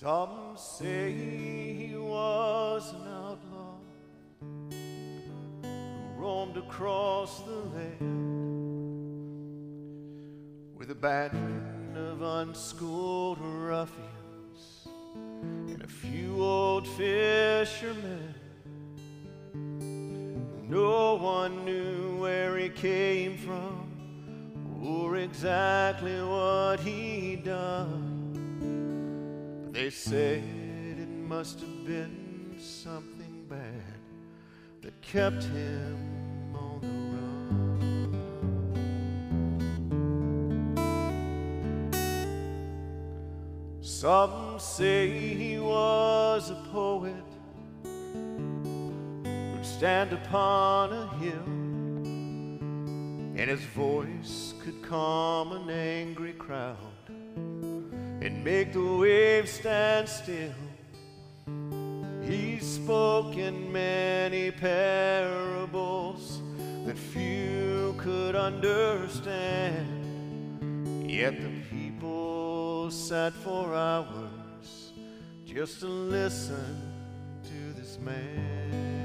Some 0.00 0.56
say 0.56 1.12
he 1.12 1.94
was 1.94 2.94
an 2.94 3.06
outlaw 3.06 3.74
who 4.40 5.68
roamed 6.16 6.56
across 6.56 7.42
the 7.42 7.56
land 7.76 8.00
with 10.74 10.90
a 10.90 10.94
band 10.94 11.98
of 11.98 12.22
unschooled 12.22 13.40
ruffians 13.42 14.88
and 15.68 15.82
a 15.82 15.86
few 15.86 16.42
old 16.42 16.88
fishermen. 16.88 18.34
No 20.66 21.16
one 21.16 21.66
knew 21.66 22.16
where 22.16 22.56
he 22.56 22.70
came 22.70 23.36
from 23.36 23.90
or 24.82 25.16
exactly 25.16 26.22
what 26.22 26.80
he'd 26.80 27.44
done. 27.44 28.09
They 29.80 29.88
said 29.88 30.44
it 30.98 31.08
must 31.08 31.60
have 31.60 31.86
been 31.86 32.54
something 32.58 33.46
bad 33.48 33.98
that 34.82 35.00
kept 35.00 35.42
him 35.44 35.96
on 36.54 36.80
the 36.82 36.88
run. 37.16 38.18
Some 43.80 44.58
say 44.58 45.08
he 45.08 45.58
was 45.58 46.50
a 46.50 46.62
poet 46.70 47.24
who'd 49.24 49.64
stand 49.64 50.12
upon 50.12 50.92
a 50.92 51.06
hill 51.16 51.48
and 53.34 53.48
his 53.48 53.62
voice 53.62 54.52
could 54.62 54.82
calm 54.82 55.52
an 55.52 55.70
angry 55.70 56.34
crowd 56.34 56.89
make 58.42 58.72
the 58.72 58.82
waves 58.96 59.50
stand 59.50 60.08
still. 60.08 60.54
He 62.22 62.58
spoke 62.58 63.36
in 63.36 63.70
many 63.72 64.50
parables 64.50 66.40
that 66.86 66.96
few 66.96 67.94
could 67.98 68.34
understand. 68.34 69.86
Yet 71.10 71.40
the 71.42 71.50
people 71.70 72.90
sat 72.90 73.32
for 73.32 73.74
hours 73.74 74.92
just 75.44 75.80
to 75.80 75.86
listen 75.86 76.92
to 77.44 77.72
this 77.78 77.98
man. 77.98 78.99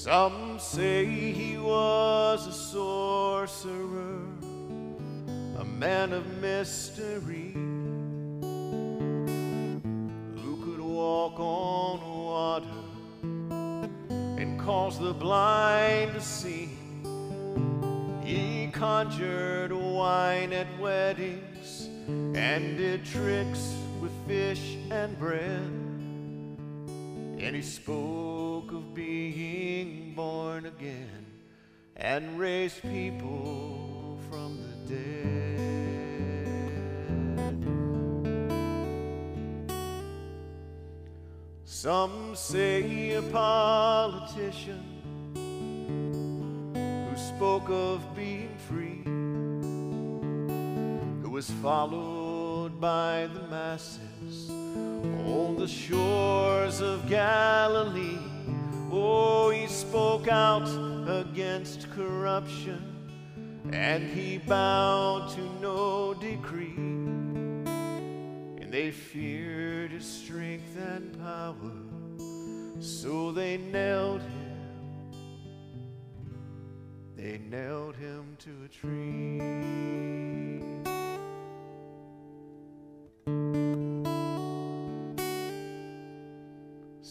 Some 0.00 0.60
say 0.60 1.06
he 1.06 1.58
was 1.58 2.46
a 2.46 2.52
sorcerer, 2.52 4.20
a 5.58 5.64
man 5.64 6.12
of 6.12 6.24
mystery, 6.40 7.50
who 10.40 10.56
could 10.62 10.78
walk 10.80 11.40
on 11.40 11.98
water 12.14 12.64
and 14.40 14.60
cause 14.60 15.00
the 15.00 15.12
blind 15.12 16.14
to 16.14 16.20
see. 16.20 16.68
He 18.22 18.70
conjured 18.72 19.72
wine 19.72 20.52
at 20.52 20.68
weddings 20.78 21.88
and 22.06 22.78
did 22.78 23.04
tricks 23.04 23.74
with 24.00 24.12
fish 24.28 24.76
and 24.92 25.18
bread. 25.18 25.77
And 27.48 27.56
he 27.56 27.62
spoke 27.62 28.70
of 28.72 28.92
being 28.92 30.12
born 30.14 30.66
again 30.66 31.24
and 31.96 32.38
raised 32.38 32.82
people 32.82 34.18
from 34.28 34.58
the 34.60 34.74
dead. 34.92 35.56
Some 41.64 42.36
say 42.36 43.12
a 43.14 43.22
politician 43.22 44.84
who 47.08 47.16
spoke 47.16 47.70
of 47.70 48.14
being 48.14 48.54
free, 48.68 49.00
who 51.22 51.30
was 51.30 51.50
followed 51.62 52.78
by 52.78 53.26
the 53.32 53.40
masses 53.48 54.50
on 55.28 55.56
the 55.56 55.68
shores 55.68 56.80
of 56.80 57.08
Galilee. 57.08 58.18
Oh, 58.90 59.50
he 59.50 59.66
spoke 59.66 60.28
out 60.28 60.68
against 61.06 61.90
corruption 61.90 62.98
and 63.72 64.08
he 64.08 64.38
bowed 64.38 65.30
to 65.34 65.40
no 65.60 66.14
decree. 66.14 66.74
And 66.76 68.72
they 68.72 68.90
feared 68.90 69.92
his 69.92 70.06
strength 70.06 70.76
and 70.76 71.18
power, 71.20 71.54
so 72.80 73.32
they 73.32 73.58
nailed 73.58 74.22
him. 74.22 74.48
They 77.16 77.38
nailed 77.38 77.96
him 77.96 78.36
to 78.38 78.50
a 78.64 78.68
tree. 78.68 80.47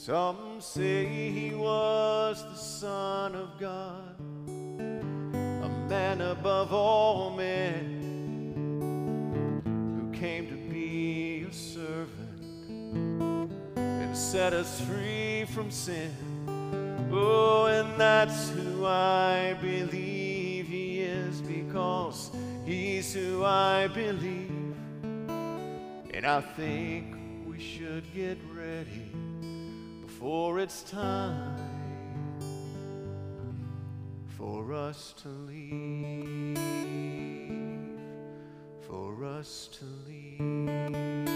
Some 0.08 0.62
say 0.62 1.06
he 1.32 1.54
was 1.54 2.42
the 2.42 2.56
Son 2.56 3.36
of 3.36 3.60
God, 3.60 4.16
a 4.48 5.70
man 5.90 6.22
above 6.22 6.72
all 6.72 7.32
men, 7.32 7.84
who 9.66 10.10
came 10.18 10.48
to 10.48 10.56
be 10.72 11.46
a 11.50 11.52
servant 11.52 12.72
and 13.76 14.16
set 14.16 14.54
us 14.54 14.80
free 14.80 15.44
from 15.44 15.70
sin. 15.70 16.16
Oh, 17.12 17.66
and 17.66 18.00
that's 18.00 18.50
who 18.52 18.86
I 18.86 19.58
believe 19.60 20.68
he 20.68 21.02
is 21.02 21.42
because 21.42 22.32
he's 22.64 23.14
who 23.14 23.44
I 23.44 23.88
believe. 23.88 24.74
And 26.14 26.26
I 26.26 26.40
think 26.40 27.14
we 27.46 27.60
should 27.60 28.06
get 28.14 28.38
ready 28.56 29.12
before 30.20 30.58
it's 30.58 30.82
time 30.82 31.56
for 34.26 34.74
us 34.74 35.14
to 35.22 35.30
leave, 35.30 36.58
for 38.82 39.24
us 39.24 39.70
to 39.74 39.86
leave, 40.08 41.30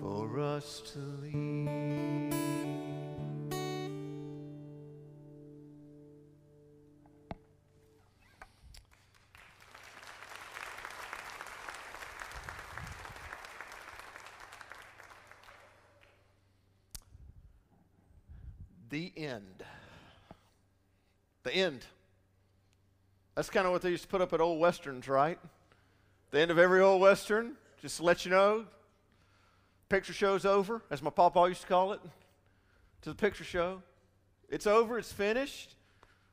for 0.00 0.40
us 0.40 0.80
to 0.90 1.00
leave. 1.22 2.29
The 21.50 21.56
end. 21.56 21.84
That's 23.34 23.50
kind 23.50 23.66
of 23.66 23.72
what 23.72 23.82
they 23.82 23.90
used 23.90 24.04
to 24.04 24.08
put 24.08 24.20
up 24.20 24.32
at 24.32 24.40
old 24.40 24.60
westerns, 24.60 25.08
right? 25.08 25.36
The 26.30 26.38
end 26.38 26.52
of 26.52 26.60
every 26.60 26.80
old 26.80 27.00
western, 27.00 27.56
just 27.82 27.96
to 27.96 28.04
let 28.04 28.24
you 28.24 28.30
know, 28.30 28.66
picture 29.88 30.12
show's 30.12 30.44
over, 30.44 30.80
as 30.92 31.02
my 31.02 31.10
papa 31.10 31.48
used 31.48 31.62
to 31.62 31.66
call 31.66 31.92
it, 31.92 32.00
to 33.02 33.08
the 33.08 33.16
picture 33.16 33.42
show. 33.42 33.82
It's 34.48 34.64
over, 34.68 34.96
it's 34.96 35.10
finished. 35.10 35.74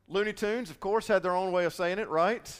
Looney 0.07 0.33
Tunes, 0.33 0.69
of 0.69 0.79
course, 0.79 1.07
had 1.07 1.23
their 1.23 1.35
own 1.35 1.51
way 1.51 1.65
of 1.65 1.73
saying 1.73 1.97
it, 1.97 2.09
right? 2.09 2.55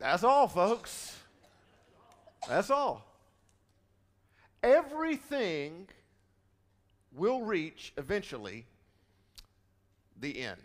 That's 0.00 0.24
all, 0.24 0.48
folks. 0.48 1.16
That's 2.48 2.70
all. 2.70 3.06
Everything 4.64 5.86
will 7.12 7.42
reach 7.42 7.92
eventually 7.96 8.66
the 10.20 10.40
end. 10.40 10.62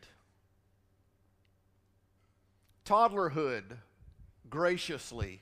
Toddlerhood 2.86 3.64
graciously 4.50 5.42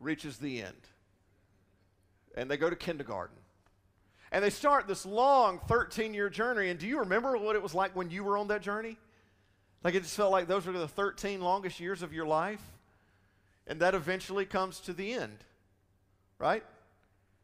reaches 0.00 0.38
the 0.38 0.62
end. 0.62 0.76
And 2.36 2.50
they 2.50 2.56
go 2.56 2.68
to 2.68 2.76
kindergarten. 2.76 3.36
And 4.32 4.44
they 4.44 4.50
start 4.50 4.88
this 4.88 5.06
long 5.06 5.60
13 5.68 6.12
year 6.12 6.28
journey. 6.28 6.68
And 6.68 6.78
do 6.78 6.86
you 6.86 6.98
remember 6.98 7.36
what 7.36 7.56
it 7.56 7.62
was 7.62 7.74
like 7.74 7.94
when 7.94 8.10
you 8.10 8.24
were 8.24 8.36
on 8.36 8.48
that 8.48 8.62
journey? 8.62 8.98
Like 9.84 9.94
it 9.94 10.02
just 10.02 10.16
felt 10.16 10.32
like 10.32 10.48
those 10.48 10.66
were 10.66 10.72
the 10.72 10.88
13 10.88 11.40
longest 11.40 11.78
years 11.78 12.02
of 12.02 12.12
your 12.12 12.26
life. 12.26 12.62
And 13.66 13.80
that 13.80 13.94
eventually 13.94 14.44
comes 14.44 14.80
to 14.80 14.92
the 14.92 15.12
end, 15.12 15.38
right? 16.38 16.64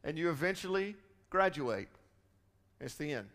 And 0.05 0.19
you 0.19 0.31
eventually 0.31 0.97
graduate. 1.31 1.89
It's 2.81 2.95
the 2.95 3.13
end. 3.13 3.29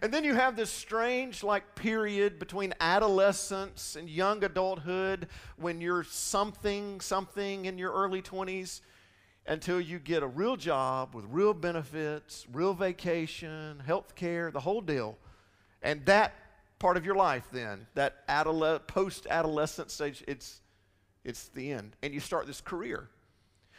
And 0.00 0.12
then 0.12 0.24
you 0.24 0.34
have 0.34 0.56
this 0.56 0.70
strange, 0.70 1.42
like, 1.42 1.74
period 1.74 2.38
between 2.38 2.72
adolescence 2.80 3.96
and 3.96 4.08
young 4.08 4.42
adulthood 4.42 5.28
when 5.56 5.80
you're 5.80 6.04
something, 6.04 7.00
something 7.00 7.66
in 7.66 7.76
your 7.76 7.92
early 7.92 8.22
20s 8.22 8.80
until 9.46 9.80
you 9.80 9.98
get 9.98 10.22
a 10.22 10.26
real 10.26 10.56
job 10.56 11.14
with 11.14 11.24
real 11.28 11.52
benefits, 11.52 12.46
real 12.52 12.74
vacation, 12.74 13.82
health 13.84 14.14
care, 14.14 14.50
the 14.50 14.60
whole 14.60 14.80
deal. 14.80 15.18
And 15.82 16.04
that 16.06 16.34
part 16.78 16.96
of 16.96 17.04
your 17.04 17.16
life, 17.16 17.46
then, 17.52 17.86
that 17.94 18.26
adole- 18.28 18.86
post 18.86 19.26
adolescent 19.28 19.90
stage, 19.90 20.24
it's, 20.26 20.60
it's 21.24 21.48
the 21.48 21.72
end. 21.72 21.96
And 22.02 22.14
you 22.14 22.20
start 22.20 22.46
this 22.46 22.60
career. 22.60 23.08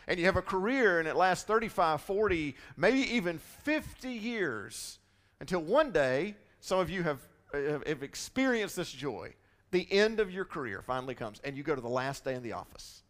And 0.05 0.19
you 0.19 0.25
have 0.25 0.35
a 0.35 0.41
career 0.41 0.99
and 0.99 1.07
it 1.07 1.15
lasts 1.15 1.45
35, 1.45 2.01
40, 2.01 2.55
maybe 2.75 2.99
even 3.15 3.39
50 3.39 4.09
years 4.09 4.99
until 5.43 5.59
one 5.59 5.91
day, 5.91 6.35
some 6.61 6.79
of 6.79 6.89
you 6.89 7.03
have, 7.03 7.19
have 7.51 8.01
experienced 8.01 8.77
this 8.77 8.89
joy. 8.89 9.33
The 9.71 9.85
end 9.91 10.21
of 10.21 10.31
your 10.31 10.45
career 10.45 10.81
finally 10.81 11.15
comes, 11.15 11.41
and 11.43 11.57
you 11.57 11.63
go 11.63 11.75
to 11.75 11.81
the 11.81 11.89
last 11.89 12.23
day 12.23 12.35
in 12.35 12.43
the 12.43 12.53
office. 12.53 13.03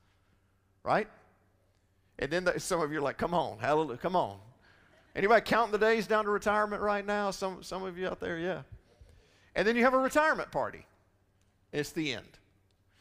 Right? 0.82 1.08
And 2.18 2.32
then 2.32 2.46
the, 2.46 2.60
some 2.60 2.82
of 2.82 2.92
you 2.92 2.98
are 2.98 3.02
like, 3.04 3.20
come 3.20 3.36
on, 3.36 3.60
hallelujah, 3.60 4.00
come 4.00 4.16
on. 4.16 4.40
Anybody 5.16 5.46
counting 5.46 5.74
the 5.74 5.78
days 5.78 6.08
down 6.08 6.26
to 6.26 6.32
retirement 6.32 6.82
right 6.82 7.06
now? 7.06 7.30
Some, 7.30 7.62
some 7.62 7.84
of 7.84 8.00
you 8.00 8.08
out 8.08 8.20
there, 8.20 8.40
yeah. 8.40 8.64
And 9.54 9.68
then 9.68 9.76
you 9.76 9.84
have 9.84 9.94
a 9.94 10.00
retirement 10.00 10.50
party. 10.50 10.88
It's 11.72 11.92
the 11.92 12.14
end. 12.14 12.40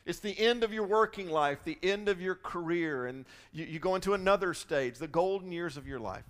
It's 0.05 0.19
the 0.19 0.39
end 0.39 0.63
of 0.63 0.75
your 0.75 0.85
working 0.85 1.31
life, 1.31 1.61
the 1.65 1.79
end 1.83 2.11
of 2.11 2.21
your 2.21 2.35
career, 2.35 3.07
and 3.07 3.25
you, 3.51 3.65
you 3.65 3.79
go 3.79 3.95
into 3.95 4.13
another 4.13 4.53
stage, 4.53 4.99
the 4.99 5.09
golden 5.09 5.53
years 5.53 5.79
of 5.79 5.87
your 5.87 6.01
life. 6.01 6.25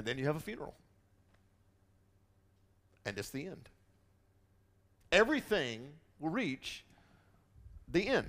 And 0.00 0.06
then 0.06 0.16
you 0.16 0.24
have 0.24 0.36
a 0.36 0.40
funeral. 0.40 0.72
And 3.04 3.18
it's 3.18 3.28
the 3.28 3.44
end. 3.44 3.68
Everything 5.12 5.88
will 6.18 6.30
reach 6.30 6.86
the 7.86 8.08
end. 8.08 8.28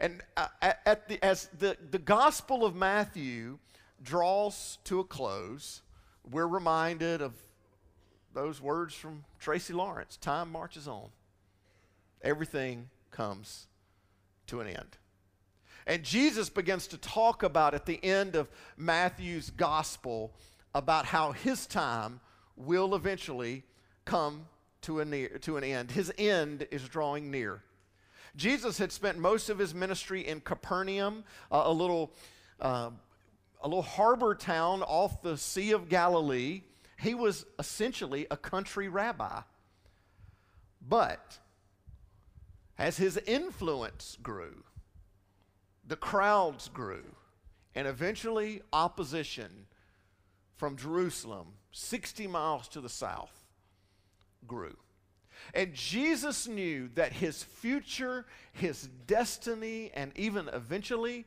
And 0.00 0.20
uh, 0.36 0.48
at 0.60 1.06
the, 1.06 1.24
as 1.24 1.48
the, 1.56 1.76
the 1.92 2.00
Gospel 2.00 2.64
of 2.64 2.74
Matthew 2.74 3.58
draws 4.02 4.78
to 4.82 4.98
a 4.98 5.04
close, 5.04 5.82
we're 6.28 6.48
reminded 6.48 7.22
of 7.22 7.34
those 8.34 8.60
words 8.60 8.94
from 8.94 9.22
Tracy 9.38 9.72
Lawrence 9.72 10.16
time 10.16 10.50
marches 10.50 10.88
on. 10.88 11.10
Everything 12.20 12.90
comes 13.12 13.68
to 14.48 14.58
an 14.58 14.66
end. 14.66 14.98
And 15.88 16.04
Jesus 16.04 16.50
begins 16.50 16.86
to 16.88 16.98
talk 16.98 17.42
about 17.42 17.72
at 17.72 17.86
the 17.86 17.98
end 18.04 18.36
of 18.36 18.50
Matthew's 18.76 19.48
gospel 19.48 20.34
about 20.74 21.06
how 21.06 21.32
his 21.32 21.66
time 21.66 22.20
will 22.56 22.94
eventually 22.94 23.62
come 24.04 24.46
to, 24.82 25.00
a 25.00 25.06
near, 25.06 25.28
to 25.38 25.56
an 25.56 25.64
end. 25.64 25.90
His 25.90 26.12
end 26.18 26.68
is 26.70 26.86
drawing 26.86 27.30
near. 27.30 27.62
Jesus 28.36 28.76
had 28.76 28.92
spent 28.92 29.16
most 29.16 29.48
of 29.48 29.58
his 29.58 29.74
ministry 29.74 30.28
in 30.28 30.42
Capernaum, 30.42 31.24
uh, 31.50 31.62
a 31.64 31.72
little, 31.72 32.12
uh, 32.60 32.90
a 33.62 33.66
little 33.66 33.82
harbor 33.82 34.34
town 34.34 34.82
off 34.82 35.22
the 35.22 35.38
Sea 35.38 35.72
of 35.72 35.88
Galilee. 35.88 36.64
He 37.00 37.14
was 37.14 37.46
essentially 37.58 38.26
a 38.30 38.36
country 38.36 38.90
rabbi. 38.90 39.40
But 40.86 41.38
as 42.76 42.98
his 42.98 43.16
influence 43.26 44.18
grew, 44.22 44.64
the 45.88 45.96
crowds 45.96 46.68
grew, 46.68 47.04
and 47.74 47.88
eventually 47.88 48.62
opposition 48.72 49.66
from 50.56 50.76
Jerusalem, 50.76 51.48
60 51.72 52.26
miles 52.26 52.68
to 52.68 52.80
the 52.80 52.88
south, 52.88 53.32
grew. 54.46 54.76
And 55.54 55.72
Jesus 55.74 56.46
knew 56.46 56.90
that 56.94 57.12
his 57.12 57.42
future, 57.42 58.26
his 58.52 58.88
destiny, 59.06 59.90
and 59.94 60.12
even 60.16 60.48
eventually 60.48 61.24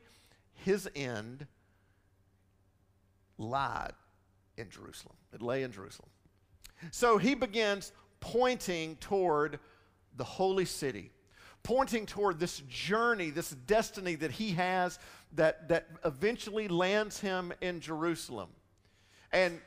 his 0.53 0.87
end 0.95 1.47
lied 3.37 3.93
in 4.57 4.69
Jerusalem. 4.69 5.15
It 5.33 5.41
lay 5.41 5.63
in 5.63 5.71
Jerusalem. 5.71 6.09
So 6.91 7.17
he 7.17 7.35
begins 7.35 7.91
pointing 8.19 8.97
toward 8.97 9.59
the 10.17 10.23
holy 10.23 10.65
city, 10.65 11.11
pointing 11.63 12.05
toward 12.05 12.39
this 12.39 12.61
journey, 12.67 13.29
this 13.29 13.51
destiny 13.51 14.15
that 14.15 14.31
he 14.31 14.51
has 14.51 14.99
that, 15.33 15.69
that 15.69 15.87
eventually 16.03 16.67
lands 16.67 17.19
him 17.19 17.53
in 17.61 17.79
Jerusalem. 17.79 18.49
And 19.31 19.59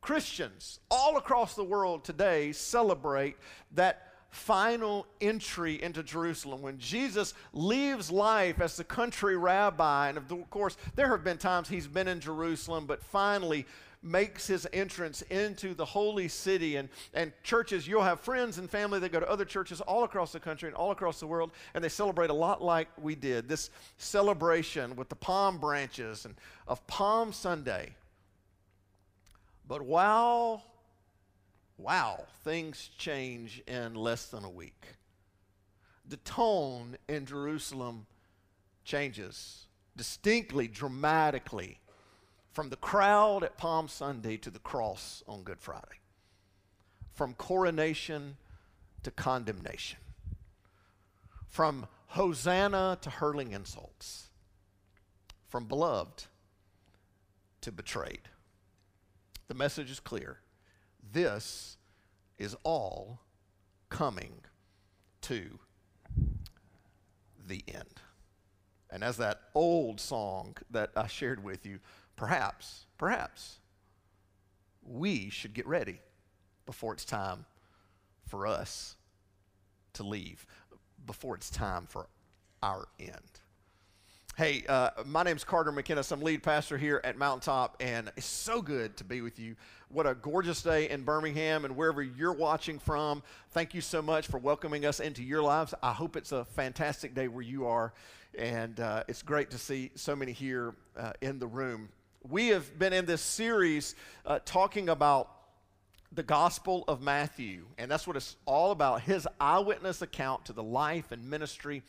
Christians 0.00 0.80
all 0.90 1.16
across 1.16 1.54
the 1.54 1.64
world 1.64 2.04
today 2.04 2.52
celebrate 2.52 3.36
that 3.72 4.08
final 4.30 5.06
entry 5.20 5.80
into 5.82 6.02
Jerusalem 6.02 6.62
when 6.62 6.78
Jesus 6.78 7.34
leaves 7.52 8.10
life 8.10 8.60
as 8.60 8.76
the 8.76 8.84
country 8.84 9.36
rabbi. 9.36 10.08
And 10.08 10.18
of 10.18 10.50
course, 10.50 10.76
there 10.96 11.10
have 11.10 11.22
been 11.22 11.38
times 11.38 11.68
he's 11.68 11.86
been 11.86 12.08
in 12.08 12.18
Jerusalem, 12.18 12.86
but 12.86 13.02
finally 13.02 13.66
makes 14.02 14.46
his 14.46 14.66
entrance 14.72 15.22
into 15.22 15.74
the 15.74 15.84
holy 15.84 16.28
city. 16.28 16.76
And, 16.76 16.88
and 17.14 17.32
churches, 17.42 17.86
you'll 17.86 18.02
have 18.02 18.20
friends 18.20 18.58
and 18.58 18.68
family 18.68 18.98
that 18.98 19.12
go 19.12 19.20
to 19.20 19.30
other 19.30 19.44
churches 19.44 19.80
all 19.80 20.04
across 20.04 20.32
the 20.32 20.40
country 20.40 20.68
and 20.68 20.76
all 20.76 20.90
across 20.90 21.20
the 21.20 21.26
world, 21.26 21.52
and 21.74 21.82
they 21.82 21.88
celebrate 21.88 22.30
a 22.30 22.34
lot 22.34 22.62
like 22.62 22.88
we 23.00 23.14
did. 23.14 23.48
This 23.48 23.70
celebration 23.98 24.96
with 24.96 25.08
the 25.08 25.16
palm 25.16 25.58
branches 25.58 26.24
and 26.24 26.34
of 26.66 26.84
Palm 26.86 27.32
Sunday. 27.32 27.94
But 29.68 29.82
wow, 29.82 30.62
wow, 31.78 32.24
things 32.44 32.90
change 32.98 33.62
in 33.66 33.94
less 33.94 34.26
than 34.26 34.44
a 34.44 34.50
week. 34.50 34.86
The 36.08 36.16
tone 36.18 36.96
in 37.08 37.26
Jerusalem 37.26 38.06
changes 38.84 39.66
distinctly, 39.96 40.66
dramatically 40.66 41.78
from 42.52 42.68
the 42.68 42.76
crowd 42.76 43.42
at 43.42 43.56
Palm 43.56 43.88
Sunday 43.88 44.36
to 44.36 44.50
the 44.50 44.58
cross 44.58 45.22
on 45.26 45.42
Good 45.42 45.60
Friday, 45.60 46.00
from 47.14 47.34
coronation 47.34 48.36
to 49.02 49.10
condemnation, 49.10 49.98
from 51.48 51.86
Hosanna 52.08 52.98
to 53.00 53.10
hurling 53.10 53.52
insults, 53.52 54.28
from 55.48 55.64
beloved 55.64 56.26
to 57.62 57.72
betrayed. 57.72 58.28
The 59.48 59.54
message 59.54 59.90
is 59.90 60.00
clear. 60.00 60.40
This 61.12 61.78
is 62.38 62.54
all 62.64 63.20
coming 63.88 64.40
to 65.22 65.58
the 67.46 67.62
end. 67.66 68.00
And 68.90 69.02
as 69.02 69.16
that 69.16 69.40
old 69.54 70.00
song 70.00 70.56
that 70.70 70.90
I 70.94 71.06
shared 71.06 71.42
with 71.42 71.64
you, 71.64 71.80
perhaps, 72.22 72.86
perhaps, 72.98 73.58
we 74.86 75.28
should 75.28 75.52
get 75.52 75.66
ready 75.66 75.98
before 76.66 76.92
it's 76.92 77.04
time 77.04 77.44
for 78.28 78.46
us 78.46 78.94
to 79.92 80.04
leave, 80.04 80.46
before 81.04 81.34
it's 81.34 81.50
time 81.50 81.84
for 81.84 82.06
our 82.62 82.86
end. 83.00 83.40
Hey, 84.36 84.62
uh, 84.68 84.90
my 85.04 85.24
name's 85.24 85.42
Carter 85.42 85.72
McKinnis. 85.72 86.12
I'm 86.12 86.20
lead 86.20 86.44
pastor 86.44 86.78
here 86.78 87.00
at 87.02 87.18
Mountaintop, 87.18 87.76
and 87.80 88.12
it's 88.16 88.24
so 88.24 88.62
good 88.62 88.96
to 88.98 89.04
be 89.04 89.20
with 89.20 89.40
you. 89.40 89.56
What 89.88 90.06
a 90.06 90.14
gorgeous 90.14 90.62
day 90.62 90.90
in 90.90 91.02
Birmingham 91.02 91.64
and 91.64 91.74
wherever 91.74 92.04
you're 92.04 92.32
watching 92.32 92.78
from. 92.78 93.24
Thank 93.50 93.74
you 93.74 93.80
so 93.80 94.00
much 94.00 94.28
for 94.28 94.38
welcoming 94.38 94.86
us 94.86 95.00
into 95.00 95.24
your 95.24 95.42
lives. 95.42 95.74
I 95.82 95.92
hope 95.92 96.14
it's 96.14 96.30
a 96.30 96.44
fantastic 96.44 97.16
day 97.16 97.26
where 97.26 97.42
you 97.42 97.66
are, 97.66 97.92
and 98.38 98.78
uh, 98.78 99.02
it's 99.08 99.22
great 99.22 99.50
to 99.50 99.58
see 99.58 99.90
so 99.96 100.14
many 100.14 100.30
here 100.30 100.76
uh, 100.96 101.14
in 101.20 101.40
the 101.40 101.48
room. 101.48 101.88
We 102.28 102.48
have 102.48 102.78
been 102.78 102.92
in 102.92 103.04
this 103.04 103.20
series 103.20 103.96
uh, 104.24 104.38
talking 104.44 104.88
about 104.88 105.28
the 106.12 106.22
Gospel 106.22 106.84
of 106.86 107.02
Matthew, 107.02 107.64
and 107.78 107.90
that's 107.90 108.06
what 108.06 108.16
it's 108.16 108.36
all 108.46 108.70
about 108.70 109.00
his 109.00 109.26
eyewitness 109.40 110.02
account 110.02 110.44
to 110.44 110.52
the 110.52 110.62
life 110.62 111.10
and 111.10 111.28
ministry 111.28 111.82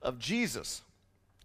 of 0.00 0.18
Jesus. 0.18 0.80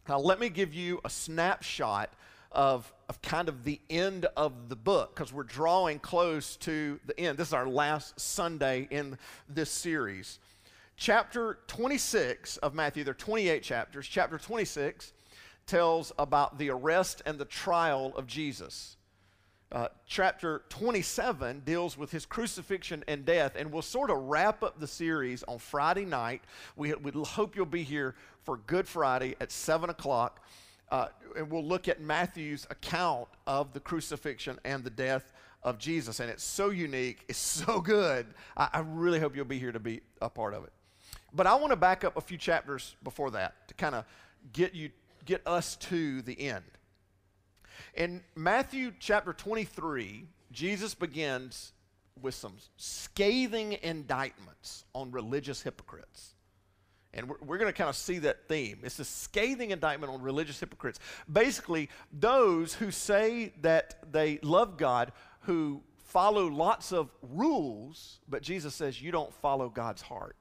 Now, 0.07 0.19
let 0.19 0.39
me 0.39 0.47
give 0.47 0.73
you 0.73 1.01
a 1.03 1.09
snapshot 1.09 2.13
of, 2.53 2.91
of 3.09 3.21
kind 3.21 3.49
of 3.49 3.65
the 3.65 3.81
end 3.89 4.25
of 4.37 4.69
the 4.69 4.75
book 4.75 5.15
because 5.15 5.33
we're 5.33 5.43
drawing 5.43 5.99
close 5.99 6.55
to 6.57 6.97
the 7.05 7.19
end. 7.19 7.37
This 7.37 7.49
is 7.49 7.53
our 7.53 7.67
last 7.67 8.21
Sunday 8.21 8.87
in 8.89 9.17
this 9.49 9.69
series. 9.69 10.39
Chapter 10.95 11.59
26 11.67 12.55
of 12.57 12.73
Matthew, 12.73 13.03
there 13.03 13.11
are 13.11 13.15
28 13.15 13.63
chapters. 13.63 14.07
Chapter 14.07 14.37
26 14.37 15.11
tells 15.69 16.11
about 16.17 16.57
the 16.57 16.71
arrest 16.71 17.21
and 17.25 17.37
the 17.37 17.45
trial 17.45 18.11
of 18.15 18.25
Jesus. 18.25 18.97
Uh, 19.71 19.87
chapter 20.07 20.63
27 20.69 21.59
deals 21.59 21.95
with 21.95 22.11
his 22.11 22.25
crucifixion 22.25 23.03
and 23.07 23.23
death, 23.23 23.55
and 23.55 23.71
we'll 23.71 23.83
sort 23.83 24.09
of 24.09 24.17
wrap 24.17 24.63
up 24.63 24.79
the 24.79 24.87
series 24.87 25.43
on 25.43 25.59
Friday 25.59 26.05
night. 26.05 26.41
We, 26.75 26.95
we 26.95 27.11
hope 27.23 27.55
you'll 27.55 27.67
be 27.67 27.83
here 27.83 28.15
for 28.45 28.57
Good 28.57 28.87
Friday 28.87 29.35
at 29.39 29.51
7 29.51 29.91
o'clock. 29.91 30.43
Uh, 30.89 31.09
and 31.37 31.51
we'll 31.51 31.63
look 31.63 31.87
at 31.87 32.01
Matthew's 32.01 32.65
account 32.71 33.27
of 33.45 33.71
the 33.73 33.79
crucifixion 33.79 34.57
and 34.65 34.83
the 34.83 34.89
death 34.89 35.31
of 35.61 35.77
Jesus, 35.77 36.19
and 36.19 36.31
it's 36.31 36.43
so 36.43 36.71
unique, 36.71 37.25
it's 37.27 37.37
so 37.65 37.79
good. 37.79 38.25
I, 38.57 38.69
I 38.73 38.79
really 38.79 39.19
hope 39.19 39.35
you'll 39.35 39.45
be 39.45 39.59
here 39.59 39.71
to 39.71 39.79
be 39.79 40.01
a 40.19 40.29
part 40.31 40.55
of 40.55 40.63
it. 40.63 40.73
But 41.31 41.45
I 41.45 41.53
want 41.53 41.73
to 41.73 41.75
back 41.75 42.03
up 42.03 42.17
a 42.17 42.21
few 42.21 42.39
chapters 42.39 42.95
before 43.03 43.29
that 43.31 43.67
to 43.67 43.75
kind 43.75 43.93
of 43.93 44.05
get 44.51 44.73
you 44.73 44.89
get 45.29 45.45
us 45.45 45.75
to 45.75 46.23
the 46.23 46.41
end. 46.41 46.65
In 47.93 48.23
Matthew 48.35 48.91
chapter 48.99 49.31
23, 49.31 50.25
Jesus 50.51 50.95
begins 50.95 51.71
with 52.19 52.33
some 52.33 52.53
scathing 52.77 53.77
indictments 53.83 54.85
on 54.95 55.11
religious 55.11 55.61
hypocrites. 55.61 56.33
And 57.13 57.29
we're, 57.29 57.35
we're 57.45 57.57
going 57.59 57.71
to 57.71 57.77
kind 57.77 57.91
of 57.91 57.95
see 57.95 58.17
that 58.19 58.47
theme. 58.47 58.79
It's 58.81 58.97
a 58.97 59.05
scathing 59.05 59.69
indictment 59.69 60.11
on 60.11 60.23
religious 60.23 60.59
hypocrites. 60.59 60.99
Basically, 61.31 61.89
those 62.11 62.73
who 62.73 62.89
say 62.89 63.53
that 63.61 64.11
they 64.11 64.39
love 64.41 64.77
God, 64.77 65.11
who 65.41 65.83
follow 66.05 66.47
lots 66.47 66.91
of 66.91 67.11
rules, 67.21 68.19
but 68.27 68.41
Jesus 68.41 68.73
says 68.73 68.99
you 68.99 69.11
don't 69.11 69.33
follow 69.35 69.69
God's 69.69 70.01
heart. 70.01 70.37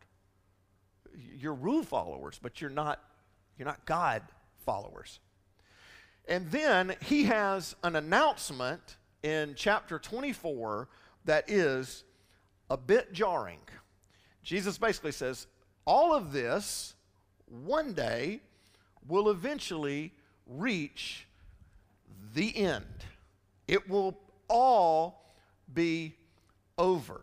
You're 1.15 1.55
rule 1.55 1.83
followers, 1.83 2.41
but 2.43 2.63
you're 2.63 2.71
not, 2.71 3.03
you're 3.59 3.67
not 3.67 3.85
God 3.85 4.23
followers. 4.69 5.19
And 6.29 6.51
then 6.51 6.95
he 7.01 7.25
has 7.25 7.75
an 7.83 7.97
announcement 7.97 8.99
in 9.23 9.55
chapter 9.57 9.99
24 9.99 10.91
that 11.25 11.49
is 11.49 12.05
a 12.69 12.77
bit 12.77 13.15
jarring. 13.15 13.61
Jesus 14.43 14.77
basically 14.77 15.13
says, 15.13 15.47
all 15.87 16.15
of 16.15 16.35
this 16.35 16.97
one 17.47 17.95
day 17.95 18.43
will 19.09 19.31
eventually 19.31 20.13
reach 20.47 21.27
the 22.35 22.55
end. 22.55 22.85
It 23.67 23.89
will 23.89 24.19
all 24.49 25.33
be 25.73 26.15
over. 26.77 27.23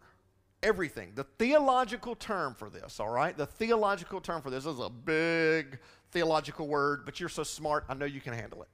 Everything. 0.64 1.12
The 1.14 1.26
theological 1.38 2.16
term 2.16 2.56
for 2.56 2.72
this, 2.72 3.00
all 3.00 3.10
right? 3.10 3.38
The 3.38 3.46
theological 3.46 4.20
term 4.20 4.42
for 4.42 4.50
this 4.50 4.66
is 4.66 4.80
a 4.80 4.90
big 4.90 5.78
theological 6.16 6.66
word, 6.66 7.02
but 7.04 7.20
you're 7.20 7.28
so 7.28 7.44
smart, 7.44 7.84
I 7.90 7.94
know 7.94 8.06
you 8.06 8.22
can 8.22 8.32
handle 8.32 8.64
it. 8.64 8.70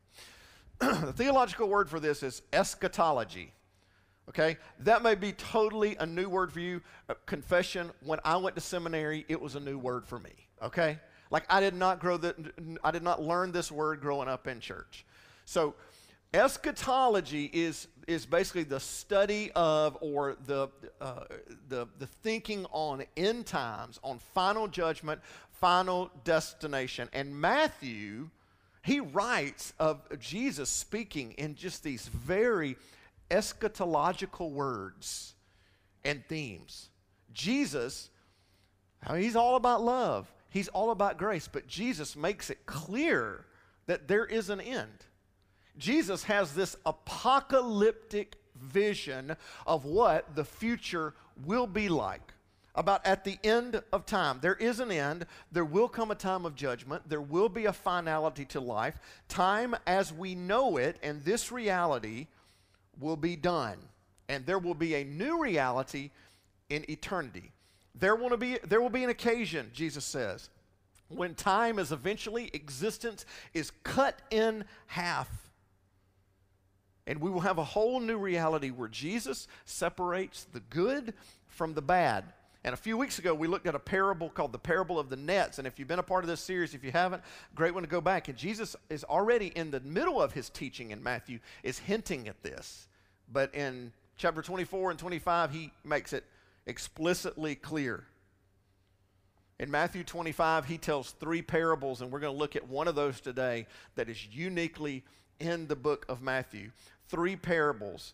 the 0.80 1.12
theological 1.12 1.68
word 1.68 1.90
for 1.90 2.00
this 2.00 2.22
is 2.22 2.44
eschatology. 2.54 3.52
Okay? 4.30 4.58
That 4.82 5.02
may 5.02 5.16
be 5.16 5.32
totally 5.32 5.96
a 5.96 6.06
new 6.06 6.30
word 6.30 6.52
for 6.52 6.60
you. 6.60 6.82
Uh, 7.10 7.16
confession, 7.26 7.90
when 8.06 8.20
I 8.24 8.38
went 8.38 8.56
to 8.58 8.62
seminary, 8.62 9.26
it 9.28 9.42
was 9.42 9.56
a 9.56 9.60
new 9.60 9.80
word 9.80 10.06
for 10.06 10.20
me. 10.20 10.30
Okay? 10.62 11.00
Like 11.32 11.46
I 11.50 11.60
did 11.62 11.74
not 11.74 12.00
grow 12.00 12.18
that 12.18 12.36
I 12.84 12.92
did 12.92 13.02
not 13.02 13.20
learn 13.24 13.52
this 13.52 13.72
word 13.72 14.02
growing 14.02 14.28
up 14.28 14.48
in 14.48 14.60
church. 14.60 15.04
So 15.46 15.74
eschatology 16.34 17.50
is 17.54 17.88
is 18.08 18.26
basically 18.26 18.64
the 18.64 18.80
study 18.80 19.52
of 19.56 19.98
or 20.02 20.36
the 20.46 20.68
uh, 21.00 21.24
the 21.70 21.88
the 22.00 22.08
thinking 22.08 22.66
on 22.72 23.04
end 23.16 23.46
times, 23.46 24.00
on 24.04 24.20
final 24.20 24.68
judgment, 24.68 25.22
final 25.62 26.12
destination. 26.26 27.08
And 27.14 27.40
Matthew 27.40 28.30
he 28.84 29.00
writes 29.00 29.74
of 29.80 30.02
Jesus 30.20 30.70
speaking 30.70 31.34
in 31.34 31.56
just 31.56 31.84
these 31.84 32.08
very 32.08 32.78
eschatological 33.30 34.52
words 34.52 35.36
and 36.04 36.26
themes. 36.28 36.90
Jesus, 37.32 38.10
he's 39.16 39.36
all 39.36 39.56
about 39.56 39.84
love, 39.84 40.32
he's 40.50 40.68
all 40.70 40.92
about 40.92 41.18
grace, 41.18 41.48
but 41.48 41.68
Jesus 41.68 42.16
makes 42.16 42.50
it 42.50 42.66
clear 42.66 43.46
that 43.86 44.08
there 44.08 44.26
is 44.26 44.50
an 44.50 44.60
end. 44.60 45.06
Jesus 45.78 46.24
has 46.24 46.54
this 46.54 46.76
apocalyptic 46.86 48.36
vision 48.56 49.36
of 49.66 49.86
what 49.86 50.36
the 50.36 50.44
future 50.44 51.14
will 51.46 51.68
be 51.68 51.88
like 51.88 52.34
about 52.76 53.06
at 53.06 53.24
the 53.24 53.38
end 53.44 53.82
of 53.92 54.06
time. 54.06 54.40
There 54.42 54.56
is 54.56 54.80
an 54.80 54.92
end. 54.92 55.26
There 55.52 55.66
will 55.66 55.88
come 55.88 56.12
a 56.12 56.16
time 56.16 56.46
of 56.46 56.56
judgment. 56.56 57.08
There 57.08 57.22
will 57.22 57.50
be 57.50 57.66
a 57.66 57.74
finality 57.74 58.46
to 58.46 58.60
life. 58.60 59.00
Time 59.28 59.76
as 59.86 60.14
we 60.14 60.36
know 60.36 60.78
it 60.78 60.98
and 61.04 61.24
this 61.24 61.52
reality 61.52 62.28
will 63.00 63.18
be 63.18 63.36
done. 63.36 63.78
And 64.30 64.46
there 64.46 64.60
will 64.60 64.76
be 64.76 64.96
a 64.96 65.04
new 65.04 65.42
reality 65.42 66.12
in 66.70 66.90
eternity. 66.90 67.52
There 67.94 68.16
will 68.16 68.38
be, 68.38 68.58
there 68.64 68.82
will 68.82 68.90
be 68.90 69.04
an 69.04 69.10
occasion, 69.10 69.70
Jesus 69.74 70.06
says, 70.06 70.50
when 71.10 71.36
time 71.36 71.78
is 71.78 71.92
eventually, 71.92 72.50
existence 72.54 73.26
is 73.54 73.72
cut 73.84 74.22
in 74.32 74.64
half. 74.88 75.30
And 77.06 77.20
we 77.20 77.30
will 77.30 77.42
have 77.42 77.58
a 77.58 77.64
whole 77.66 78.00
new 78.00 78.18
reality 78.18 78.70
where 78.70 78.88
Jesus 78.88 79.50
separates 79.66 80.46
the 80.46 80.62
good 80.62 81.14
from 81.50 81.74
the 81.74 81.82
bad 81.82 82.24
and 82.64 82.74
a 82.74 82.78
few 82.78 82.96
weeks 82.96 83.18
ago, 83.18 83.34
we 83.34 83.48
looked 83.48 83.66
at 83.66 83.74
a 83.74 83.80
parable 83.80 84.30
called 84.30 84.52
the 84.52 84.60
parable 84.60 85.00
of 85.00 85.10
the 85.10 85.16
nets. 85.16 85.58
And 85.58 85.66
if 85.66 85.80
you've 85.80 85.88
been 85.88 86.00
a 86.00 86.04
part 86.04 86.24
of 86.24 86.28
this 86.28 86.42
series, 86.42 86.76
if 86.76 86.84
you 86.84 86.92
haven't, 86.92 87.24
great 87.56 87.74
one 87.74 87.82
to 87.82 87.90
go 87.90 88.02
back. 88.02 88.28
And 88.28 88.38
Jesus 88.38 88.76
is 88.90 89.04
already 89.04 89.48
in 89.48 89.72
the 89.72 89.80
middle 89.80 90.22
of 90.22 90.34
his 90.34 90.50
teaching 90.50 90.92
in 90.92 91.02
Matthew, 91.02 91.40
is 91.64 91.80
hinting 91.80 92.28
at 92.28 92.44
this. 92.44 92.88
But 93.32 93.56
in 93.56 93.92
chapter 94.16 94.44
24 94.44 94.92
and 94.92 95.00
25, 95.00 95.52
he 95.52 95.72
makes 95.84 96.14
it 96.14 96.24
explicitly 96.68 97.56
clear. 97.56 98.04
In 99.60 99.72
Matthew 99.72 100.04
25, 100.04 100.66
he 100.66 100.78
tells 100.78 101.12
three 101.14 101.42
parables, 101.42 102.02
and 102.02 102.12
we're 102.12 102.20
going 102.20 102.34
to 102.34 102.40
look 102.40 102.56
at 102.56 102.68
one 102.68 102.88
of 102.88 102.94
those 102.94 103.22
today 103.22 103.66
that 103.96 104.08
is 104.08 104.28
uniquely 104.28 105.04
in 105.40 105.66
the 105.68 105.76
book 105.76 106.06
of 106.10 106.22
Matthew. 106.22 106.72
Three 107.10 107.36
parables 107.36 108.14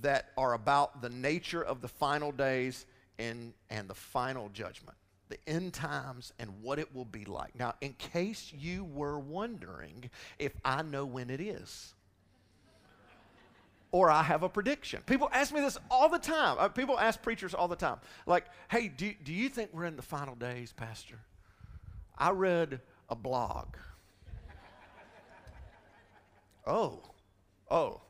that 0.00 0.30
are 0.36 0.52
about 0.52 1.02
the 1.02 1.08
nature 1.08 1.62
of 1.62 1.80
the 1.80 1.88
final 1.88 2.30
days 2.30 2.86
and, 3.20 3.52
and 3.68 3.88
the 3.88 3.94
final 3.94 4.48
judgment, 4.48 4.96
the 5.28 5.38
end 5.46 5.74
times 5.74 6.32
and 6.38 6.50
what 6.62 6.78
it 6.78 6.94
will 6.94 7.04
be 7.04 7.24
like. 7.24 7.56
Now, 7.56 7.74
in 7.80 7.92
case 7.94 8.52
you 8.56 8.84
were 8.84 9.18
wondering 9.18 10.10
if 10.38 10.52
I 10.64 10.82
know 10.82 11.04
when 11.04 11.30
it 11.30 11.40
is, 11.40 11.94
or 13.92 14.08
I 14.08 14.22
have 14.22 14.44
a 14.44 14.48
prediction. 14.48 15.02
People 15.04 15.28
ask 15.32 15.52
me 15.52 15.60
this 15.60 15.76
all 15.90 16.08
the 16.08 16.18
time. 16.18 16.56
Uh, 16.60 16.68
people 16.68 16.98
ask 16.98 17.20
preachers 17.22 17.54
all 17.54 17.66
the 17.66 17.76
time, 17.76 17.98
like, 18.24 18.46
hey, 18.70 18.88
do, 18.88 19.12
do 19.24 19.32
you 19.32 19.48
think 19.48 19.70
we're 19.72 19.84
in 19.84 19.96
the 19.96 20.02
final 20.02 20.36
days, 20.36 20.72
Pastor? 20.72 21.18
I 22.16 22.30
read 22.30 22.80
a 23.08 23.16
blog. 23.16 23.74
oh, 26.66 27.00
oh. 27.68 28.00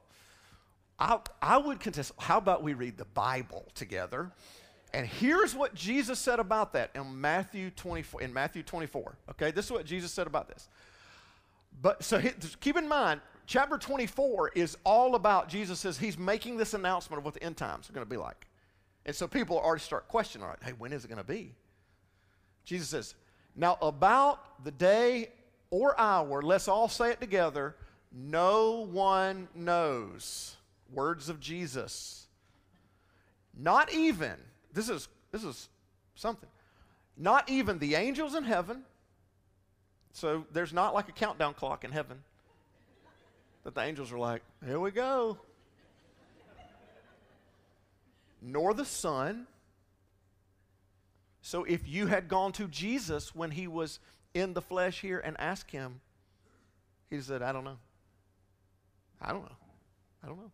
I, 0.98 1.18
I 1.40 1.56
would 1.56 1.80
contest, 1.80 2.12
how 2.18 2.36
about 2.36 2.62
we 2.62 2.74
read 2.74 2.98
the 2.98 3.06
Bible 3.06 3.66
together? 3.74 4.30
And 4.92 5.06
here's 5.06 5.54
what 5.54 5.74
Jesus 5.74 6.18
said 6.18 6.40
about 6.40 6.72
that 6.72 6.90
in 6.94 7.20
Matthew 7.20 7.70
24. 7.70 8.22
In 8.22 8.32
Matthew 8.32 8.62
24, 8.62 9.16
okay, 9.30 9.50
this 9.50 9.66
is 9.66 9.70
what 9.70 9.84
Jesus 9.84 10.12
said 10.12 10.26
about 10.26 10.48
this. 10.48 10.68
But 11.80 12.02
so 12.02 12.20
keep 12.60 12.76
in 12.76 12.88
mind, 12.88 13.20
chapter 13.46 13.78
24 13.78 14.50
is 14.54 14.76
all 14.84 15.14
about 15.14 15.48
Jesus 15.48 15.78
says 15.78 15.96
he's 15.96 16.18
making 16.18 16.56
this 16.56 16.74
announcement 16.74 17.18
of 17.18 17.24
what 17.24 17.34
the 17.34 17.42
end 17.42 17.56
times 17.56 17.88
are 17.88 17.92
going 17.92 18.04
to 18.04 18.10
be 18.10 18.16
like. 18.16 18.46
And 19.06 19.14
so 19.14 19.26
people 19.26 19.58
already 19.58 19.80
start 19.80 20.08
questioning, 20.08 20.46
right, 20.46 20.58
hey, 20.62 20.72
when 20.76 20.92
is 20.92 21.04
it 21.04 21.08
going 21.08 21.18
to 21.18 21.24
be? 21.24 21.54
Jesus 22.64 22.88
says, 22.88 23.14
now 23.56 23.78
about 23.80 24.64
the 24.64 24.70
day 24.70 25.30
or 25.70 25.98
hour, 25.98 26.42
let's 26.42 26.68
all 26.68 26.88
say 26.88 27.10
it 27.10 27.20
together, 27.20 27.76
no 28.12 28.86
one 28.90 29.48
knows. 29.54 30.56
Words 30.92 31.28
of 31.28 31.40
Jesus. 31.40 32.26
Not 33.56 33.92
even 33.92 34.36
this 34.72 34.88
is, 34.88 35.08
this 35.32 35.44
is 35.44 35.68
something. 36.14 36.48
Not 37.16 37.48
even 37.50 37.78
the 37.78 37.94
angels 37.94 38.34
in 38.34 38.44
heaven. 38.44 38.82
So 40.12 40.44
there's 40.52 40.72
not 40.72 40.94
like 40.94 41.08
a 41.08 41.12
countdown 41.12 41.54
clock 41.54 41.84
in 41.84 41.92
heaven 41.92 42.18
that 43.64 43.74
the 43.74 43.80
angels 43.82 44.12
are 44.12 44.18
like, 44.18 44.42
here 44.64 44.80
we 44.80 44.90
go. 44.90 45.38
Nor 48.42 48.72
the 48.72 48.84
Son. 48.84 49.46
So 51.42 51.64
if 51.64 51.86
you 51.86 52.06
had 52.06 52.28
gone 52.28 52.52
to 52.52 52.68
Jesus 52.68 53.34
when 53.34 53.50
he 53.50 53.66
was 53.66 53.98
in 54.32 54.54
the 54.54 54.62
flesh 54.62 55.00
here 55.00 55.18
and 55.18 55.38
asked 55.38 55.70
him, 55.70 56.00
he 57.10 57.20
said, 57.20 57.42
I 57.42 57.52
don't 57.52 57.64
know. 57.64 57.78
I 59.20 59.32
don't 59.32 59.42
know. 59.42 59.56
I 60.24 60.28
don't 60.28 60.38
know. 60.38 60.52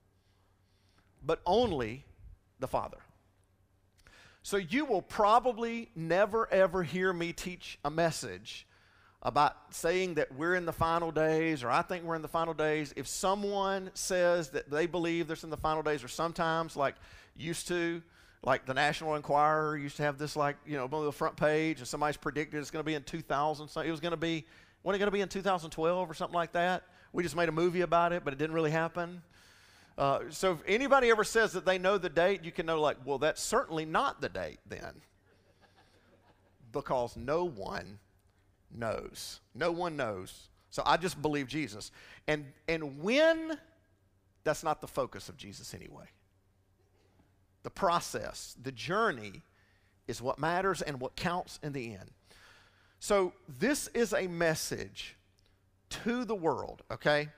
But 1.24 1.40
only 1.46 2.04
the 2.58 2.66
Father. 2.66 2.98
So 4.46 4.58
you 4.58 4.84
will 4.84 5.02
probably 5.02 5.88
never 5.96 6.48
ever 6.52 6.84
hear 6.84 7.12
me 7.12 7.32
teach 7.32 7.80
a 7.84 7.90
message 7.90 8.64
about 9.20 9.56
saying 9.70 10.14
that 10.14 10.32
we're 10.36 10.54
in 10.54 10.66
the 10.66 10.72
final 10.72 11.10
days 11.10 11.64
or 11.64 11.68
I 11.68 11.82
think 11.82 12.04
we're 12.04 12.14
in 12.14 12.22
the 12.22 12.28
final 12.28 12.54
days. 12.54 12.94
If 12.94 13.08
someone 13.08 13.90
says 13.94 14.50
that 14.50 14.70
they 14.70 14.86
believe 14.86 15.26
there's 15.26 15.42
in 15.42 15.50
the 15.50 15.56
final 15.56 15.82
days, 15.82 16.04
or 16.04 16.06
sometimes 16.06 16.76
like 16.76 16.94
used 17.34 17.66
to, 17.66 18.00
like 18.44 18.66
the 18.66 18.74
National 18.74 19.16
Enquirer 19.16 19.76
used 19.76 19.96
to 19.96 20.04
have 20.04 20.16
this 20.16 20.36
like, 20.36 20.54
you 20.64 20.76
know, 20.76 20.88
on 20.92 21.04
the 21.04 21.10
front 21.10 21.36
page 21.36 21.80
and 21.80 21.88
somebody's 21.88 22.16
predicted 22.16 22.60
it's 22.60 22.70
going 22.70 22.84
to 22.84 22.86
be 22.86 22.94
in 22.94 23.02
2000. 23.02 23.66
So 23.66 23.80
it 23.80 23.90
was 23.90 23.98
going 23.98 24.12
to 24.12 24.16
be, 24.16 24.46
when 24.82 24.94
it 24.94 25.00
going 25.00 25.08
to 25.08 25.12
be 25.12 25.22
in 25.22 25.28
2012 25.28 26.08
or 26.08 26.14
something 26.14 26.36
like 26.36 26.52
that? 26.52 26.84
We 27.12 27.24
just 27.24 27.34
made 27.34 27.48
a 27.48 27.52
movie 27.52 27.80
about 27.80 28.12
it, 28.12 28.22
but 28.22 28.32
it 28.32 28.38
didn't 28.38 28.54
really 28.54 28.70
happen. 28.70 29.22
Uh, 29.98 30.20
so 30.28 30.52
if 30.52 30.58
anybody 30.66 31.10
ever 31.10 31.24
says 31.24 31.52
that 31.52 31.64
they 31.64 31.78
know 31.78 31.96
the 31.96 32.10
date, 32.10 32.44
you 32.44 32.52
can 32.52 32.66
know, 32.66 32.80
like, 32.80 32.98
well, 33.04 33.18
that's 33.18 33.40
certainly 33.40 33.84
not 33.84 34.20
the 34.20 34.28
date 34.28 34.58
then. 34.68 35.00
because 36.72 37.16
no 37.16 37.44
one 37.44 37.98
knows. 38.74 39.40
No 39.54 39.72
one 39.72 39.96
knows. 39.96 40.48
So 40.70 40.82
I 40.84 40.98
just 40.98 41.20
believe 41.22 41.46
Jesus. 41.46 41.90
And, 42.28 42.44
and 42.68 43.00
when, 43.00 43.58
that's 44.44 44.62
not 44.62 44.82
the 44.82 44.86
focus 44.86 45.30
of 45.30 45.38
Jesus 45.38 45.72
anyway. 45.72 46.04
The 47.62 47.70
process, 47.70 48.54
the 48.62 48.72
journey 48.72 49.42
is 50.06 50.20
what 50.20 50.38
matters 50.38 50.82
and 50.82 51.00
what 51.00 51.16
counts 51.16 51.58
in 51.62 51.72
the 51.72 51.94
end. 51.94 52.10
So 52.98 53.32
this 53.48 53.88
is 53.88 54.12
a 54.12 54.26
message 54.26 55.16
to 55.88 56.24
the 56.24 56.34
world, 56.34 56.82
okay? 56.90 57.28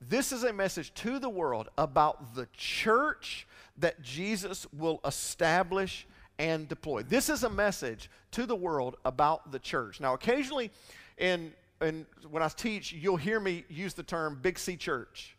This 0.00 0.32
is 0.32 0.44
a 0.44 0.52
message 0.52 0.94
to 0.94 1.18
the 1.18 1.28
world 1.28 1.68
about 1.76 2.34
the 2.34 2.46
church 2.56 3.46
that 3.78 4.00
Jesus 4.00 4.66
will 4.72 5.00
establish 5.04 6.06
and 6.38 6.68
deploy. 6.68 7.02
This 7.02 7.28
is 7.28 7.42
a 7.42 7.50
message 7.50 8.10
to 8.32 8.46
the 8.46 8.54
world 8.54 8.96
about 9.04 9.50
the 9.50 9.58
church. 9.58 10.00
Now, 10.00 10.14
occasionally, 10.14 10.70
in, 11.16 11.52
in 11.80 12.06
when 12.30 12.42
I 12.42 12.48
teach, 12.48 12.92
you'll 12.92 13.16
hear 13.16 13.40
me 13.40 13.64
use 13.68 13.94
the 13.94 14.04
term 14.04 14.38
Big 14.40 14.58
C 14.58 14.76
Church. 14.76 15.36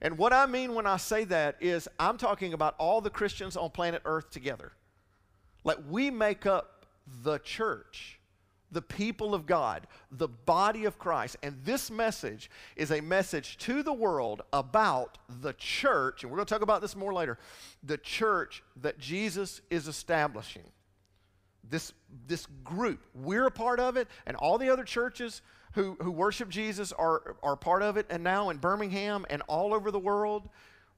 And 0.00 0.16
what 0.18 0.32
I 0.32 0.46
mean 0.46 0.74
when 0.74 0.86
I 0.86 0.96
say 0.96 1.24
that 1.24 1.56
is 1.60 1.88
I'm 1.98 2.16
talking 2.16 2.52
about 2.52 2.74
all 2.78 3.00
the 3.00 3.10
Christians 3.10 3.56
on 3.56 3.70
planet 3.70 4.02
Earth 4.04 4.30
together. 4.30 4.72
Like 5.64 5.78
we 5.88 6.10
make 6.10 6.46
up 6.46 6.86
the 7.22 7.38
church 7.38 8.15
the 8.72 8.82
people 8.82 9.34
of 9.34 9.46
God, 9.46 9.86
the 10.10 10.28
body 10.28 10.84
of 10.84 10.98
Christ. 10.98 11.36
And 11.42 11.56
this 11.64 11.90
message 11.90 12.50
is 12.74 12.90
a 12.90 13.00
message 13.00 13.58
to 13.58 13.82
the 13.82 13.92
world 13.92 14.42
about 14.52 15.18
the 15.40 15.52
church, 15.54 16.22
and 16.22 16.30
we're 16.30 16.38
going 16.38 16.46
to 16.46 16.54
talk 16.54 16.62
about 16.62 16.80
this 16.80 16.96
more 16.96 17.14
later 17.14 17.38
the 17.82 17.98
church 17.98 18.62
that 18.82 18.98
Jesus 18.98 19.60
is 19.70 19.88
establishing. 19.88 20.64
This, 21.68 21.92
this 22.28 22.46
group, 22.62 23.04
we're 23.14 23.46
a 23.46 23.50
part 23.50 23.80
of 23.80 23.96
it, 23.96 24.08
and 24.26 24.36
all 24.36 24.58
the 24.58 24.70
other 24.70 24.84
churches 24.84 25.42
who, 25.72 25.96
who 26.00 26.10
worship 26.10 26.48
Jesus 26.48 26.92
are, 26.92 27.36
are 27.42 27.56
part 27.56 27.82
of 27.82 27.96
it. 27.96 28.06
And 28.08 28.24
now 28.24 28.50
in 28.50 28.56
Birmingham 28.56 29.26
and 29.30 29.42
all 29.46 29.74
over 29.74 29.90
the 29.90 29.98
world, 29.98 30.48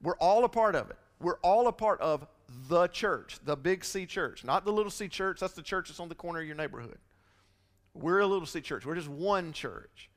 we're 0.02 0.16
all 0.16 0.44
a 0.44 0.48
part 0.48 0.75
of 0.75 0.90
it. 0.90 0.96
We're 1.20 1.38
all 1.38 1.66
a 1.66 1.72
part 1.72 2.00
of 2.00 2.26
the 2.68 2.87
church, 2.88 3.38
the 3.44 3.56
big 3.56 3.84
C 3.84 4.06
church, 4.06 4.44
not 4.44 4.64
the 4.64 4.72
little 4.72 4.90
C 4.90 5.08
church. 5.08 5.40
That's 5.40 5.54
the 5.54 5.62
church 5.62 5.88
that's 5.88 6.00
on 6.00 6.08
the 6.08 6.14
corner 6.14 6.40
of 6.40 6.46
your 6.46 6.56
neighborhood. 6.56 6.98
We're 8.00 8.20
a 8.20 8.26
little 8.26 8.46
city 8.46 8.66
church. 8.66 8.86
We're 8.86 8.94
just 8.94 9.08
one 9.08 9.52
church. 9.52 10.10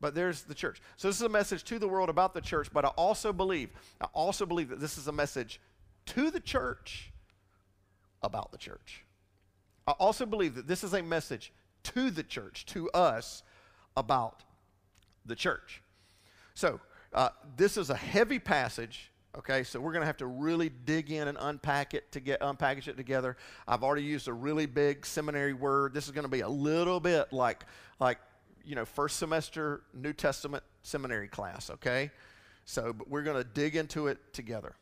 But 0.00 0.14
there's 0.14 0.42
the 0.42 0.54
church. 0.54 0.82
So 0.96 1.08
this 1.08 1.16
is 1.16 1.22
a 1.22 1.28
message 1.28 1.64
to 1.64 1.78
the 1.78 1.88
world 1.88 2.10
about 2.10 2.34
the 2.34 2.40
church, 2.40 2.68
but 2.72 2.84
I 2.84 2.88
also 2.88 3.32
believe, 3.32 3.70
I 4.00 4.06
also 4.12 4.44
believe 4.44 4.68
that 4.68 4.80
this 4.80 4.98
is 4.98 5.08
a 5.08 5.12
message 5.12 5.60
to 6.06 6.30
the 6.30 6.40
church 6.40 7.12
about 8.22 8.52
the 8.52 8.58
church. 8.58 9.04
I 9.86 9.92
also 9.92 10.26
believe 10.26 10.54
that 10.56 10.66
this 10.66 10.84
is 10.84 10.92
a 10.92 11.02
message 11.02 11.52
to 11.84 12.10
the 12.10 12.22
church, 12.22 12.66
to 12.66 12.90
us, 12.90 13.42
about 13.96 14.42
the 15.24 15.34
church. 15.34 15.82
So, 16.54 16.80
uh, 17.12 17.30
this 17.56 17.76
is 17.76 17.88
a 17.88 17.96
heavy 17.96 18.38
passage. 18.38 19.10
Okay, 19.38 19.64
so 19.64 19.78
we're 19.78 19.92
going 19.92 20.00
to 20.00 20.06
have 20.06 20.16
to 20.18 20.26
really 20.26 20.70
dig 20.70 21.10
in 21.10 21.28
and 21.28 21.36
unpack 21.38 21.92
it 21.92 22.10
to 22.12 22.20
get 22.20 22.40
unpackage 22.40 22.88
it 22.88 22.96
together. 22.96 23.36
I've 23.68 23.84
already 23.84 24.02
used 24.02 24.28
a 24.28 24.32
really 24.32 24.64
big 24.64 25.04
seminary 25.04 25.52
word. 25.52 25.92
This 25.92 26.06
is 26.06 26.12
going 26.12 26.24
to 26.24 26.30
be 26.30 26.40
a 26.40 26.48
little 26.48 27.00
bit 27.00 27.32
like 27.32 27.64
like 28.00 28.18
you 28.64 28.74
know 28.74 28.86
first 28.86 29.18
semester 29.18 29.82
New 29.92 30.14
Testament 30.14 30.64
seminary 30.82 31.28
class. 31.28 31.68
Okay, 31.68 32.10
so 32.64 32.94
but 32.94 33.10
we're 33.10 33.22
going 33.22 33.36
to 33.36 33.44
dig 33.44 33.76
into 33.76 34.06
it 34.06 34.32
together. 34.32 34.74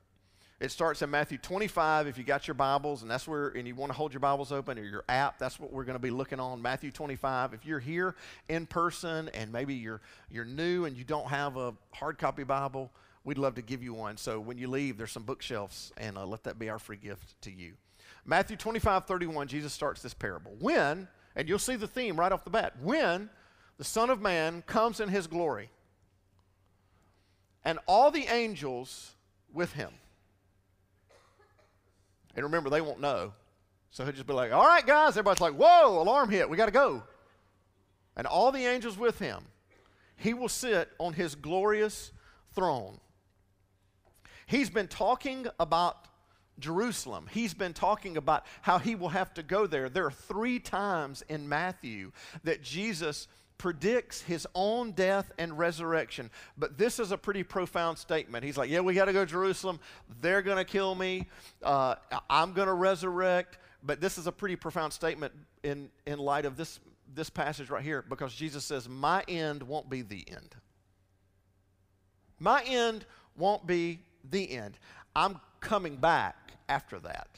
It 0.61 0.70
starts 0.70 1.02
in 1.02 1.11
Matthew 1.11 1.37
25. 1.37 2.07
If 2.07 2.16
you 2.16 2.22
got 2.22 2.46
your 2.46 2.55
Bibles, 2.55 3.02
and 3.02 3.11
that's 3.11 3.26
where, 3.26 3.48
and 3.48 3.66
you 3.66 3.74
want 3.74 3.90
to 3.90 3.98
hold 3.98 4.12
your 4.12 4.20
Bibles 4.20 4.52
open 4.52 4.78
or 4.78 4.85
your 4.85 5.05
app, 5.09 5.37
that's 5.37 5.59
what 5.59 5.72
we're 5.72 5.83
going 5.83 5.96
to 5.96 6.02
be 6.02 6.11
looking 6.11 6.38
on. 6.38 6.62
Matthew 6.62 6.92
25. 6.92 7.55
If 7.55 7.66
you're 7.66 7.81
here 7.81 8.14
in 8.48 8.66
person 8.66 9.28
and 9.35 9.52
maybe 9.52 9.74
you're 9.74 10.00
you're 10.31 10.44
new 10.44 10.85
and 10.85 10.96
you 10.96 11.02
don't 11.02 11.26
have 11.26 11.57
a 11.57 11.74
hard 11.92 12.18
copy 12.18 12.44
Bible, 12.44 12.92
we'd 13.24 13.38
love 13.38 13.54
to 13.56 13.62
give 13.62 13.82
you 13.82 13.94
one. 13.94 14.16
So 14.16 14.38
when 14.38 14.58
you 14.58 14.68
leave, 14.68 14.96
there's 14.96 15.12
some 15.12 15.24
bookshelves, 15.24 15.92
and 15.96 16.16
uh, 16.16 16.26
let 16.26 16.44
that 16.44 16.58
be 16.58 16.68
our 16.68 16.78
free 16.78 16.96
gift 16.96 17.40
to 17.42 17.50
you. 17.50 17.74
Matthew 18.24 18.56
25, 18.56 19.06
31, 19.06 19.48
Jesus 19.48 19.72
starts 19.72 20.02
this 20.02 20.14
parable. 20.14 20.54
When, 20.60 21.08
and 21.34 21.48
you'll 21.48 21.58
see 21.58 21.76
the 21.76 21.87
theme 21.87 22.18
right 22.18 22.32
off 22.32 22.44
the 22.44 22.50
bat, 22.50 22.74
when 22.80 23.28
the 23.78 23.84
Son 23.84 24.10
of 24.10 24.20
Man 24.20 24.62
comes 24.66 25.00
in 25.00 25.08
his 25.08 25.26
glory, 25.26 25.70
and 27.64 27.78
all 27.87 28.10
the 28.10 28.26
angels 28.26 29.14
with 29.52 29.72
him. 29.72 29.90
And 32.37 32.44
remember, 32.44 32.68
they 32.68 32.80
won't 32.80 33.00
know. 33.00 33.32
So 33.90 34.04
he'll 34.04 34.12
just 34.12 34.26
be 34.26 34.32
like, 34.32 34.52
all 34.52 34.66
right, 34.66 34.84
guys. 34.84 35.10
Everybody's 35.10 35.40
like, 35.40 35.54
whoa, 35.54 36.02
alarm 36.02 36.28
hit. 36.28 36.50
We 36.50 36.56
got 36.56 36.66
to 36.66 36.72
go. 36.72 37.04
And 38.16 38.26
all 38.26 38.50
the 38.52 38.66
angels 38.66 38.98
with 38.98 39.18
him. 39.18 39.44
He 40.16 40.34
will 40.34 40.48
sit 40.48 40.90
on 40.98 41.12
his 41.12 41.34
glorious 41.34 42.12
throne. 42.54 42.98
He's 44.46 44.70
been 44.70 44.88
talking 44.88 45.46
about 45.59 46.09
Jerusalem. 46.59 47.28
He's 47.30 47.54
been 47.54 47.72
talking 47.72 48.16
about 48.16 48.44
how 48.62 48.78
he 48.78 48.94
will 48.94 49.09
have 49.09 49.35
to 49.35 49.42
go 49.42 49.66
there. 49.66 49.88
There 49.88 50.07
are 50.07 50.11
three 50.12 50.59
times 50.59 51.22
in 51.28 51.48
Matthew 51.48 52.12
that 52.44 52.62
Jesus 52.62 53.26
predicts 53.59 54.20
his 54.20 54.46
own 54.54 54.92
death 54.92 55.33
and 55.38 55.57
resurrection. 55.57 56.30
But 56.57 56.76
this 56.76 56.98
is 56.98 57.12
a 57.12 57.18
pretty 57.18 57.42
profound 57.42 57.98
statement. 57.98 58.44
He's 58.44 58.57
like, 58.57 58.70
Yeah, 58.70 58.80
we 58.80 58.94
got 58.94 59.07
to 59.07 59.12
go 59.12 59.24
to 59.24 59.30
Jerusalem. 59.30 59.80
They're 60.20 60.42
going 60.42 60.59
to 60.59 60.64
kill 60.64 60.94
me. 60.94 61.28
Uh, 61.62 61.96
I'm 62.28 62.52
going 62.52 62.68
to 62.68 62.74
resurrect. 62.74 63.59
But 63.83 64.00
this 64.00 64.16
is 64.16 64.26
a 64.26 64.33
pretty 64.33 64.57
profound 64.57 64.92
statement 64.92 65.33
in, 65.62 65.90
in 66.07 66.18
light 66.18 66.46
of 66.46 66.57
this, 66.57 66.80
this 67.14 67.28
passage 67.28 67.68
right 67.68 67.83
here 67.83 68.02
because 68.02 68.35
Jesus 68.35 68.64
says, 68.64 68.88
My 68.88 69.22
end 69.28 69.62
won't 69.62 69.90
be 69.90 70.02
the 70.02 70.24
end. 70.28 70.54
My 72.38 72.62
end 72.64 73.04
won't 73.37 73.66
be 73.66 74.00
the 74.28 74.50
end. 74.50 74.78
I'm 75.14 75.40
coming 75.60 75.96
back 75.96 76.52
after 76.68 76.98
that. 77.00 77.28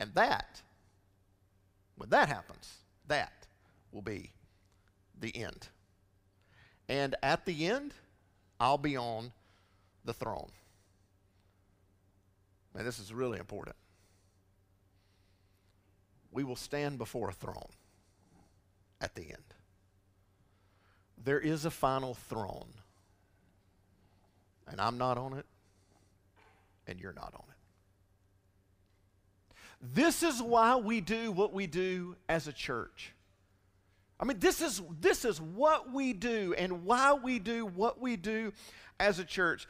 And 0.00 0.12
that, 0.14 0.62
when 1.96 2.10
that 2.10 2.28
happens, 2.28 2.78
that 3.06 3.46
will 3.92 4.02
be 4.02 4.32
the 5.20 5.36
end. 5.36 5.68
And 6.88 7.14
at 7.22 7.44
the 7.44 7.66
end, 7.66 7.94
I'll 8.58 8.78
be 8.78 8.96
on 8.96 9.32
the 10.04 10.12
throne. 10.12 10.50
Now, 12.74 12.82
this 12.82 12.98
is 12.98 13.12
really 13.12 13.38
important. 13.38 13.76
We 16.30 16.44
will 16.44 16.56
stand 16.56 16.98
before 16.98 17.28
a 17.28 17.32
throne 17.32 17.70
at 19.00 19.14
the 19.14 19.22
end. 19.22 19.54
There 21.22 21.38
is 21.38 21.64
a 21.64 21.70
final 21.70 22.14
throne, 22.14 22.72
and 24.66 24.80
I'm 24.80 24.98
not 24.98 25.18
on 25.18 25.34
it, 25.34 25.46
and 26.86 27.00
you're 27.00 27.12
not 27.12 27.32
on 27.34 27.44
it. 27.48 27.56
This 29.94 30.22
is 30.22 30.40
why 30.40 30.76
we 30.76 31.00
do 31.00 31.32
what 31.32 31.52
we 31.52 31.66
do 31.66 32.16
as 32.28 32.46
a 32.46 32.52
church. 32.52 33.12
I 34.20 34.24
mean, 34.24 34.38
this 34.38 34.60
is, 34.60 34.80
this 35.00 35.24
is 35.24 35.40
what 35.40 35.92
we 35.92 36.12
do 36.12 36.54
and 36.56 36.84
why 36.84 37.14
we 37.14 37.40
do 37.40 37.66
what 37.66 38.00
we 38.00 38.16
do 38.16 38.52
as 39.00 39.18
a 39.18 39.24
church. 39.24 39.66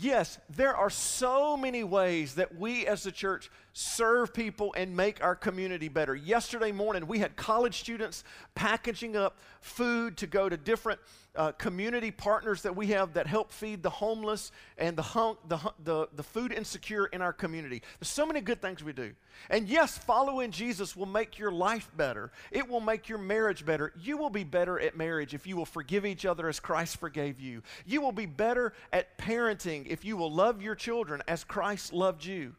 Yes, 0.00 0.38
there 0.48 0.74
are 0.74 0.88
so 0.88 1.56
many 1.56 1.84
ways 1.84 2.36
that 2.36 2.56
we 2.56 2.86
as 2.86 3.04
a 3.04 3.12
church 3.12 3.50
serve 3.74 4.32
people 4.32 4.72
and 4.76 4.96
make 4.96 5.22
our 5.22 5.36
community 5.36 5.88
better. 5.88 6.14
Yesterday 6.14 6.72
morning, 6.72 7.06
we 7.06 7.18
had 7.18 7.36
college 7.36 7.78
students 7.78 8.24
packaging 8.54 9.16
up 9.16 9.38
food 9.60 10.16
to 10.16 10.26
go 10.26 10.48
to 10.48 10.56
different 10.56 11.00
uh, 11.36 11.52
community 11.52 12.10
partners 12.10 12.62
that 12.62 12.74
we 12.76 12.88
have 12.88 13.14
that 13.14 13.26
help 13.26 13.52
feed 13.52 13.82
the 13.82 13.90
homeless 13.90 14.52
and 14.78 14.96
the, 14.96 15.36
the, 15.48 15.58
the, 15.82 16.08
the 16.14 16.22
food 16.22 16.52
insecure 16.52 17.06
in 17.06 17.20
our 17.20 17.32
community. 17.32 17.82
There's 17.98 18.08
so 18.08 18.26
many 18.26 18.40
good 18.40 18.62
things 18.62 18.84
we 18.84 18.92
do. 18.92 19.12
And 19.50 19.68
yes, 19.68 19.98
following 19.98 20.50
Jesus 20.50 20.94
will 20.94 21.06
make 21.06 21.38
your 21.38 21.50
life 21.50 21.90
better, 21.96 22.30
it 22.50 22.68
will 22.68 22.80
make 22.80 23.08
your 23.08 23.18
marriage 23.18 23.66
better. 23.66 23.92
You 24.00 24.16
will 24.16 24.30
be 24.30 24.44
better 24.44 24.78
at 24.78 24.96
marriage 24.96 25.34
if 25.34 25.46
you 25.46 25.56
will 25.56 25.66
forgive 25.66 26.06
each 26.06 26.24
other 26.24 26.48
as 26.48 26.60
Christ 26.60 26.98
forgave 26.98 27.40
you. 27.40 27.62
You 27.84 28.00
will 28.00 28.12
be 28.12 28.26
better 28.26 28.72
at 28.92 29.18
parenting 29.18 29.86
if 29.86 30.04
you 30.04 30.16
will 30.16 30.32
love 30.32 30.62
your 30.62 30.74
children 30.74 31.22
as 31.26 31.44
Christ 31.44 31.92
loved 31.92 32.24
you. 32.24 32.54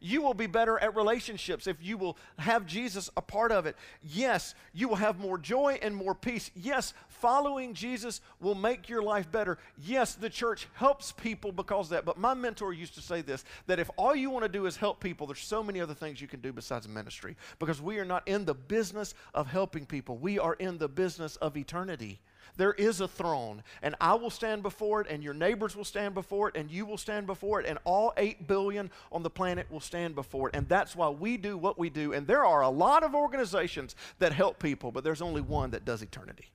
You 0.00 0.22
will 0.22 0.34
be 0.34 0.46
better 0.46 0.78
at 0.78 0.96
relationships 0.96 1.66
if 1.66 1.76
you 1.80 1.98
will 1.98 2.16
have 2.38 2.64
Jesus 2.64 3.10
a 3.16 3.22
part 3.22 3.52
of 3.52 3.66
it. 3.66 3.76
Yes, 4.02 4.54
you 4.72 4.88
will 4.88 4.96
have 4.96 5.18
more 5.18 5.36
joy 5.36 5.78
and 5.82 5.94
more 5.94 6.14
peace. 6.14 6.50
Yes, 6.54 6.94
following 7.08 7.74
Jesus 7.74 8.22
will 8.40 8.54
make 8.54 8.88
your 8.88 9.02
life 9.02 9.30
better. 9.30 9.58
Yes, 9.78 10.14
the 10.14 10.30
church 10.30 10.68
helps 10.72 11.12
people 11.12 11.52
because 11.52 11.90
that. 11.90 12.06
But 12.06 12.18
my 12.18 12.32
mentor 12.32 12.72
used 12.72 12.94
to 12.94 13.02
say 13.02 13.20
this 13.20 13.44
that 13.66 13.78
if 13.78 13.90
all 13.96 14.16
you 14.16 14.30
want 14.30 14.44
to 14.44 14.48
do 14.48 14.64
is 14.64 14.76
help 14.76 15.00
people, 15.00 15.26
there's 15.26 15.40
so 15.40 15.62
many 15.62 15.80
other 15.80 15.94
things 15.94 16.20
you 16.20 16.28
can 16.28 16.40
do 16.40 16.52
besides 16.52 16.88
ministry 16.88 17.36
because 17.58 17.82
we 17.82 17.98
are 17.98 18.04
not 18.06 18.26
in 18.26 18.46
the 18.46 18.54
business 18.54 19.14
of 19.34 19.48
helping 19.48 19.84
people, 19.84 20.16
we 20.16 20.38
are 20.38 20.54
in 20.54 20.78
the 20.78 20.88
business 20.88 21.36
of 21.36 21.56
eternity. 21.58 22.20
There 22.56 22.72
is 22.72 23.00
a 23.00 23.08
throne, 23.08 23.62
and 23.82 23.94
I 24.00 24.14
will 24.14 24.30
stand 24.30 24.62
before 24.62 25.00
it, 25.00 25.06
and 25.08 25.22
your 25.22 25.34
neighbors 25.34 25.74
will 25.74 25.84
stand 25.84 26.14
before 26.14 26.48
it, 26.48 26.56
and 26.56 26.70
you 26.70 26.84
will 26.84 26.98
stand 26.98 27.26
before 27.26 27.60
it, 27.60 27.66
and 27.66 27.78
all 27.84 28.12
8 28.16 28.46
billion 28.46 28.90
on 29.10 29.22
the 29.22 29.30
planet 29.30 29.70
will 29.70 29.80
stand 29.80 30.14
before 30.14 30.48
it. 30.48 30.56
And 30.56 30.68
that's 30.68 30.94
why 30.94 31.08
we 31.08 31.36
do 31.36 31.56
what 31.56 31.78
we 31.78 31.90
do. 31.90 32.12
And 32.12 32.26
there 32.26 32.44
are 32.44 32.62
a 32.62 32.68
lot 32.68 33.02
of 33.02 33.14
organizations 33.14 33.96
that 34.18 34.32
help 34.32 34.58
people, 34.58 34.92
but 34.92 35.04
there's 35.04 35.22
only 35.22 35.40
one 35.40 35.70
that 35.70 35.84
does 35.84 36.02
eternity. 36.02 36.50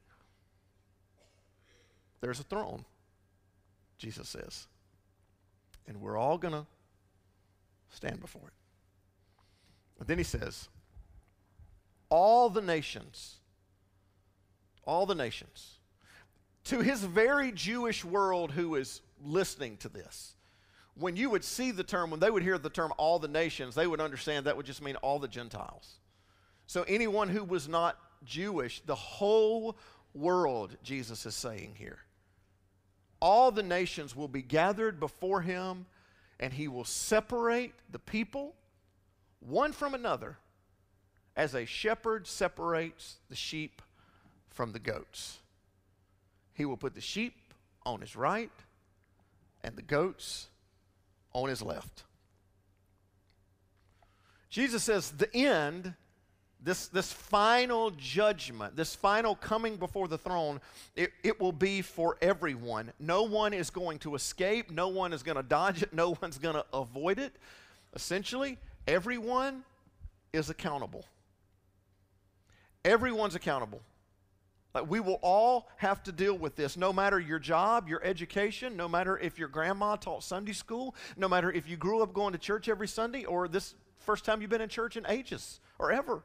There's 2.22 2.40
a 2.40 2.44
throne, 2.44 2.86
Jesus 3.98 4.30
says. 4.30 4.68
And 5.88 6.02
we're 6.02 6.18
all 6.18 6.38
going 6.38 6.54
to 6.54 6.66
stand 7.90 8.20
before 8.20 8.48
it. 8.48 8.54
But 9.98 10.08
then 10.08 10.18
he 10.18 10.24
says, 10.24 10.68
all 12.10 12.50
the 12.50 12.62
nations, 12.62 13.36
all 14.84 15.06
the 15.06 15.16
nations, 15.16 15.75
to 16.66 16.82
his 16.82 17.04
very 17.04 17.52
Jewish 17.52 18.04
world 18.04 18.52
who 18.52 18.76
is 18.76 19.02
listening 19.24 19.78
to 19.78 19.90
this, 19.90 20.36
when 20.96 21.16
you 21.16 21.30
would 21.30 21.44
see 21.44 21.72
the 21.72 21.84
term, 21.84 22.10
when 22.10 22.20
they 22.20 22.30
would 22.30 22.44
hear 22.44 22.58
the 22.58 22.70
term 22.70 22.94
all 22.98 23.20
the 23.20 23.28
nations, 23.28 23.76
they 23.76 23.88
would 23.88 24.02
understand 24.02 24.46
that 24.46 24.56
would 24.58 24.66
just 24.66 24.82
mean 24.82 24.96
all 24.98 25.20
the 25.20 25.28
Gentiles. 25.28 25.96
So 26.68 26.84
anyone 26.84 27.30
who 27.30 27.44
was 27.44 27.68
not 27.68 27.98
Jewish, 28.24 28.82
the 28.86 28.96
whole 28.96 29.78
world, 30.14 30.78
Jesus 30.84 31.26
is 31.26 31.36
saying 31.36 31.76
here. 31.78 32.00
All 33.20 33.52
the 33.52 33.64
nations 33.64 34.16
will 34.16 34.28
be 34.28 34.42
gathered 34.42 35.00
before 35.00 35.42
him, 35.42 35.86
and 36.40 36.54
he 36.54 36.68
will 36.68 36.86
separate 36.86 37.74
the 37.92 38.00
people 38.00 38.56
one 39.40 39.74
from 39.74 39.94
another 39.94 40.38
as 41.36 41.54
a 41.54 41.66
shepherd 41.66 42.26
separates 42.26 43.18
the 43.30 43.36
sheep 43.36 43.82
from 44.50 44.72
the 44.72 44.80
goats. 44.80 45.40
He 46.56 46.66
will 46.66 46.78
put 46.78 46.96
the 46.96 47.02
sheep 47.02 47.36
on 47.86 48.02
his 48.02 48.16
right 48.16 48.52
and 49.64 49.76
the 49.76 49.82
goats 49.82 50.48
on 51.34 51.50
his 51.50 51.62
left. 51.62 52.04
Jesus 54.50 54.84
says 54.84 55.12
the 55.12 55.34
end, 55.36 55.94
this, 56.62 56.88
this 56.88 57.12
final 57.12 57.92
judgment, 57.92 58.76
this 58.76 58.96
final 58.96 59.36
coming 59.36 59.76
before 59.76 60.08
the 60.08 60.18
throne, 60.18 60.62
it, 60.96 61.12
it 61.24 61.40
will 61.40 61.52
be 61.52 61.82
for 61.82 62.18
everyone. 62.22 62.94
No 63.00 63.24
one 63.24 63.54
is 63.54 63.70
going 63.70 64.00
to 64.00 64.16
escape, 64.16 64.72
no 64.72 64.88
one 64.88 65.12
is 65.12 65.24
going 65.24 65.36
to 65.38 65.44
dodge 65.44 65.84
it, 65.84 65.94
no 65.94 66.18
one's 66.22 66.38
going 66.38 66.56
to 66.56 66.66
avoid 66.74 67.20
it. 67.20 67.34
Essentially, 67.94 68.58
everyone 68.88 69.64
is 70.32 70.50
accountable. 70.50 71.06
Everyone's 72.86 73.36
accountable. 73.36 73.82
Like 74.76 74.90
we 74.90 75.00
will 75.00 75.20
all 75.22 75.70
have 75.78 76.04
to 76.04 76.12
deal 76.12 76.38
with 76.38 76.58
this, 76.58 76.76
no 76.76 76.92
matter 76.92 77.18
your 77.18 77.40
job, 77.40 77.88
your 77.88 78.04
education, 78.04 78.76
no 78.76 78.90
matter 78.90 79.18
if 79.18 79.40
your 79.40 79.48
grandma 79.48 79.96
taught 79.96 80.22
Sunday 80.22 80.52
school, 80.52 80.94
no 81.16 81.30
matter 81.30 81.50
if 81.50 81.70
you 81.70 81.78
grew 81.78 82.04
up 82.04 82.14
going 82.14 82.34
to 82.34 82.38
church 82.38 82.68
every 82.68 82.90
Sunday 82.90 83.24
or 83.24 83.48
this 83.48 83.74
first 84.00 84.26
time 84.26 84.42
you've 84.42 84.50
been 84.50 84.60
in 84.60 84.68
church 84.68 84.98
in 84.98 85.06
ages 85.08 85.62
or 85.80 85.94
ever. 85.94 86.24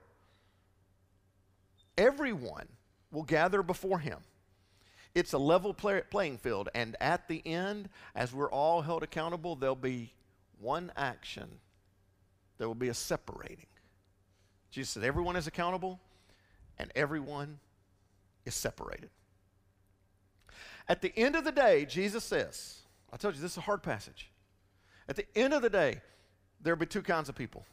Everyone 1.97 2.67
will 3.13 3.23
gather 3.23 3.63
before 3.63 4.01
him. 4.01 4.19
It's 5.15 5.33
a 5.33 5.39
level 5.39 5.73
play- 5.73 6.03
playing 6.11 6.39
field, 6.39 6.71
and 6.75 6.97
at 7.01 7.29
the 7.29 7.47
end, 7.47 7.89
as 8.17 8.33
we're 8.33 8.51
all 8.51 8.83
held 8.83 9.05
accountable, 9.05 9.55
there'll 9.55 9.77
be 9.77 10.13
one 10.59 10.91
action. 10.97 11.49
There 12.59 12.67
will 12.67 12.75
be 12.75 12.89
a 12.89 12.95
separating. 12.95 13.67
Jesus 14.73 14.95
said, 14.95 15.05
Everyone 15.05 15.37
is 15.37 15.47
accountable, 15.47 16.01
and 16.79 16.91
everyone 16.97 17.61
is 18.45 18.55
separated. 18.55 19.11
At 20.89 21.03
the 21.03 21.17
end 21.17 21.37
of 21.37 21.45
the 21.45 21.53
day, 21.53 21.85
Jesus 21.85 22.25
says, 22.25 22.81
I 23.13 23.17
told 23.17 23.35
you 23.35 23.41
this 23.41 23.53
is 23.53 23.59
a 23.59 23.63
hard 23.63 23.83
passage. 23.83 24.31
At 25.09 25.17
the 25.17 25.27
end 25.37 25.55
of 25.55 25.63
the 25.63 25.71
day, 25.71 26.01
there'll 26.61 26.79
be 26.79 26.87
two 26.87 27.03
kinds 27.03 27.29
of 27.29 27.35
people. 27.35 27.65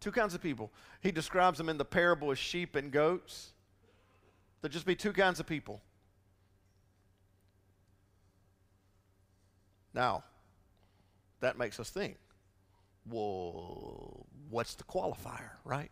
Two 0.00 0.12
kinds 0.12 0.34
of 0.34 0.42
people. 0.42 0.72
He 1.00 1.10
describes 1.10 1.58
them 1.58 1.68
in 1.68 1.78
the 1.78 1.84
parable 1.84 2.30
as 2.30 2.38
sheep 2.38 2.76
and 2.76 2.90
goats. 2.90 3.52
There'll 4.60 4.72
just 4.72 4.86
be 4.86 4.96
two 4.96 5.12
kinds 5.12 5.40
of 5.40 5.46
people. 5.46 5.80
Now, 9.94 10.24
that 11.40 11.56
makes 11.56 11.80
us 11.80 11.90
think 11.90 12.18
well, 13.08 14.26
what's 14.50 14.74
the 14.74 14.84
qualifier, 14.84 15.50
right? 15.64 15.90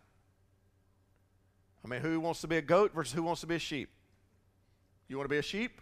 I 1.85 1.87
mean, 1.87 2.01
who 2.01 2.19
wants 2.19 2.41
to 2.41 2.47
be 2.47 2.57
a 2.57 2.63
goat 2.63 2.93
versus 2.95 3.13
who 3.13 3.21
wants 3.21 3.41
to 3.41 3.47
be 3.47 3.55
a 3.55 3.59
sheep? 3.59 3.89
You 5.07 5.17
want 5.17 5.25
to 5.25 5.33
be 5.33 5.37
a 5.37 5.43
sheep? 5.43 5.81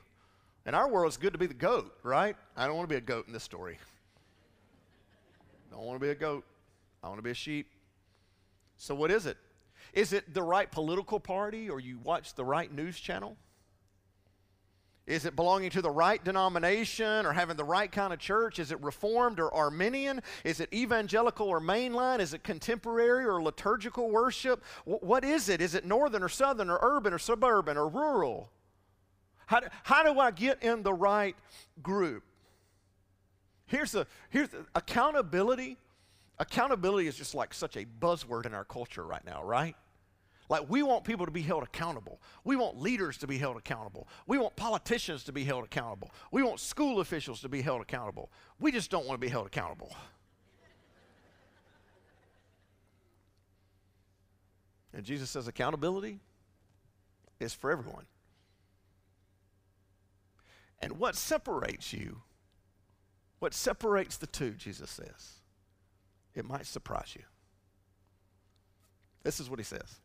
In 0.65 0.75
our 0.75 0.89
world, 0.89 1.07
it's 1.07 1.17
good 1.17 1.31
to 1.31 1.39
be 1.39 1.45
the 1.45 1.53
goat, 1.53 1.95
right? 2.03 2.35
I 2.57 2.65
don't 2.65 2.75
want 2.75 2.89
to 2.89 2.93
be 2.93 2.97
a 2.97 3.01
goat 3.01 3.25
in 3.27 3.31
this 3.31 3.43
story. 3.43 3.77
Don't 5.71 5.83
want 5.83 5.99
to 5.99 6.05
be 6.05 6.11
a 6.11 6.15
goat. 6.15 6.43
I 7.01 7.07
want 7.07 7.19
to 7.19 7.23
be 7.23 7.31
a 7.31 7.35
sheep. 7.35 7.67
So, 8.75 8.93
what 8.93 9.11
is 9.11 9.25
it? 9.25 9.37
Is 9.93 10.11
it 10.11 10.33
the 10.33 10.43
right 10.43 10.69
political 10.69 11.21
party 11.21 11.69
or 11.69 11.79
you 11.79 11.99
watch 12.03 12.33
the 12.33 12.43
right 12.43 12.73
news 12.73 12.99
channel? 12.99 13.37
Is 15.05 15.25
it 15.25 15.35
belonging 15.35 15.69
to 15.71 15.81
the 15.81 15.91
right 15.91 16.23
denomination 16.23 17.25
or 17.25 17.33
having 17.33 17.57
the 17.57 17.63
right 17.63 17.91
kind 17.91 18.13
of 18.13 18.19
church? 18.19 18.57
Is 18.57 18.71
it 18.71 18.81
Reformed 18.81 19.39
or 19.39 19.53
Arminian? 19.53 20.21
Is 20.45 20.61
it 20.61 20.73
evangelical 20.73 21.47
or 21.47 21.59
mainline? 21.59 22.19
Is 22.19 22.33
it 22.33 22.43
contemporary 22.43 23.25
or 23.25 23.41
liturgical 23.41 24.09
worship? 24.09 24.63
what 24.85 25.25
is 25.25 25.49
it? 25.49 25.61
Is 25.61 25.75
it 25.75 25.83
northern 25.85 26.23
or 26.23 26.29
southern 26.29 26.69
or 26.69 26.79
urban 26.81 27.13
or 27.13 27.19
suburban 27.19 27.75
or 27.77 27.89
rural? 27.89 28.49
How 29.45 29.59
do, 29.59 29.67
how 29.83 30.03
do 30.03 30.19
I 30.19 30.31
get 30.31 30.63
in 30.63 30.83
the 30.83 30.93
right 30.93 31.35
group? 31.81 32.23
Here's 33.65 33.91
the 33.91 34.07
here's 34.29 34.49
the, 34.49 34.65
accountability. 34.73 35.77
Accountability 36.39 37.07
is 37.07 37.15
just 37.15 37.35
like 37.35 37.53
such 37.53 37.75
a 37.75 37.85
buzzword 37.85 38.45
in 38.45 38.53
our 38.53 38.63
culture 38.63 39.03
right 39.03 39.23
now, 39.25 39.43
right? 39.43 39.75
Like, 40.49 40.69
we 40.69 40.84
want 40.84 41.03
people 41.03 41.25
to 41.25 41.32
be 41.32 41.41
held 41.41 41.63
accountable. 41.63 42.19
We 42.43 42.56
want 42.56 42.79
leaders 42.79 43.17
to 43.19 43.27
be 43.27 43.38
held 43.38 43.58
accountable. 43.58 44.08
We 44.27 44.38
want 44.38 44.56
politicians 44.56 45.23
to 45.25 45.32
be 45.32 45.43
held 45.43 45.63
accountable. 45.63 46.12
We 46.32 46.43
want 46.43 46.60
school 46.60 46.99
officials 46.99 47.41
to 47.41 47.49
be 47.49 47.62
held 47.62 47.82
accountable. 47.82 48.29
We 48.60 48.71
just 48.71 48.91
don't 48.91 49.06
want 49.06 49.19
to 49.19 49.25
be 49.25 49.32
held 49.32 49.47
accountable. 49.47 49.95
And 54.93 55.03
Jesus 55.03 55.29
says 55.29 55.47
accountability 55.47 56.19
is 57.39 57.53
for 57.53 57.71
everyone. 57.71 58.06
And 60.82 60.99
what 60.99 61.15
separates 61.15 61.93
you, 61.93 62.21
what 63.39 63.53
separates 63.53 64.17
the 64.17 64.27
two, 64.27 64.51
Jesus 64.51 64.91
says, 64.91 65.39
it 66.36 66.45
might 66.45 66.67
surprise 66.67 67.15
you. 67.15 67.23
This 69.23 69.39
is 69.39 69.49
what 69.49 69.60
he 69.60 69.63
says 69.63 69.99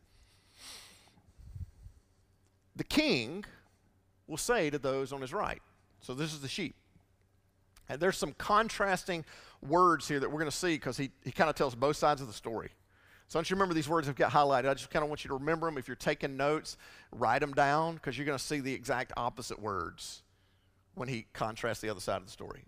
the 2.79 2.85
king 2.85 3.45
will 4.29 4.37
say 4.37 4.71
to 4.71 4.79
those 4.79 5.13
on 5.13 5.21
his 5.21 5.33
right. 5.33 5.61
So 6.01 6.15
this 6.15 6.33
is 6.33 6.41
the 6.41 6.49
sheep. 6.49 6.77
And 7.89 8.01
there's 8.01 8.17
some 8.17 8.35
contrasting 8.35 9.25
words 9.61 10.07
here 10.07 10.21
that 10.21 10.31
we're 10.31 10.39
going 10.39 10.51
to 10.51 10.57
see 10.57 10.77
because 10.77 10.97
he, 10.97 11.11
he 11.25 11.33
kind 11.33 11.51
of 11.51 11.57
tells 11.57 11.75
both 11.75 11.97
sides 11.97 12.21
of 12.21 12.29
the 12.29 12.33
story. 12.33 12.71
So 13.27 13.39
don't 13.39 13.51
you 13.51 13.57
remember 13.57 13.75
these 13.75 13.89
words 13.89 14.07
have 14.07 14.17
got 14.17 14.31
highlighted. 14.31 14.69
I 14.69 14.75
just 14.75 14.91
kind 14.91 15.03
of 15.03 15.09
want 15.09 15.25
you 15.25 15.29
to 15.29 15.35
remember 15.35 15.67
them. 15.67 15.77
If 15.77 15.89
you're 15.89 15.97
taking 15.97 16.37
notes, 16.37 16.77
write 17.11 17.41
them 17.41 17.53
down 17.53 17.95
because 17.95 18.17
you're 18.17 18.27
going 18.27 18.39
to 18.39 18.45
see 18.45 18.61
the 18.61 18.73
exact 18.73 19.13
opposite 19.17 19.61
words 19.61 20.23
when 20.95 21.09
he 21.09 21.27
contrasts 21.33 21.81
the 21.81 21.91
other 21.91 22.01
side 22.01 22.19
of 22.19 22.27
the 22.27 22.31
story. 22.31 22.65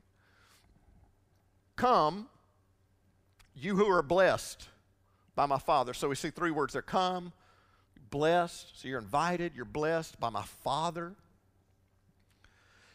Come, 1.77 2.29
you 3.55 3.77
who 3.77 3.87
are 3.87 4.03
blessed 4.03 4.69
by 5.37 5.47
my 5.47 5.59
Father. 5.59 5.95
So 5.95 6.09
we 6.09 6.17
see 6.17 6.31
three 6.31 6.51
words 6.51 6.73
there 6.73 6.83
come, 6.83 7.33
blessed. 8.11 8.81
So 8.81 8.89
you're 8.89 8.99
invited, 8.99 9.53
you're 9.55 9.65
blessed 9.65 10.19
by 10.21 10.31
my 10.31 10.43
Father. 10.43 11.15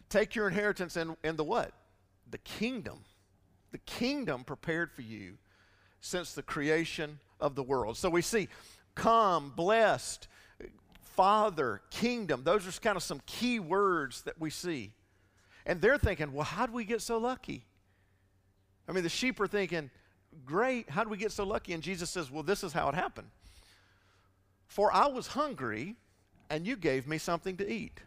Take 0.10 0.36
your 0.36 0.48
inheritance 0.48 0.98
in, 0.98 1.16
in 1.24 1.36
the 1.36 1.44
what? 1.44 1.72
The 2.30 2.38
kingdom. 2.40 3.00
The 3.72 3.78
kingdom 3.80 4.44
prepared 4.44 4.92
for 4.92 5.02
you 5.02 5.38
since 6.00 6.34
the 6.34 6.44
creation 6.44 7.20
of 7.40 7.56
the 7.56 7.64
world. 7.64 7.98
So 7.98 8.10
we 8.10 8.22
see 8.22 8.48
come, 8.94 9.52
blessed, 9.56 10.28
Father, 11.16 11.82
kingdom. 11.92 12.44
Those 12.44 12.68
are 12.68 12.80
kind 12.80 12.96
of 12.96 13.04
some 13.04 13.22
key 13.26 13.60
words 13.60 14.22
that 14.24 14.40
we 14.40 14.50
see. 14.50 14.92
And 15.66 15.82
they're 15.82 15.98
thinking, 15.98 16.32
well, 16.34 16.44
how 16.44 16.66
do 16.66 16.74
we 16.74 16.86
get 16.86 17.02
so 17.02 17.18
lucky? 17.18 17.66
I 18.88 18.92
mean, 18.92 19.04
the 19.04 19.10
sheep 19.10 19.40
are 19.40 19.48
thinking, 19.48 19.90
great, 20.46 20.90
how 20.90 21.04
do 21.04 21.10
we 21.10 21.18
get 21.18 21.32
so 21.32 21.44
lucky? 21.44 21.74
And 21.74 21.82
Jesus 21.82 22.10
says, 22.10 22.30
well, 22.30 22.44
this 22.44 22.64
is 22.64 22.72
how 22.72 22.88
it 22.90 22.96
happened. 22.96 23.28
For 24.68 24.92
I 24.94 25.08
was 25.08 25.28
hungry, 25.28 25.96
and 26.50 26.66
you 26.66 26.76
gave 26.76 27.08
me 27.08 27.18
something 27.18 27.58
to 27.58 27.72
eat. 27.72 28.02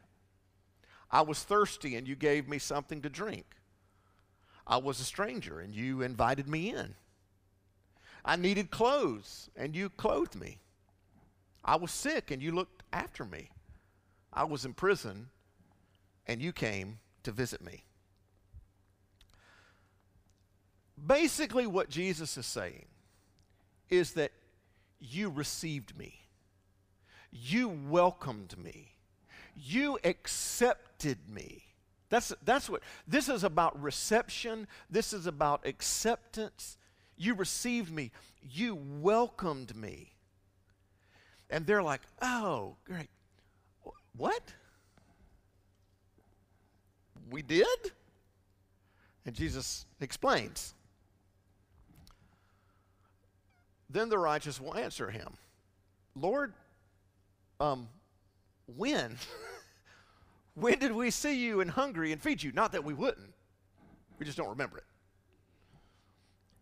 I 1.11 1.23
was 1.23 1.43
thirsty, 1.43 1.97
and 1.97 2.07
you 2.07 2.17
gave 2.17 2.49
me 2.49 2.59
something 2.59 3.03
to 3.03 3.09
drink. 3.09 3.47
I 4.67 4.77
was 4.77 5.01
a 5.01 5.05
stranger, 5.05 5.61
and 5.61 5.75
you 5.75 6.03
invited 6.03 6.49
me 6.49 6.71
in. 6.71 6.95
I 8.25 8.37
needed 8.37 8.71
clothes, 8.71 9.49
and 9.57 9.75
you 9.75 9.89
clothed 9.89 10.35
me. 10.35 10.59
I 11.65 11.77
was 11.77 11.91
sick, 11.91 12.31
and 12.31 12.43
you 12.43 12.53
looked 12.53 12.83
after 12.93 13.25
me. 13.25 13.51
I 14.33 14.45
was 14.45 14.65
in 14.65 14.75
prison 14.75 15.31
and 16.29 16.43
you 16.43 16.53
came 16.53 16.99
to 17.25 17.33
visit 17.33 17.65
me. 17.65 17.85
Basically, 21.05 21.67
what 21.67 21.89
Jesus 21.89 22.37
is 22.37 22.47
saying 22.47 22.87
is 23.89 24.13
that 24.13 24.33
you 25.01 25.31
received 25.31 25.97
me, 25.97 26.18
you 27.31 27.69
welcomed 27.69 28.57
me, 28.59 28.95
you 29.55 29.99
accepted 30.05 31.19
me. 31.29 31.65
That's, 32.11 32.33
that's 32.43 32.71
what 32.71 32.83
this 33.07 33.29
is 33.29 33.45
about 33.45 33.81
reception, 33.81 34.67
this 34.89 35.13
is 35.13 35.27
about 35.27 35.67
acceptance. 35.67 36.79
You 37.17 37.35
received 37.35 37.93
me, 37.93 38.13
you 38.43 38.79
welcomed 39.01 39.77
me. 39.77 40.13
And 41.51 41.67
they're 41.67 41.83
like, 41.83 42.03
oh, 42.23 42.77
great. 42.85 43.09
What? 44.17 44.43
We 47.31 47.43
did? 47.43 47.67
And 49.27 49.35
Jesus 49.35 49.87
explains. 50.01 50.75
Then 53.91 54.09
the 54.09 54.19
righteous 54.19 54.61
will 54.61 54.75
answer 54.75 55.11
him, 55.11 55.35
Lord, 56.15 56.53
um, 57.61 57.89
when? 58.77 59.17
when 60.55 60.79
did 60.79 60.93
we 60.93 61.11
see 61.11 61.45
you 61.45 61.61
and 61.61 61.71
hungry 61.71 62.13
and 62.13 62.21
feed 62.21 62.43
you? 62.43 62.53
Not 62.53 62.73
that 62.73 62.85
we 62.85 62.95
wouldn't, 62.95 63.33
we 64.19 64.27
just 64.27 64.39
don't 64.39 64.49
remember 64.49 64.79
it. 64.79 64.85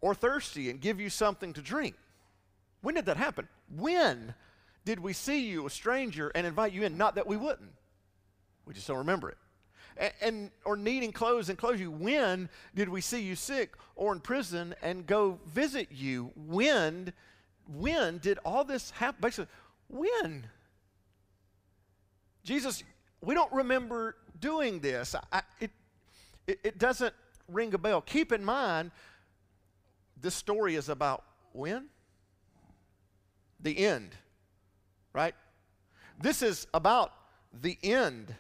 Or 0.01 0.15
thirsty 0.15 0.71
and 0.71 0.81
give 0.81 1.01
you 1.01 1.09
something 1.09 1.53
to 1.55 1.63
drink. 1.63 1.95
When 2.83 2.95
did 2.95 3.07
that 3.07 3.17
happen? 3.17 3.49
When 3.75 4.35
did 4.85 5.01
we 5.01 5.13
see 5.13 5.49
you, 5.49 5.67
a 5.67 5.71
stranger, 5.71 6.31
and 6.35 6.47
invite 6.47 6.73
you 6.73 6.85
in? 6.85 6.97
Not 6.97 7.17
that 7.17 7.27
we 7.27 7.37
wouldn't. 7.37 7.73
We 8.67 8.75
just 8.75 8.87
don't 8.87 8.99
remember 8.99 9.31
it. 9.31 9.39
And, 9.97 10.13
and, 10.21 10.51
or 10.65 10.77
needing 10.77 11.13
clothes 11.13 11.49
and 11.49 11.59
clothes 11.59 11.81
you. 11.81 11.91
When 11.91 12.49
did 12.75 12.89
we 12.89 13.01
see 13.01 13.23
you 13.23 13.35
sick 13.35 13.75
or 13.97 14.13
in 14.13 14.21
prison 14.21 14.75
and 14.83 15.07
go 15.07 15.39
visit 15.47 15.89
you? 15.91 16.31
When, 16.37 17.13
when 17.67 18.19
did 18.19 18.39
all 18.45 18.65
this 18.65 18.91
happen? 18.91 19.21
Basically, 19.23 19.51
when? 19.89 20.47
Jesus, 22.47 22.83
we 23.21 23.35
don't 23.35 23.53
remember 23.53 24.17
doing 24.41 24.81
this. 24.81 25.15
I, 25.33 25.43
it, 25.61 25.71
it, 26.47 26.61
it 26.65 26.79
doesn't 26.79 27.15
ring 27.49 27.75
a 27.75 27.79
bell. 27.79 28.01
Keep 28.01 28.33
in 28.33 28.45
mind, 28.45 28.91
this 30.21 30.35
story 30.35 30.77
is 30.77 30.89
about 30.89 31.25
when? 31.53 31.89
The 33.61 33.77
end 33.79 34.17
right? 35.17 35.35
This 36.21 36.43
is 36.43 36.67
about 36.75 37.11
the 37.63 37.79
end. 37.83 38.35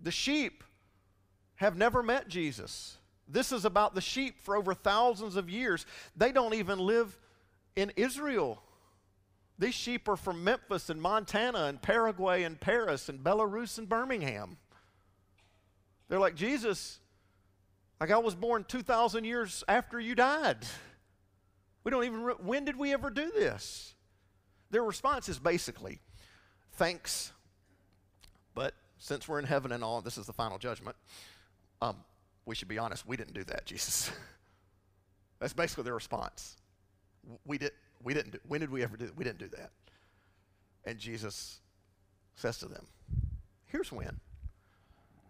The 0.00 0.12
sheep 0.12 0.62
have 1.56 1.76
never 1.76 2.04
met 2.04 2.28
Jesus. 2.28 2.98
This 3.26 3.50
is 3.50 3.64
about 3.64 3.94
the 3.96 4.00
sheep 4.00 4.40
for 4.42 4.56
over 4.56 4.74
thousands 4.74 5.34
of 5.34 5.50
years. 5.50 5.84
They 6.16 6.30
don't 6.30 6.54
even 6.54 6.78
live 6.78 7.18
in 7.74 7.92
Israel. 7.96 8.62
These 9.62 9.74
sheep 9.74 10.08
are 10.08 10.16
from 10.16 10.42
Memphis 10.42 10.90
and 10.90 11.00
Montana 11.00 11.66
and 11.66 11.80
Paraguay 11.80 12.42
and 12.42 12.58
Paris 12.58 13.08
and 13.08 13.20
Belarus 13.20 13.78
and 13.78 13.88
Birmingham. 13.88 14.56
They're 16.08 16.18
like, 16.18 16.34
Jesus, 16.34 16.98
like 18.00 18.10
I 18.10 18.18
was 18.18 18.34
born 18.34 18.64
2,000 18.66 19.22
years 19.22 19.62
after 19.68 20.00
you 20.00 20.16
died. 20.16 20.66
We 21.84 21.92
don't 21.92 22.02
even, 22.02 22.24
re- 22.24 22.34
when 22.40 22.64
did 22.64 22.76
we 22.76 22.92
ever 22.92 23.08
do 23.08 23.30
this? 23.30 23.94
Their 24.70 24.82
response 24.82 25.28
is 25.28 25.38
basically, 25.38 26.00
thanks, 26.72 27.30
but 28.56 28.74
since 28.98 29.28
we're 29.28 29.38
in 29.38 29.44
heaven 29.44 29.70
and 29.70 29.84
all, 29.84 30.00
this 30.00 30.18
is 30.18 30.26
the 30.26 30.32
final 30.32 30.58
judgment, 30.58 30.96
um, 31.80 31.98
we 32.46 32.56
should 32.56 32.66
be 32.66 32.78
honest, 32.78 33.06
we 33.06 33.16
didn't 33.16 33.34
do 33.34 33.44
that, 33.44 33.64
Jesus. 33.66 34.10
That's 35.38 35.52
basically 35.52 35.84
their 35.84 35.94
response. 35.94 36.56
We, 37.46 37.58
did, 37.58 37.70
we 38.02 38.14
didn't 38.14 38.32
do, 38.32 38.38
when 38.46 38.60
did 38.60 38.70
we 38.70 38.82
ever 38.82 38.96
do? 38.96 39.10
We 39.16 39.24
didn't 39.24 39.38
do 39.38 39.48
that. 39.48 39.70
And 40.84 40.98
Jesus 40.98 41.60
says 42.34 42.58
to 42.58 42.66
them, 42.66 42.86
here's 43.66 43.92
when. 43.92 44.20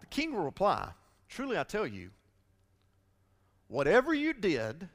The 0.00 0.06
king 0.06 0.34
will 0.34 0.44
reply, 0.44 0.90
truly 1.28 1.58
I 1.58 1.64
tell 1.64 1.86
you, 1.86 2.10
whatever 3.68 4.12
you 4.14 4.32
did 4.32 4.88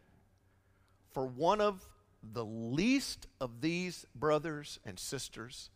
for 1.11 1.25
one 1.25 1.61
of 1.61 1.87
the 2.33 2.45
least 2.45 3.27
of 3.39 3.61
these 3.61 4.05
brothers 4.15 4.79
and 4.85 4.99
sisters 4.99 5.69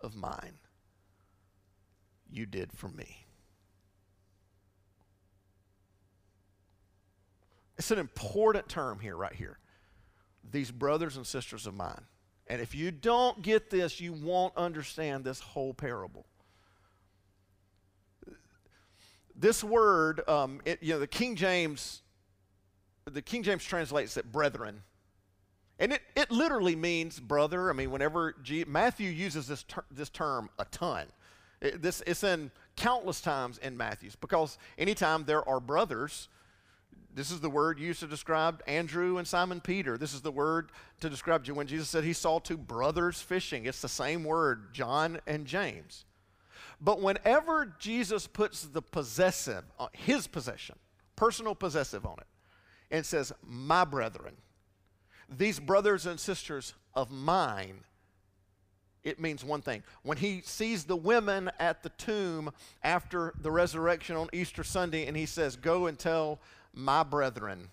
of 0.00 0.14
mine 0.14 0.58
you 2.30 2.46
did 2.46 2.72
for 2.72 2.88
me. 2.88 3.26
It's 7.78 7.90
an 7.90 7.98
important 7.98 8.68
term 8.68 9.00
here, 9.00 9.16
right 9.16 9.34
here. 9.34 9.58
These 10.52 10.70
brothers 10.70 11.16
and 11.16 11.26
sisters 11.26 11.66
of 11.66 11.74
mine. 11.74 12.02
And 12.46 12.60
if 12.60 12.74
you 12.74 12.90
don't 12.90 13.42
get 13.42 13.70
this, 13.70 14.00
you 14.00 14.12
won't 14.12 14.56
understand 14.56 15.24
this 15.24 15.40
whole 15.40 15.74
parable. 15.74 16.26
This 19.34 19.62
word, 19.62 20.26
um, 20.28 20.60
it, 20.64 20.82
you 20.82 20.94
know, 20.94 21.00
the 21.00 21.06
King 21.06 21.36
James, 21.36 22.02
the 23.04 23.20
King 23.20 23.42
James 23.42 23.64
translates 23.64 24.16
it 24.16 24.30
brethren. 24.30 24.82
And 25.78 25.92
it, 25.92 26.00
it 26.14 26.30
literally 26.30 26.76
means 26.76 27.20
brother. 27.20 27.68
I 27.68 27.74
mean, 27.74 27.90
whenever 27.90 28.34
G, 28.42 28.64
Matthew 28.66 29.10
uses 29.10 29.46
this, 29.46 29.62
ter, 29.64 29.84
this 29.90 30.08
term 30.08 30.48
a 30.58 30.64
ton, 30.66 31.06
it, 31.60 31.82
this, 31.82 32.02
it's 32.06 32.24
in 32.24 32.50
countless 32.76 33.20
times 33.20 33.58
in 33.58 33.76
Matthew's 33.76 34.16
because 34.16 34.56
anytime 34.78 35.24
there 35.24 35.46
are 35.46 35.60
brothers, 35.60 36.28
this 37.16 37.30
is 37.30 37.40
the 37.40 37.48
word 37.48 37.80
used 37.80 38.00
to 38.00 38.06
describe 38.06 38.62
Andrew 38.66 39.16
and 39.16 39.26
Simon 39.26 39.62
Peter. 39.62 39.96
This 39.96 40.12
is 40.12 40.20
the 40.20 40.30
word 40.30 40.70
to 41.00 41.08
describe 41.08 41.48
when 41.48 41.66
Jesus 41.66 41.88
said 41.88 42.04
he 42.04 42.12
saw 42.12 42.38
two 42.38 42.58
brothers 42.58 43.22
fishing. 43.22 43.64
It's 43.64 43.80
the 43.80 43.88
same 43.88 44.22
word, 44.22 44.74
John 44.74 45.18
and 45.26 45.46
James. 45.46 46.04
But 46.78 47.00
whenever 47.00 47.74
Jesus 47.78 48.26
puts 48.26 48.64
the 48.64 48.82
possessive, 48.82 49.64
uh, 49.80 49.88
his 49.92 50.26
possession, 50.26 50.76
personal 51.16 51.54
possessive 51.54 52.04
on 52.04 52.18
it, 52.18 52.26
and 52.90 53.06
says, 53.06 53.32
my 53.42 53.86
brethren, 53.86 54.36
these 55.26 55.58
brothers 55.58 56.04
and 56.04 56.20
sisters 56.20 56.74
of 56.94 57.10
mine, 57.10 57.78
it 59.04 59.18
means 59.18 59.42
one 59.42 59.62
thing. 59.62 59.82
When 60.02 60.18
he 60.18 60.42
sees 60.44 60.84
the 60.84 60.96
women 60.96 61.50
at 61.58 61.82
the 61.82 61.88
tomb 61.90 62.52
after 62.82 63.32
the 63.40 63.50
resurrection 63.50 64.16
on 64.16 64.28
Easter 64.34 64.64
Sunday, 64.64 65.06
and 65.06 65.16
he 65.16 65.24
says, 65.26 65.56
Go 65.56 65.86
and 65.86 65.98
tell 65.98 66.40
my 66.76 67.02
brethren, 67.02 67.70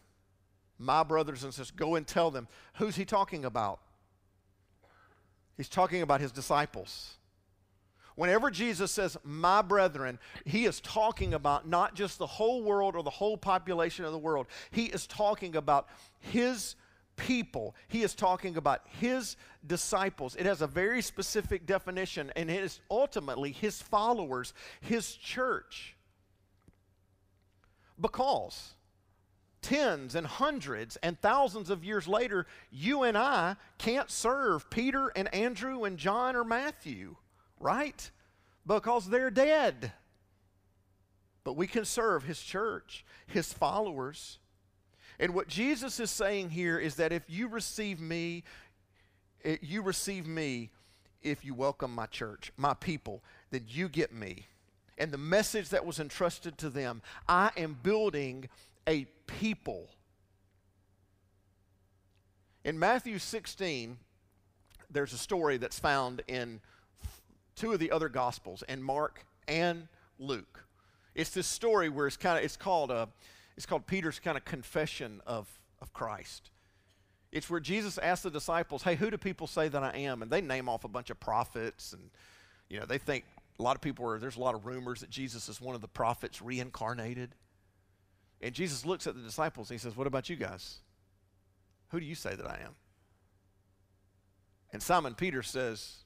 my 0.79 1.03
brothers 1.03 1.43
and 1.43 1.53
sisters, 1.53 1.71
go 1.71 1.95
and 1.95 2.07
tell 2.07 2.31
them. 2.31 2.47
Who's 2.75 2.95
he 2.95 3.05
talking 3.05 3.45
about? 3.45 3.79
He's 5.57 5.69
talking 5.69 6.01
about 6.01 6.21
his 6.21 6.31
disciples. 6.31 7.17
Whenever 8.15 8.49
Jesus 8.49 8.91
says, 8.91 9.17
my 9.23 9.61
brethren, 9.61 10.19
he 10.45 10.65
is 10.65 10.79
talking 10.79 11.33
about 11.33 11.67
not 11.67 11.95
just 11.95 12.17
the 12.17 12.27
whole 12.27 12.63
world 12.63 12.95
or 12.95 13.03
the 13.03 13.09
whole 13.09 13.37
population 13.37 14.05
of 14.05 14.11
the 14.11 14.17
world. 14.17 14.47
He 14.71 14.85
is 14.85 15.05
talking 15.05 15.55
about 15.55 15.87
his 16.19 16.75
people. 17.17 17.75
He 17.87 18.03
is 18.03 18.15
talking 18.15 18.55
about 18.55 18.81
his 18.99 19.35
disciples. 19.65 20.35
It 20.35 20.45
has 20.45 20.61
a 20.61 20.67
very 20.67 21.01
specific 21.01 21.65
definition, 21.65 22.31
and 22.35 22.49
it 22.49 22.63
is 22.63 22.79
ultimately 22.89 23.51
his 23.51 23.81
followers, 23.81 24.53
his 24.79 25.13
church. 25.15 25.95
Because 27.99 28.75
tens 29.63 30.13
and 30.13 30.27
hundreds 30.27 30.97
and 30.97 31.19
thousands 31.19 31.71
of 31.71 31.83
years 31.83 32.07
later, 32.07 32.45
you 32.69 33.03
and 33.03 33.17
I 33.17 33.55
can't 33.79 34.11
serve 34.11 34.69
Peter 34.69 35.11
and 35.15 35.33
Andrew 35.33 35.85
and 35.85 35.97
John 35.97 36.35
or 36.35 36.43
Matthew, 36.43 37.15
right? 37.59 38.11
Because 38.67 39.09
they're 39.09 39.31
dead. 39.31 39.93
But 41.43 41.57
we 41.57 41.65
can 41.65 41.85
serve 41.85 42.23
his 42.23 42.41
church, 42.41 43.03
his 43.25 43.51
followers. 43.51 44.37
And 45.19 45.33
what 45.33 45.47
Jesus 45.47 45.99
is 45.99 46.11
saying 46.11 46.51
here 46.51 46.77
is 46.77 46.95
that 46.95 47.11
if 47.11 47.23
you 47.27 47.47
receive 47.47 47.99
me, 47.99 48.43
eh, 49.43 49.57
you 49.61 49.81
receive 49.81 50.27
me 50.27 50.69
if 51.21 51.45
you 51.45 51.53
welcome 51.53 51.93
my 51.93 52.05
church, 52.05 52.51
my 52.57 52.73
people, 52.73 53.23
then 53.51 53.63
you 53.67 53.87
get 53.87 54.13
me. 54.13 54.47
And 54.97 55.11
the 55.11 55.17
message 55.17 55.69
that 55.69 55.85
was 55.85 55.99
entrusted 55.99 56.57
to 56.59 56.69
them 56.69 57.01
I 57.27 57.51
am 57.57 57.77
building 57.81 58.49
a 58.87 59.07
people. 59.27 59.89
In 62.63 62.79
Matthew 62.79 63.19
16, 63.19 63.97
there's 64.89 65.13
a 65.13 65.17
story 65.17 65.57
that's 65.57 65.79
found 65.79 66.21
in 66.27 66.61
two 67.55 67.73
of 67.73 67.79
the 67.79 67.91
other 67.91 68.09
gospels, 68.09 68.63
in 68.67 68.81
Mark 68.81 69.25
and 69.47 69.87
Luke. 70.19 70.65
It's 71.15 71.29
this 71.29 71.47
story 71.47 71.89
where 71.89 72.07
it's 72.07 72.17
kind 72.17 72.37
of 72.37 72.43
it's 72.43 72.57
called 72.57 72.89
a 72.89 73.09
it's 73.55 73.65
called 73.65 73.85
Peter's 73.85 74.19
kind 74.19 74.37
of 74.37 74.45
confession 74.45 75.21
of, 75.27 75.47
of 75.81 75.93
Christ. 75.93 76.49
It's 77.31 77.49
where 77.49 77.59
Jesus 77.59 77.97
asked 77.97 78.23
the 78.23 78.31
disciples, 78.31 78.83
Hey, 78.83 78.95
who 78.95 79.09
do 79.11 79.17
people 79.17 79.47
say 79.47 79.67
that 79.67 79.83
I 79.83 79.97
am? 79.97 80.21
And 80.21 80.31
they 80.31 80.41
name 80.41 80.69
off 80.69 80.83
a 80.83 80.87
bunch 80.87 81.09
of 81.09 81.19
prophets, 81.19 81.93
and 81.93 82.09
you 82.69 82.79
know, 82.79 82.85
they 82.85 82.97
think 82.97 83.25
a 83.59 83.63
lot 83.63 83.75
of 83.75 83.81
people 83.81 84.07
are, 84.09 84.19
there's 84.19 84.37
a 84.37 84.41
lot 84.41 84.55
of 84.55 84.65
rumors 84.65 85.01
that 85.01 85.09
Jesus 85.09 85.49
is 85.49 85.61
one 85.61 85.75
of 85.75 85.81
the 85.81 85.87
prophets 85.87 86.41
reincarnated. 86.41 87.35
And 88.43 88.53
Jesus 88.53 88.85
looks 88.85 89.07
at 89.07 89.15
the 89.15 89.21
disciples 89.21 89.71
and 89.71 89.79
he 89.79 89.81
says, 89.81 89.95
What 89.95 90.05
about 90.05 90.29
you 90.29 90.35
guys? 90.35 90.79
Who 91.89 91.99
do 91.99 92.05
you 92.05 92.13
say 92.13 92.35
that 92.35 92.45
I 92.45 92.59
am? 92.63 92.75
And 94.73 94.83
Simon 94.83 95.15
Peter 95.15 95.41
says, 95.41 96.03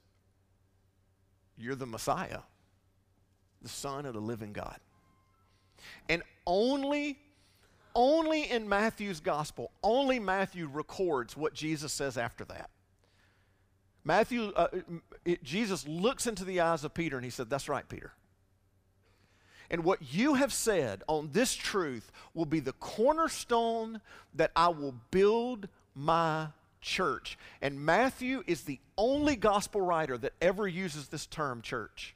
You're 1.56 1.74
the 1.74 1.86
Messiah, 1.86 2.40
the 3.60 3.68
Son 3.68 4.06
of 4.06 4.14
the 4.14 4.20
living 4.20 4.52
God. 4.52 4.78
And 6.08 6.22
only, 6.46 7.18
only 7.94 8.48
in 8.48 8.68
Matthew's 8.68 9.18
gospel, 9.18 9.72
only 9.82 10.20
Matthew 10.20 10.68
records 10.68 11.36
what 11.36 11.54
Jesus 11.54 11.92
says 11.92 12.16
after 12.16 12.44
that. 12.44 12.70
Matthew, 14.04 14.52
uh, 14.54 14.68
it, 15.24 15.42
Jesus 15.42 15.88
looks 15.88 16.28
into 16.28 16.44
the 16.44 16.60
eyes 16.60 16.84
of 16.84 16.94
Peter 16.94 17.16
and 17.16 17.24
he 17.24 17.30
said, 17.32 17.50
That's 17.50 17.68
right, 17.68 17.88
Peter. 17.88 18.12
And 19.70 19.84
what 19.84 20.14
you 20.14 20.34
have 20.34 20.52
said 20.52 21.02
on 21.08 21.30
this 21.32 21.54
truth 21.54 22.10
will 22.34 22.46
be 22.46 22.60
the 22.60 22.72
cornerstone 22.72 24.00
that 24.34 24.50
I 24.56 24.68
will 24.68 24.94
build 25.10 25.68
my 25.94 26.48
church. 26.80 27.38
And 27.60 27.84
Matthew 27.84 28.42
is 28.46 28.62
the 28.62 28.80
only 28.96 29.36
gospel 29.36 29.80
writer 29.80 30.16
that 30.18 30.32
ever 30.40 30.66
uses 30.66 31.08
this 31.08 31.26
term 31.26 31.60
church. 31.60 32.14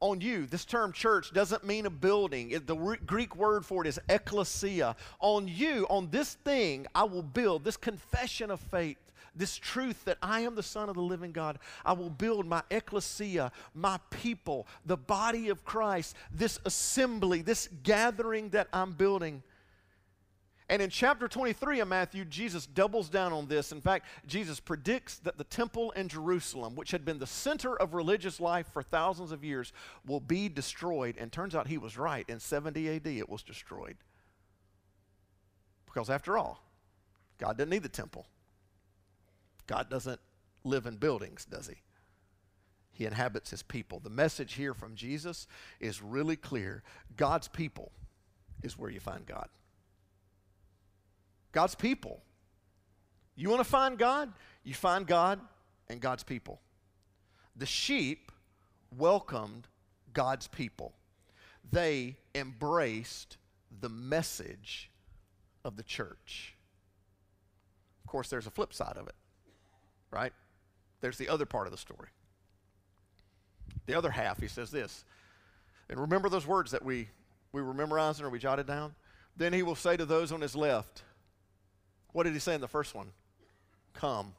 On 0.00 0.20
you, 0.20 0.46
this 0.46 0.64
term 0.64 0.92
church 0.92 1.32
doesn't 1.32 1.64
mean 1.64 1.86
a 1.86 1.90
building. 1.90 2.50
The 2.50 2.98
Greek 3.04 3.34
word 3.34 3.64
for 3.64 3.84
it 3.84 3.88
is 3.88 3.98
ecclesia. 4.08 4.94
On 5.18 5.48
you, 5.48 5.86
on 5.90 6.10
this 6.10 6.34
thing, 6.34 6.86
I 6.94 7.02
will 7.04 7.22
build 7.22 7.64
this 7.64 7.76
confession 7.76 8.50
of 8.50 8.60
faith 8.60 9.07
this 9.38 9.56
truth 9.56 10.04
that 10.04 10.18
I 10.22 10.40
am 10.40 10.54
the 10.54 10.62
Son 10.62 10.88
of 10.88 10.96
the 10.96 11.02
living 11.02 11.32
God. 11.32 11.58
I 11.84 11.92
will 11.92 12.10
build 12.10 12.46
my 12.46 12.62
ecclesia, 12.70 13.52
my 13.74 13.98
people, 14.10 14.66
the 14.84 14.96
body 14.96 15.48
of 15.48 15.64
Christ, 15.64 16.16
this 16.32 16.58
assembly, 16.64 17.42
this 17.42 17.68
gathering 17.82 18.50
that 18.50 18.68
I'm 18.72 18.92
building. 18.92 19.42
And 20.70 20.82
in 20.82 20.90
chapter 20.90 21.28
23 21.28 21.80
of 21.80 21.88
Matthew, 21.88 22.26
Jesus 22.26 22.66
doubles 22.66 23.08
down 23.08 23.32
on 23.32 23.46
this. 23.46 23.72
In 23.72 23.80
fact, 23.80 24.06
Jesus 24.26 24.60
predicts 24.60 25.18
that 25.20 25.38
the 25.38 25.44
temple 25.44 25.92
in 25.92 26.08
Jerusalem, 26.08 26.76
which 26.76 26.90
had 26.90 27.06
been 27.06 27.18
the 27.18 27.26
center 27.26 27.74
of 27.74 27.94
religious 27.94 28.38
life 28.38 28.66
for 28.72 28.82
thousands 28.82 29.32
of 29.32 29.42
years, 29.42 29.72
will 30.06 30.20
be 30.20 30.50
destroyed. 30.50 31.16
And 31.18 31.32
turns 31.32 31.54
out 31.54 31.68
he 31.68 31.78
was 31.78 31.96
right. 31.96 32.28
In 32.28 32.38
70 32.38 32.96
AD, 32.96 33.06
it 33.06 33.30
was 33.30 33.42
destroyed. 33.42 33.96
Because 35.86 36.10
after 36.10 36.36
all, 36.36 36.62
God 37.38 37.56
didn't 37.56 37.70
need 37.70 37.82
the 37.82 37.88
temple. 37.88 38.26
God 39.68 39.88
doesn't 39.88 40.18
live 40.64 40.86
in 40.86 40.96
buildings, 40.96 41.44
does 41.44 41.68
he? 41.68 41.76
He 42.90 43.04
inhabits 43.06 43.50
his 43.50 43.62
people. 43.62 44.00
The 44.00 44.10
message 44.10 44.54
here 44.54 44.74
from 44.74 44.96
Jesus 44.96 45.46
is 45.78 46.02
really 46.02 46.34
clear 46.34 46.82
God's 47.16 47.46
people 47.46 47.92
is 48.64 48.76
where 48.76 48.90
you 48.90 48.98
find 48.98 49.24
God. 49.24 49.48
God's 51.52 51.76
people. 51.76 52.22
You 53.36 53.50
want 53.50 53.60
to 53.60 53.68
find 53.68 53.98
God? 53.98 54.32
You 54.64 54.74
find 54.74 55.06
God 55.06 55.38
and 55.88 56.00
God's 56.00 56.24
people. 56.24 56.60
The 57.54 57.66
sheep 57.66 58.32
welcomed 58.96 59.68
God's 60.12 60.48
people, 60.48 60.94
they 61.70 62.16
embraced 62.34 63.36
the 63.80 63.90
message 63.90 64.90
of 65.64 65.76
the 65.76 65.82
church. 65.82 66.56
Of 68.02 68.10
course, 68.10 68.30
there's 68.30 68.46
a 68.46 68.50
flip 68.50 68.72
side 68.72 68.96
of 68.96 69.06
it 69.06 69.14
right? 70.10 70.32
There's 71.00 71.18
the 71.18 71.28
other 71.28 71.46
part 71.46 71.66
of 71.66 71.72
the 71.72 71.78
story. 71.78 72.08
The 73.86 73.94
other 73.94 74.10
half, 74.10 74.40
he 74.40 74.48
says 74.48 74.70
this. 74.70 75.04
And 75.88 75.98
remember 75.98 76.28
those 76.28 76.46
words 76.46 76.72
that 76.72 76.84
we, 76.84 77.08
we 77.52 77.62
were 77.62 77.74
memorizing 77.74 78.26
or 78.26 78.30
we 78.30 78.38
jotted 78.38 78.66
down? 78.66 78.94
Then 79.36 79.52
he 79.52 79.62
will 79.62 79.76
say 79.76 79.96
to 79.96 80.04
those 80.04 80.32
on 80.32 80.40
his 80.40 80.56
left, 80.56 81.02
what 82.12 82.24
did 82.24 82.32
he 82.32 82.38
say 82.38 82.54
in 82.54 82.60
the 82.60 82.68
first 82.68 82.94
one? 82.94 83.12
Come. 83.94 84.34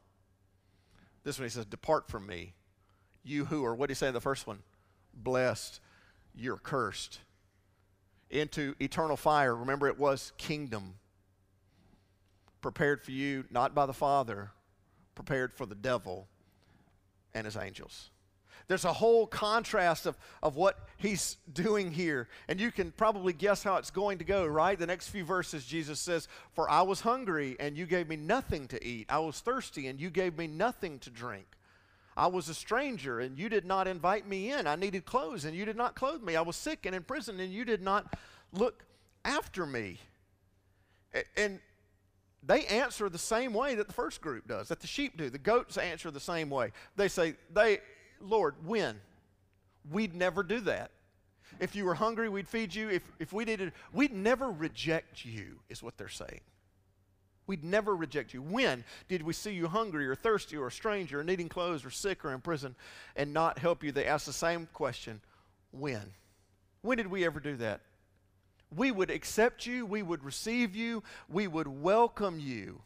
This 1.24 1.40
one 1.40 1.46
he 1.46 1.50
says, 1.50 1.66
Depart 1.66 2.08
from 2.08 2.26
me, 2.28 2.54
you 3.24 3.46
who 3.46 3.66
are, 3.66 3.76
what 3.76 3.88
did 3.88 3.94
he 3.94 4.00
say 4.00 4.08
in 4.08 4.14
the 4.14 4.22
first 4.22 4.48
one? 4.48 4.60
Blessed, 5.14 5.80
you're 6.36 6.58
cursed. 6.58 7.20
Into 8.30 8.76
eternal 8.80 9.18
fire. 9.18 9.56
Remember, 9.56 9.88
it 9.88 9.98
was 9.98 10.34
kingdom 10.38 10.96
prepared 12.62 13.02
for 13.04 13.12
you, 13.12 13.46
not 13.50 13.74
by 13.74 13.86
the 13.86 13.94
Father, 13.94 14.52
prepared 15.20 15.54
for 15.54 15.66
the 15.66 15.76
devil 15.76 16.30
and 17.34 17.44
his 17.44 17.58
angels. 17.58 18.10
There's 18.70 18.86
a 18.86 18.94
whole 18.94 19.28
contrast 19.28 20.06
of, 20.06 20.18
of 20.42 20.56
what 20.56 20.80
he's 20.96 21.36
doing 21.52 21.92
here. 21.92 22.30
And 22.48 22.58
you 22.58 22.72
can 22.72 22.92
probably 22.92 23.34
guess 23.34 23.62
how 23.62 23.76
it's 23.76 23.92
going 23.92 24.20
to 24.20 24.24
go, 24.24 24.46
right? 24.46 24.80
The 24.80 24.88
next 24.88 25.10
few 25.10 25.26
verses, 25.26 25.66
Jesus 25.66 26.00
says, 26.00 26.30
For 26.54 26.70
I 26.70 26.84
was 26.84 27.02
hungry, 27.02 27.58
and 27.60 27.76
you 27.76 27.86
gave 27.86 28.08
me 28.08 28.16
nothing 28.16 28.70
to 28.70 28.82
eat. 28.82 29.08
I 29.10 29.20
was 29.20 29.42
thirsty, 29.42 29.88
and 29.88 30.00
you 30.00 30.10
gave 30.10 30.38
me 30.38 30.48
nothing 30.48 31.00
to 31.00 31.10
drink. 31.10 31.48
I 32.16 32.28
was 32.28 32.48
a 32.48 32.54
stranger, 32.54 33.20
and 33.20 33.38
you 33.38 33.50
did 33.50 33.66
not 33.66 33.90
invite 33.90 34.26
me 34.26 34.54
in. 34.54 34.68
I 34.68 34.76
needed 34.76 35.04
clothes, 35.04 35.44
and 35.44 35.54
you 35.54 35.66
did 35.66 35.76
not 35.76 35.96
clothe 35.96 36.22
me. 36.22 36.38
I 36.38 36.42
was 36.42 36.56
sick 36.56 36.86
and 36.86 36.96
in 36.96 37.04
prison, 37.04 37.42
and 37.42 37.52
you 37.52 37.66
did 37.66 37.82
not 37.82 38.14
look 38.54 38.86
after 39.26 39.66
me. 39.66 40.00
And 41.36 41.60
they 42.44 42.66
answer 42.66 43.10
the 43.10 43.18
same 43.18 43.54
way 43.54 43.76
that 43.76 43.88
the 43.88 43.94
first 43.94 44.22
group 44.22 44.48
does, 44.48 44.70
that 44.70 44.80
the 44.80 44.88
sheep 44.88 45.18
do. 45.18 45.30
The 45.30 45.38
goats 45.38 45.78
answer 45.78 46.10
the 46.10 46.20
same 46.20 46.50
way. 46.50 46.72
They 46.96 47.08
say, 47.08 47.36
"They, 47.54 47.80
Lord, 48.20 48.56
when? 48.66 49.00
We'd 49.92 50.16
never 50.16 50.44
do 50.44 50.60
that. 50.62 50.92
If 51.60 51.76
you 51.76 51.86
were 51.86 51.96
hungry, 51.96 52.30
we'd 52.30 52.48
feed 52.48 52.74
you. 52.74 52.90
If, 52.90 53.04
if 53.20 53.34
we 53.34 53.44
needed, 53.46 53.74
we'd 53.92 54.14
never 54.14 54.50
reject 54.50 55.26
you, 55.26 55.60
is 55.70 55.82
what 55.82 55.98
they're 55.98 56.08
saying. 56.08 56.42
We'd 57.48 57.64
never 57.64 57.96
reject 57.96 58.34
you. 58.34 58.44
When 58.44 58.84
did 59.08 59.24
we 59.24 59.34
see 59.34 59.54
you 59.54 59.68
hungry 59.68 60.08
or 60.08 60.14
thirsty 60.14 60.56
or 60.56 60.68
a 60.68 60.72
stranger 60.72 61.22
or 61.22 61.24
needing 61.24 61.50
clothes 61.50 61.84
or 61.84 61.90
sick 61.90 62.24
or 62.24 62.34
in 62.34 62.42
prison 62.42 62.76
and 63.16 63.34
not 63.34 63.58
help 63.58 63.84
you? 63.84 63.92
They 63.92 64.06
ask 64.06 64.28
the 64.28 64.34
same 64.34 64.68
question 64.72 65.20
when? 65.72 66.14
When 66.82 66.98
did 66.98 67.08
we 67.08 67.26
ever 67.26 67.40
do 67.40 67.56
that? 67.58 67.82
We 68.76 68.92
would 68.92 69.10
accept 69.10 69.66
you, 69.66 69.86
we 69.86 70.04
would 70.04 70.24
receive 70.24 70.76
you, 70.76 71.04
we 71.28 71.48
would 71.48 71.68
welcome 71.68 72.40
you. 72.40 72.82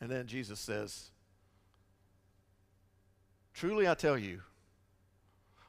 And 0.00 0.10
then 0.10 0.26
Jesus 0.26 0.60
says, 0.60 1.10
Truly 3.54 3.88
I 3.88 3.94
tell 3.94 4.18
you, 4.18 4.42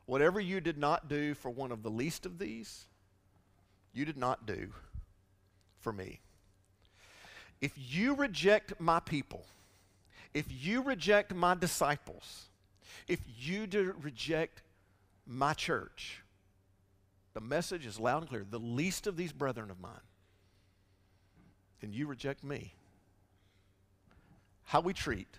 whatever 0.05 0.39
you 0.39 0.59
did 0.59 0.77
not 0.77 1.07
do 1.07 1.33
for 1.33 1.49
one 1.49 1.71
of 1.71 1.83
the 1.83 1.89
least 1.89 2.25
of 2.25 2.37
these, 2.37 2.85
you 3.93 4.03
did 4.03 4.17
not 4.17 4.45
do 4.45 4.73
for 5.79 5.93
me. 5.93 6.19
If 7.61 7.71
you 7.75 8.13
reject 8.13 8.79
my 8.79 8.99
people, 8.99 9.45
if 10.33 10.45
you 10.49 10.81
reject 10.81 11.33
my 11.33 11.55
disciples, 11.55 12.45
if 13.07 13.19
you 13.37 13.67
reject 14.01 14.61
my 15.25 15.53
church, 15.53 16.21
the 17.37 17.41
message 17.41 17.85
is 17.85 17.99
loud 17.99 18.23
and 18.23 18.29
clear. 18.29 18.43
The 18.49 18.57
least 18.57 19.05
of 19.05 19.15
these 19.15 19.31
brethren 19.31 19.69
of 19.69 19.79
mine, 19.79 19.93
and 21.83 21.93
you 21.93 22.07
reject 22.07 22.43
me. 22.43 22.73
How 24.63 24.81
we 24.81 24.91
treat 24.91 25.37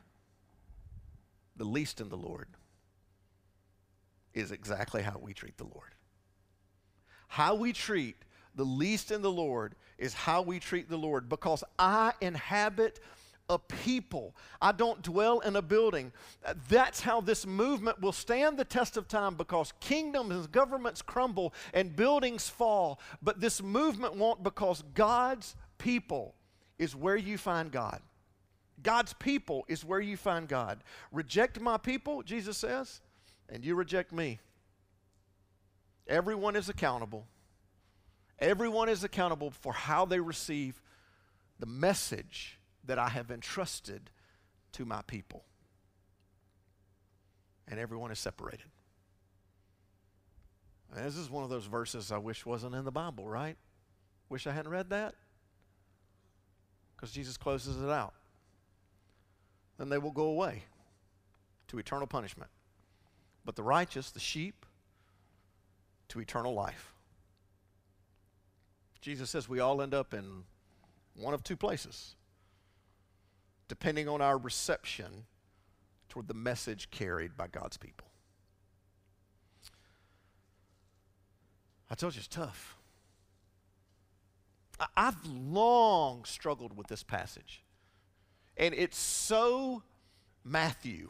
the 1.57 1.65
least 1.65 2.01
in 2.01 2.09
the 2.09 2.17
Lord 2.17 2.47
is 4.33 4.53
exactly 4.53 5.03
how 5.03 5.19
we 5.21 5.35
treat 5.35 5.57
the 5.57 5.65
Lord. 5.65 5.97
How 7.27 7.57
we 7.57 7.73
treat 7.73 8.25
the 8.55 8.63
least 8.63 9.11
in 9.11 9.21
the 9.21 9.33
Lord 9.33 9.75
is 9.99 10.15
how 10.15 10.43
we 10.43 10.61
treat 10.61 10.89
the 10.89 10.97
Lord 10.97 11.29
because 11.29 11.65
I 11.81 12.13
inhabit 12.21 13.01
a 13.49 13.59
people. 13.59 14.35
I 14.61 14.73
don't 14.73 15.03
dwell 15.03 15.41
in 15.41 15.57
a 15.57 15.63
building. 15.63 16.13
That's 16.69 17.01
how 17.01 17.21
this 17.21 17.47
movement 17.47 18.01
will 18.01 18.13
stand 18.13 18.59
the 18.59 18.65
test 18.65 18.97
of 18.97 19.09
time 19.09 19.35
because 19.35 19.73
kingdoms 19.81 20.35
and 20.35 20.53
governments 20.53 21.03
crumble 21.03 21.55
and 21.73 21.97
buildings 21.97 22.49
fall. 22.49 23.01
But 23.23 23.41
this 23.41 23.63
movement 23.63 24.17
won't 24.17 24.43
because 24.43 24.83
God's 24.95 25.57
people 25.79 26.35
is 26.79 26.95
where 26.95 27.17
you 27.17 27.39
find 27.39 27.73
God. 27.73 28.01
God's 28.83 29.13
people 29.15 29.65
is 29.69 29.85
where 29.85 30.01
you 30.01 30.17
find 30.17 30.47
God. 30.47 30.85
Reject 31.11 31.61
my 31.61 31.79
people, 31.79 32.23
Jesus 32.23 32.59
says, 32.59 33.01
and 33.49 33.65
you 33.65 33.75
reject 33.75 34.13
me. 34.13 34.39
Everyone 36.07 36.55
is 36.55 36.69
accountable. 36.69 37.27
Everyone 38.39 38.89
is 38.89 39.03
accountable 39.03 39.51
for 39.51 39.73
how 39.73 40.05
they 40.05 40.21
receive 40.21 40.81
the 41.59 41.67
message 41.67 42.58
that 42.89 42.99
I 42.99 43.09
have 43.09 43.31
entrusted 43.31 44.11
to 44.73 44.85
my 44.85 45.03
people. 45.03 45.45
And 47.69 47.79
everyone 47.79 48.11
is 48.11 48.19
separated. 48.19 48.67
And 50.95 51.07
this 51.07 51.17
is 51.17 51.31
one 51.31 51.45
of 51.45 51.51
those 51.51 51.67
verses 51.67 52.11
I 52.11 52.19
wish 52.19 52.45
wasn't 52.45 52.75
in 52.75 52.85
the 52.85 52.91
Bible, 52.91 53.29
right? 53.29 53.57
Wish 54.29 54.47
I 54.47 54.53
hadn't 54.53 54.73
read 54.73 54.91
that. 54.91 55.15
Because 56.97 57.13
Jesus 57.13 57.37
closes 57.37 57.81
it 57.81 57.91
out. 57.91 58.15
Then 59.79 59.89
they 59.89 59.99
will 59.99 60.11
go 60.11 60.25
away 60.25 60.65
to 61.69 61.79
eternal 61.79 62.07
punishment. 62.07 62.51
but 63.45 63.57
the 63.57 63.63
righteous, 63.63 64.11
the 64.11 64.21
sheep, 64.21 64.67
to 66.09 66.21
eternal 66.21 66.53
life. 66.53 66.93
Jesus 69.01 69.31
says 69.31 69.49
we 69.49 69.59
all 69.59 69.81
end 69.81 69.95
up 69.95 70.13
in 70.13 70.45
one 71.15 71.33
of 71.33 71.43
two 71.43 71.57
places, 71.57 72.15
depending 73.69 74.09
on 74.09 74.21
our 74.21 74.39
reception 74.39 75.27
toward 76.09 76.27
the 76.27 76.35
message 76.35 76.91
carried 76.91 77.37
by 77.37 77.47
God's 77.47 77.77
people. 77.77 78.09
I 81.91 81.95
told 81.95 82.15
you 82.15 82.19
it's 82.19 82.29
tough. 82.29 82.77
I've 84.97 85.25
long 85.27 86.25
struggled 86.25 86.77
with 86.77 86.87
this 86.87 87.03
passage. 87.03 87.63
And 88.57 88.75
it's 88.75 88.99
so 88.99 89.83
Matthew 90.45 91.09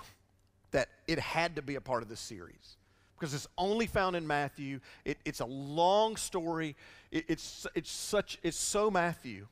that 0.70 0.88
it 1.06 1.18
had 1.18 1.56
to 1.56 1.62
be 1.62 1.74
a 1.74 1.80
part 1.80 2.02
of 2.02 2.08
this 2.08 2.20
series 2.20 2.76
because 3.18 3.34
it's 3.34 3.48
only 3.56 3.86
found 3.86 4.16
in 4.16 4.26
Matthew. 4.26 4.80
It, 5.04 5.18
it's 5.24 5.40
a 5.40 5.46
long 5.46 6.16
story. 6.16 6.76
It, 7.10 7.24
it's, 7.28 7.66
it's, 7.74 7.90
such, 7.90 8.38
it's 8.42 8.56
so 8.56 8.90
Matthew. 8.90 9.46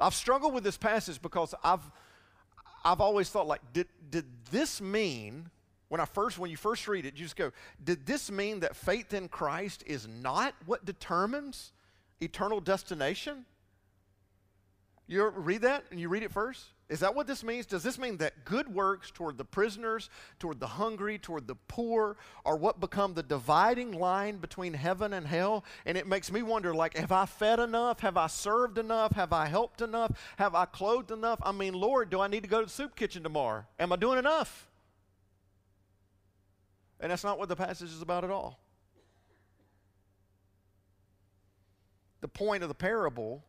I've 0.00 0.14
struggled 0.14 0.54
with 0.54 0.64
this 0.64 0.76
passage 0.76 1.20
because 1.20 1.54
I've, 1.62 1.82
I've 2.84 3.00
always 3.00 3.28
thought, 3.28 3.46
like, 3.46 3.60
did, 3.72 3.86
did 4.10 4.24
this 4.50 4.80
mean, 4.80 5.50
when 5.88 6.00
I 6.00 6.04
first, 6.04 6.38
when 6.38 6.50
you 6.50 6.56
first 6.56 6.86
read 6.88 7.04
it, 7.04 7.14
you 7.16 7.24
just 7.24 7.36
go, 7.36 7.52
did 7.82 8.06
this 8.06 8.30
mean 8.30 8.60
that 8.60 8.76
faith 8.76 9.12
in 9.12 9.28
Christ 9.28 9.82
is 9.86 10.06
not 10.06 10.54
what 10.66 10.84
determines 10.84 11.72
eternal 12.20 12.60
destination? 12.60 13.44
You 15.06 15.26
read 15.28 15.62
that 15.62 15.84
and 15.90 15.98
you 15.98 16.08
read 16.08 16.22
it 16.22 16.30
first? 16.30 16.64
Is 16.90 16.98
that 17.00 17.14
what 17.14 17.28
this 17.28 17.44
means? 17.44 17.66
Does 17.66 17.84
this 17.84 18.00
mean 18.00 18.16
that 18.16 18.44
good 18.44 18.74
works 18.74 19.12
toward 19.12 19.38
the 19.38 19.44
prisoners, 19.44 20.10
toward 20.40 20.58
the 20.58 20.66
hungry, 20.66 21.18
toward 21.18 21.46
the 21.46 21.54
poor 21.54 22.16
are 22.44 22.56
what 22.56 22.80
become 22.80 23.14
the 23.14 23.22
dividing 23.22 23.92
line 23.92 24.38
between 24.38 24.74
heaven 24.74 25.12
and 25.12 25.24
hell? 25.24 25.64
And 25.86 25.96
it 25.96 26.08
makes 26.08 26.32
me 26.32 26.42
wonder 26.42 26.74
like, 26.74 26.96
have 26.96 27.12
I 27.12 27.26
fed 27.26 27.60
enough? 27.60 28.00
Have 28.00 28.16
I 28.16 28.26
served 28.26 28.76
enough? 28.76 29.12
Have 29.12 29.32
I 29.32 29.46
helped 29.46 29.82
enough? 29.82 30.18
Have 30.36 30.56
I 30.56 30.64
clothed 30.64 31.12
enough? 31.12 31.38
I 31.44 31.52
mean, 31.52 31.74
Lord, 31.74 32.10
do 32.10 32.20
I 32.20 32.26
need 32.26 32.42
to 32.42 32.48
go 32.48 32.58
to 32.58 32.66
the 32.66 32.72
soup 32.72 32.96
kitchen 32.96 33.22
tomorrow? 33.22 33.64
Am 33.78 33.92
I 33.92 33.96
doing 33.96 34.18
enough? 34.18 34.68
And 36.98 37.12
that's 37.12 37.22
not 37.22 37.38
what 37.38 37.48
the 37.48 37.56
passage 37.56 37.90
is 37.90 38.02
about 38.02 38.24
at 38.24 38.30
all. 38.30 38.58
The 42.20 42.28
point 42.28 42.64
of 42.64 42.68
the 42.68 42.74
parable 42.74 43.44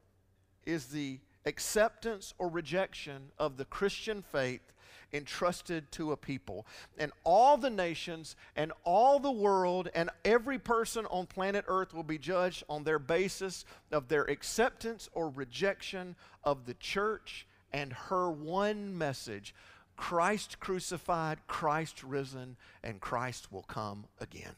is 0.64 0.86
the 0.86 1.20
acceptance 1.46 2.34
or 2.38 2.48
rejection 2.48 3.32
of 3.38 3.58
the 3.58 3.66
Christian 3.66 4.22
faith 4.22 4.74
entrusted 5.14 5.92
to 5.92 6.12
a 6.12 6.18
people. 6.18 6.66
And 6.98 7.12
all 7.24 7.58
the 7.58 7.70
nations 7.70 8.36
and 8.56 8.72
all 8.84 9.20
the 9.20 9.32
world 9.32 9.90
and 9.94 10.10
every 10.24 10.60
person 10.60 11.06
on 11.08 11.26
planet 11.26 11.66
Earth 11.68 11.94
will 11.94 12.04
be 12.04 12.18
judged 12.18 12.64
on 12.70 12.84
their 12.84 13.00
basis 13.00 13.66
of 13.92 14.08
their 14.08 14.24
acceptance 14.24 15.10
or 15.14 15.30
rejection 15.30 16.16
of 16.44 16.66
the 16.66 16.76
church 16.76 17.46
and 17.74 17.94
her 17.94 18.30
one 18.30 18.98
message 18.98 19.56
Christ 19.98 20.60
crucified, 20.60 21.40
Christ 21.46 22.04
risen, 22.04 22.58
and 22.84 23.00
Christ 23.00 23.52
will 23.52 23.62
come 23.62 24.06
again. 24.20 24.56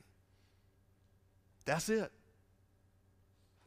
That's 1.65 1.89
it. 1.89 2.11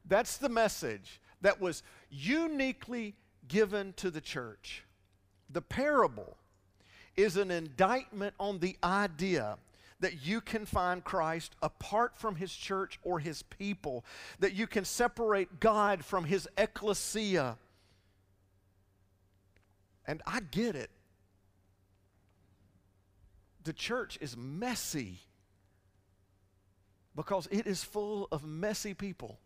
That's 0.07 0.39
the 0.39 0.49
message 0.49 1.21
that 1.41 1.61
was 1.61 1.83
uniquely 2.11 3.15
given 3.49 3.93
to 3.95 4.11
the 4.11 4.21
church. 4.21 4.85
The 5.51 5.63
parable 5.63 6.37
is 7.17 7.37
an 7.37 7.51
indictment 7.51 8.35
on 8.39 8.59
the 8.59 8.77
idea 8.83 9.59
that 10.01 10.27
you 10.27 10.41
can 10.41 10.67
find 10.67 11.03
Christ 11.03 11.55
apart 11.63 12.17
from 12.17 12.37
his 12.37 12.53
church 12.53 12.99
or 13.03 13.19
his 13.19 13.43
people, 13.43 14.05
that 14.41 14.55
you 14.55 14.67
can 14.67 14.85
separate 14.85 15.61
God 15.61 16.05
from 16.05 16.25
his 16.25 16.47
ecclesia. 16.59 17.57
And 20.07 20.23
I 20.27 20.41
get 20.41 20.77
it. 20.77 20.91
The 23.65 23.73
church 23.73 24.19
is 24.21 24.37
messy 24.37 25.21
because 27.17 27.49
it 27.51 27.67
is 27.67 27.83
full 27.83 28.29
of 28.31 28.45
messy 28.45 28.95
people. 28.95 29.39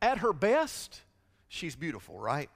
At 0.00 0.18
her 0.18 0.32
best, 0.32 1.00
she's 1.48 1.76
beautiful, 1.76 2.18
right? 2.18 2.50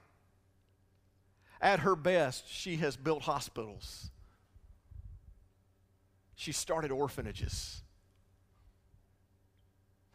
At 1.60 1.80
her 1.80 1.96
best, 1.96 2.44
she 2.48 2.76
has 2.76 2.96
built 2.96 3.22
hospitals. 3.22 4.10
She 6.34 6.52
started 6.52 6.90
orphanages. 6.90 7.82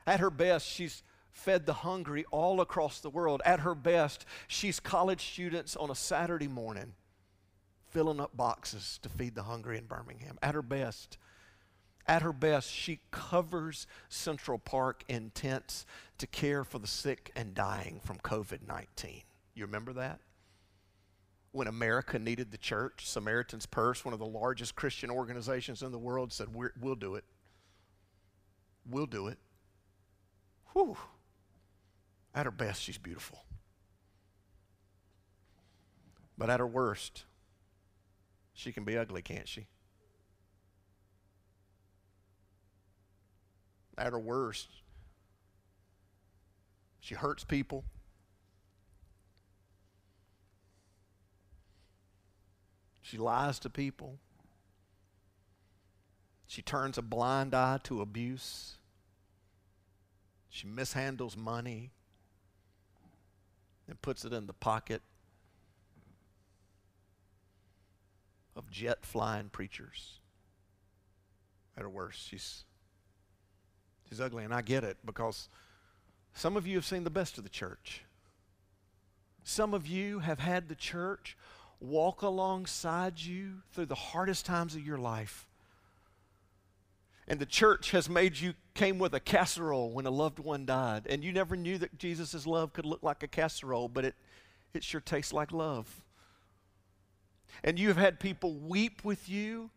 At 0.07 0.19
her 0.19 0.29
best, 0.29 0.67
she's 0.67 1.03
fed 1.31 1.65
the 1.65 1.73
hungry 1.73 2.25
all 2.31 2.61
across 2.61 2.99
the 2.99 3.09
world. 3.09 3.41
At 3.45 3.59
her 3.59 3.75
best, 3.75 4.25
she's 4.47 4.79
college 4.79 5.31
students 5.33 5.75
on 5.75 5.91
a 5.91 5.95
Saturday 5.95 6.47
morning 6.47 6.93
filling 7.89 8.19
up 8.19 8.35
boxes 8.35 8.99
to 9.03 9.09
feed 9.09 9.35
the 9.35 9.43
hungry 9.43 9.77
in 9.77 9.85
Birmingham. 9.85 10.37
At 10.41 10.55
her 10.55 10.61
best, 10.61 11.17
at 12.07 12.21
her 12.21 12.33
best, 12.33 12.71
she 12.71 12.99
covers 13.11 13.87
Central 14.09 14.59
Park 14.59 15.03
in 15.07 15.31
tents 15.31 15.85
to 16.17 16.27
care 16.27 16.63
for 16.63 16.79
the 16.79 16.87
sick 16.87 17.31
and 17.35 17.53
dying 17.53 17.99
from 18.03 18.17
COVID 18.19 18.67
19. 18.67 19.21
You 19.55 19.65
remember 19.65 19.93
that? 19.93 20.19
When 21.51 21.67
America 21.67 22.19
needed 22.19 22.51
the 22.51 22.57
church, 22.57 23.07
Samaritan's 23.07 23.65
Purse, 23.65 24.03
one 24.03 24.13
of 24.13 24.19
the 24.19 24.25
largest 24.25 24.75
Christian 24.75 25.09
organizations 25.09 25.81
in 25.81 25.91
the 25.91 25.97
world, 25.97 26.33
said, 26.33 26.53
we 26.53 26.67
will 26.79 26.95
do 26.95 27.15
it. 27.15 27.23
We'll 28.87 29.05
do 29.05 29.27
it. 29.27 29.37
Whew. 30.73 30.97
At 32.35 32.45
her 32.45 32.51
best, 32.51 32.83
she's 32.83 32.97
beautiful. 32.97 33.45
But 36.37 36.49
at 36.49 36.59
her 36.59 36.67
worst, 36.67 37.23
she 38.53 38.73
can 38.73 38.83
be 38.83 38.97
ugly, 38.97 39.21
can't 39.21 39.47
she? 39.47 39.67
At 43.97 44.11
her 44.11 44.19
worst, 44.19 44.67
she 46.99 47.15
hurts 47.15 47.43
people. 47.43 47.85
She 53.01 53.17
lies 53.17 53.59
to 53.59 53.69
people. 53.69 54.17
She 56.47 56.61
turns 56.61 56.97
a 56.97 57.01
blind 57.01 57.53
eye 57.53 57.79
to 57.83 58.01
abuse. 58.01 58.77
She 60.49 60.67
mishandles 60.67 61.37
money 61.37 61.91
and 63.87 64.01
puts 64.01 64.25
it 64.25 64.33
in 64.33 64.47
the 64.47 64.53
pocket 64.53 65.01
of 68.55 68.71
jet 68.71 69.05
flying 69.05 69.49
preachers. 69.49 70.19
At 71.77 71.83
her 71.83 71.89
worst, 71.89 72.27
she's 72.27 72.63
She's 74.15 74.21
ugly, 74.21 74.45
and 74.45 74.53
I 74.53 74.61
get 74.61 74.85
it 74.85 74.95
because 75.03 75.49
some 76.33 76.55
of 76.55 76.65
you 76.65 76.75
have 76.75 76.85
seen 76.85 77.03
the 77.03 77.09
best 77.09 77.37
of 77.37 77.43
the 77.43 77.49
church. 77.49 78.05
Some 79.43 79.73
of 79.73 79.87
you 79.87 80.19
have 80.19 80.39
had 80.39 80.69
the 80.69 80.75
church 80.75 81.35
walk 81.81 82.21
alongside 82.21 83.19
you 83.19 83.55
through 83.73 83.87
the 83.87 83.95
hardest 83.95 84.45
times 84.45 84.73
of 84.73 84.87
your 84.87 84.97
life. 84.97 85.49
And 87.27 87.41
the 87.41 87.45
church 87.45 87.91
has 87.91 88.09
made 88.09 88.39
you 88.39 88.53
came 88.73 88.99
with 88.99 89.13
a 89.13 89.19
casserole 89.19 89.91
when 89.91 90.05
a 90.05 90.11
loved 90.11 90.39
one 90.39 90.65
died. 90.65 91.07
And 91.09 91.21
you 91.21 91.33
never 91.33 91.57
knew 91.57 91.77
that 91.79 91.97
Jesus' 91.97 92.47
love 92.47 92.71
could 92.71 92.85
look 92.85 93.03
like 93.03 93.21
a 93.21 93.27
casserole, 93.27 93.89
but 93.89 94.05
it, 94.05 94.15
it 94.73 94.85
sure 94.85 95.01
tastes 95.01 95.33
like 95.33 95.51
love. 95.51 96.05
And 97.65 97.77
you 97.77 97.89
have 97.89 97.97
had 97.97 98.21
people 98.21 98.53
weep 98.53 99.03
with 99.03 99.27
you 99.27 99.71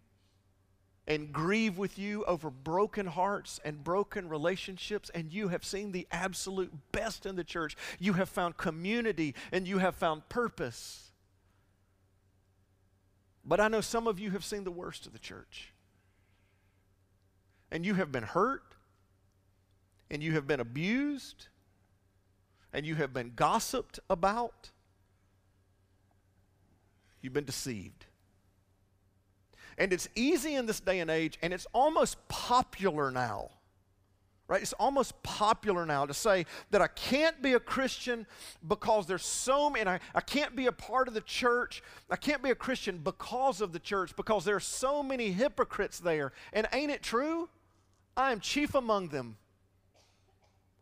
and 1.09 1.33
grieve 1.33 1.79
with 1.79 1.99
you 1.99 2.23
over 2.27 2.51
broken 2.51 3.07
hearts 3.07 3.59
and 3.65 3.83
broken 3.83 4.29
relationships, 4.29 5.11
and 5.15 5.33
you 5.33 5.49
have 5.49 5.65
seen 5.65 5.91
the 5.91 6.07
absolute 6.13 6.71
best 6.93 7.25
in 7.25 7.35
the 7.35 7.43
church. 7.43 7.75
You 7.99 8.13
have 8.13 8.29
found 8.29 8.59
community 8.59 9.35
and 9.51 9.67
you 9.67 9.79
have 9.79 9.95
found 9.95 10.29
purpose. 10.29 11.11
But 13.43 13.59
I 13.59 13.69
know 13.69 13.81
some 13.81 14.07
of 14.07 14.21
you 14.21 14.33
have 14.33 14.45
seen 14.45 14.65
the 14.65 14.71
worst 14.71 15.07
of 15.07 15.15
the 15.15 15.19
church. 15.19 15.73
And 17.71 17.87
you 17.87 17.95
have 17.95 18.13
been 18.13 18.23
hurt, 18.23 18.75
and 20.11 20.23
you 20.23 20.33
have 20.33 20.47
been 20.47 20.61
abused, 20.61 21.49
and 22.73 22.85
you 22.85 22.97
have 22.97 23.15
been 23.15 23.33
gossiped 23.35 23.99
about. 24.11 24.71
You've 27.23 27.33
been 27.33 27.45
deceived. 27.45 28.05
And 29.79 29.93
it's 29.93 30.09
easy 30.15 30.57
in 30.57 30.67
this 30.67 30.81
day 30.81 31.01
and 31.01 31.11
age, 31.11 31.39
and 31.41 31.55
it's 31.55 31.67
almost 31.73 32.17
popular 32.29 33.11
now. 33.11 33.51
right? 34.49 34.63
It's 34.63 34.73
almost 34.73 35.23
popular 35.23 35.85
now 35.87 36.07
to 36.07 36.15
say 36.15 36.47
that 36.71 36.81
I 36.81 36.89
can't 36.89 37.41
be 37.43 37.53
a 37.53 37.61
Christian 37.61 38.27
because 38.67 39.07
there's 39.07 39.25
so 39.25 39.69
many, 39.71 39.89
I, 39.89 40.01
I 40.15 40.21
can't 40.21 40.57
be 40.57 40.67
a 40.67 40.73
part 40.73 41.07
of 41.07 41.15
the 41.15 41.21
church. 41.21 41.83
I 42.11 42.17
can't 42.17 42.43
be 42.43 42.51
a 42.51 42.55
Christian 42.55 42.99
because 42.99 43.61
of 43.61 43.73
the 43.73 43.79
church 43.79 44.17
because 44.17 44.45
there 44.45 44.57
are 44.57 44.61
so 44.61 45.03
many 45.03 45.31
hypocrites 45.31 46.01
there. 46.01 46.33
And 46.53 46.67
ain't 46.73 46.91
it 46.91 47.03
true? 47.03 47.51
I 48.17 48.33
am 48.33 48.41
chief 48.41 48.75
among 48.75 49.09
them. 49.09 49.37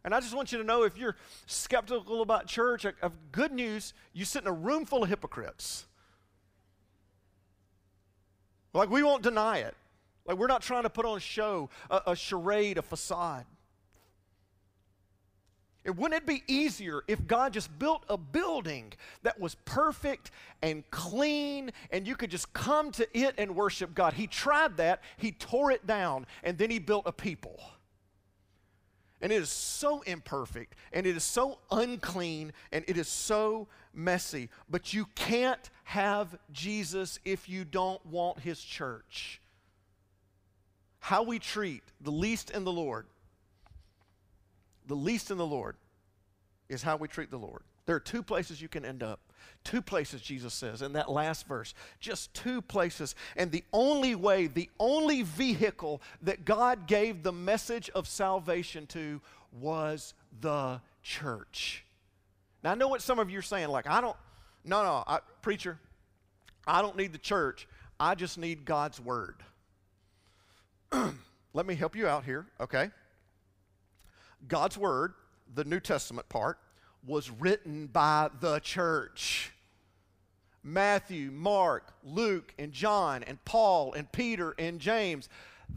And 0.05 0.15
I 0.15 0.21
just 0.21 0.35
want 0.37 0.53
you 0.53 0.59
to 0.59 0.65
know 0.65 0.85
if 0.85 0.97
you're 0.97 1.17
skeptical 1.47 2.23
about 2.23 2.47
church, 2.47 2.87
of 3.03 3.33
good 3.33 3.51
news, 3.53 3.93
you 4.13 4.25
sit 4.25 4.43
in 4.43 4.49
a 4.49 4.53
room 4.53 4.85
full 4.87 5.03
of 5.03 5.09
hypocrites. 5.09 5.87
Like, 8.77 8.91
we 8.91 9.03
won't 9.03 9.23
deny 9.23 9.59
it. 9.59 9.75
Like, 10.27 10.37
we're 10.37 10.49
not 10.49 10.63
trying 10.63 10.83
to 10.83 10.91
put 10.91 11.07
on 11.07 11.17
a 11.17 11.21
show, 11.21 11.71
a, 11.91 12.03
a 12.09 12.17
charade, 12.17 12.79
a 12.79 12.83
facade. 12.83 13.47
And 15.85 15.97
wouldn't 15.97 16.21
it 16.21 16.27
be 16.27 16.43
easier 16.49 17.03
if 17.07 17.27
God 17.27 17.53
just 17.53 17.77
built 17.79 18.03
a 18.09 18.17
building 18.17 18.93
that 19.23 19.39
was 19.39 19.55
perfect 19.65 20.33
and 20.61 20.89
clean 20.91 21.71
and 21.93 22.09
you 22.09 22.17
could 22.17 22.31
just 22.31 22.53
come 22.53 22.91
to 22.93 23.19
it 23.19 23.37
and 23.39 23.55
worship 23.55 23.95
God? 23.95 24.15
He 24.15 24.27
tried 24.27 24.77
that, 24.79 25.03
He 25.17 25.31
tore 25.31 25.71
it 25.71 25.87
down, 25.87 26.27
and 26.43 26.59
then 26.59 26.71
He 26.71 26.81
built 26.81 27.05
a 27.07 27.13
people. 27.13 27.61
And 29.21 29.33
it 29.33 29.41
is 29.41 29.49
so 29.49 30.03
imperfect, 30.03 30.75
and 30.93 31.07
it 31.07 31.17
is 31.17 31.25
so 31.25 31.59
unclean, 31.71 32.53
and 32.71 32.85
it 32.87 32.99
is 32.99 33.09
so 33.09 33.67
messy. 33.95 34.51
But 34.69 34.93
you 34.93 35.07
can't 35.15 35.71
have 35.85 36.39
Jesus 36.53 37.19
if 37.25 37.49
you 37.49 37.65
don't 37.65 38.05
want 38.05 38.41
His 38.41 38.61
church. 38.61 39.41
How 40.99 41.23
we 41.23 41.39
treat 41.39 41.83
the 42.01 42.11
least 42.11 42.51
in 42.51 42.65
the 42.65 42.73
Lord 42.73 43.07
the 44.87 44.95
least 44.95 45.31
in 45.31 45.39
the 45.39 45.47
Lord 45.47 45.77
is 46.69 46.83
how 46.83 46.97
we 46.97 47.09
treat 47.09 47.31
the 47.31 47.39
Lord. 47.39 47.63
There 47.87 47.97
are 47.97 48.01
two 48.01 48.23
places 48.23 48.61
you 48.61 48.69
can 48.69 48.85
end 48.85 49.03
up. 49.03 49.21
Two 49.65 49.83
places, 49.83 50.21
Jesus 50.21 50.55
says 50.55 50.83
in 50.83 50.93
that 50.95 51.11
last 51.11 51.47
verse. 51.47 51.75
Just 52.01 52.33
two 52.35 52.63
places. 52.63 53.15
And 53.37 53.51
the 53.51 53.65
only 53.73 54.15
way, 54.15 54.47
the 54.47 54.71
only 54.79 55.23
vehicle 55.23 56.03
that 56.23 56.45
God 56.45 56.87
gave 56.87 57.23
the 57.23 57.33
message 57.33 57.91
of 57.91 58.07
salvation 58.07 58.87
to 58.89 59.21
was 59.53 60.15
the 60.41 60.81
church. 61.03 61.85
Now, 62.63 62.73
I 62.73 62.75
know 62.75 62.89
what 62.89 63.03
some 63.03 63.19
of 63.19 63.31
you 63.31 63.39
are 63.39 63.43
saying. 63.43 63.69
Like, 63.69 63.87
I 63.87 64.01
don't, 64.01 64.17
no, 64.65 64.83
no, 64.83 65.05
I, 65.07 65.21
preacher, 65.43 65.79
I 66.67 66.83
don't 66.83 66.97
need 66.97 67.13
the 67.13 67.19
church. 67.19 67.69
I 67.99 68.15
just 68.15 68.39
need 68.39 68.65
God's 68.65 69.01
word. 69.01 69.43
Let 70.93 71.67
me 71.67 71.75
help 71.75 71.97
you 71.97 72.07
out 72.07 72.25
here, 72.25 72.47
okay? 72.61 72.91
God's 74.47 74.77
Word, 74.77 75.15
the 75.55 75.65
New 75.65 75.81
Testament 75.81 76.29
part, 76.29 76.59
was 77.07 77.31
written 77.31 77.87
by 77.87 78.29
the 78.41 78.59
church. 78.61 79.53
Matthew, 80.63 81.31
Mark, 81.31 81.95
Luke, 82.03 82.53
and 82.59 82.73
John, 82.73 83.23
and 83.23 83.43
Paul, 83.45 83.93
and 83.93 84.11
Peter, 84.11 84.55
and 84.59 84.81
James, 84.81 85.29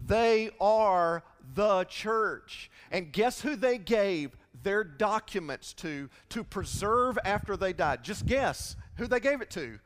they 0.07 0.49
are 0.59 1.23
the 1.53 1.83
church. 1.85 2.71
And 2.91 3.11
guess 3.11 3.41
who 3.41 3.55
they 3.55 3.77
gave 3.77 4.35
their 4.63 4.83
documents 4.83 5.73
to 5.73 6.09
to 6.29 6.43
preserve 6.43 7.17
after 7.23 7.55
they 7.55 7.73
died? 7.73 8.03
Just 8.03 8.25
guess 8.25 8.75
who 8.95 9.07
they 9.07 9.19
gave 9.19 9.41
it 9.41 9.51
to. 9.51 9.79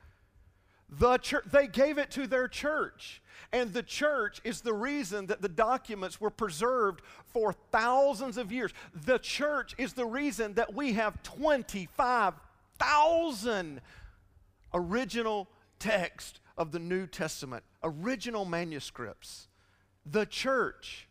The 0.90 1.18
church, 1.18 1.44
they 1.52 1.68
gave 1.68 1.98
it 1.98 2.12
to 2.12 2.28
their 2.28 2.48
church. 2.48 3.22
And 3.52 3.74
the 3.74 3.84
church 3.84 4.40
is 4.44 4.62
the 4.62 4.74
reason 4.74 5.26
that 5.28 5.42
the 5.42 5.50
documents 5.50 6.22
were 6.22 6.30
preserved 6.30 7.02
for 7.26 7.54
thousands 7.72 8.38
of 8.38 8.52
years. 8.52 8.72
The 8.94 9.18
church 9.20 9.74
is 9.78 9.94
the 9.94 10.06
reason 10.06 10.56
that 10.56 10.74
we 10.74 10.94
have 10.94 11.22
25,000 11.24 13.82
original 14.74 15.48
text 15.80 16.40
of 16.58 16.72
the 16.72 16.80
New 16.80 17.08
Testament, 17.08 17.64
original 17.84 18.46
manuscripts. 18.46 19.48
The 20.06 20.26
church. 20.26 21.08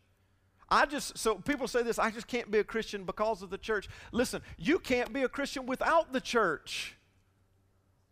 I 0.68 0.87
just, 0.87 1.18
so 1.18 1.37
people 1.37 1.68
say 1.68 1.83
this, 1.83 1.99
I 1.99 2.11
just 2.11 2.27
can't 2.27 2.51
be 2.51 2.59
a 2.59 2.64
Christian 2.64 3.05
because 3.05 3.43
of 3.43 3.51
the 3.51 3.59
church. 3.59 3.89
Listen, 4.11 4.43
you 4.57 4.79
can't 4.79 5.12
be 5.12 5.23
a 5.23 5.29
Christian 5.29 5.66
without 5.66 6.12
the 6.12 6.20
church. 6.20 6.97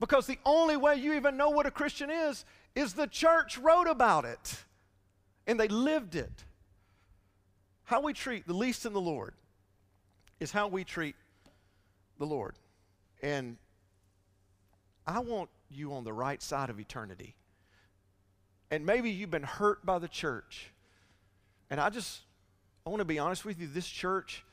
Because 0.01 0.27
the 0.27 0.39
only 0.47 0.79
way 0.79 0.97
you 0.97 1.13
even 1.13 1.37
know 1.37 1.51
what 1.51 1.67
a 1.67 1.71
Christian 1.71 2.11
is 2.11 2.45
is 2.75 2.95
the 2.95 3.07
church 3.07 3.59
wrote 3.59 3.87
about 3.87 4.25
it 4.25 4.65
and 5.47 5.61
they 5.61 5.69
lived 5.69 6.15
it. 6.17 6.45
How 7.85 8.01
we 8.01 8.15
treat 8.15 8.47
the 8.47 8.55
least 8.55 8.87
in 8.87 8.95
the 8.95 9.01
Lord 9.01 9.35
is 10.39 10.51
how 10.51 10.69
we 10.69 10.85
treat 10.85 11.17
the 12.19 12.25
Lord. 12.25 12.55
And 13.23 13.59
I 15.07 15.19
want 15.19 15.51
you 15.71 15.93
on 15.93 16.05
the 16.05 16.13
right 16.13 16.41
side 16.41 16.71
of 16.71 16.81
eternity. 16.81 17.35
And 18.71 18.87
maybe 18.87 19.11
you've 19.11 19.31
been 19.31 19.43
hurt 19.43 19.85
by 19.85 19.99
the 19.99 20.09
church. 20.09 20.71
And 21.69 21.79
I 21.79 21.91
just, 21.91 22.21
I 22.87 22.91
want 22.91 23.01
to 23.01 23.05
be 23.05 23.19
honest 23.19 23.45
with 23.45 23.61
you, 23.61 23.67
this 23.67 23.89
church 23.89 24.45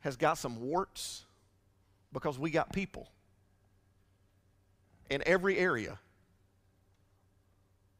has 0.00 0.16
got 0.16 0.38
some 0.38 0.60
warts 0.60 1.26
because 2.12 2.38
we 2.38 2.50
got 2.50 2.72
people 2.72 3.08
in 5.10 5.22
every 5.26 5.58
area. 5.58 5.98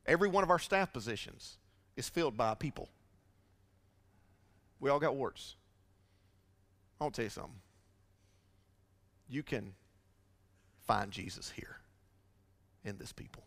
Every 0.06 0.28
one 0.28 0.42
of 0.42 0.50
our 0.50 0.59
staff 0.59 0.92
positions 0.92 1.59
is 1.96 2.09
filled 2.09 2.36
by 2.36 2.54
people. 2.54 2.88
We 4.80 4.90
all 4.90 4.98
got 4.98 5.16
warts. 5.16 5.56
I'll 7.00 7.11
tell 7.11 7.24
you 7.24 7.30
something. 7.30 7.61
You 9.28 9.42
can 9.42 9.74
find 10.86 11.11
Jesus 11.11 11.50
here 11.50 11.76
in 12.84 12.96
this 12.96 13.12
people. 13.12 13.42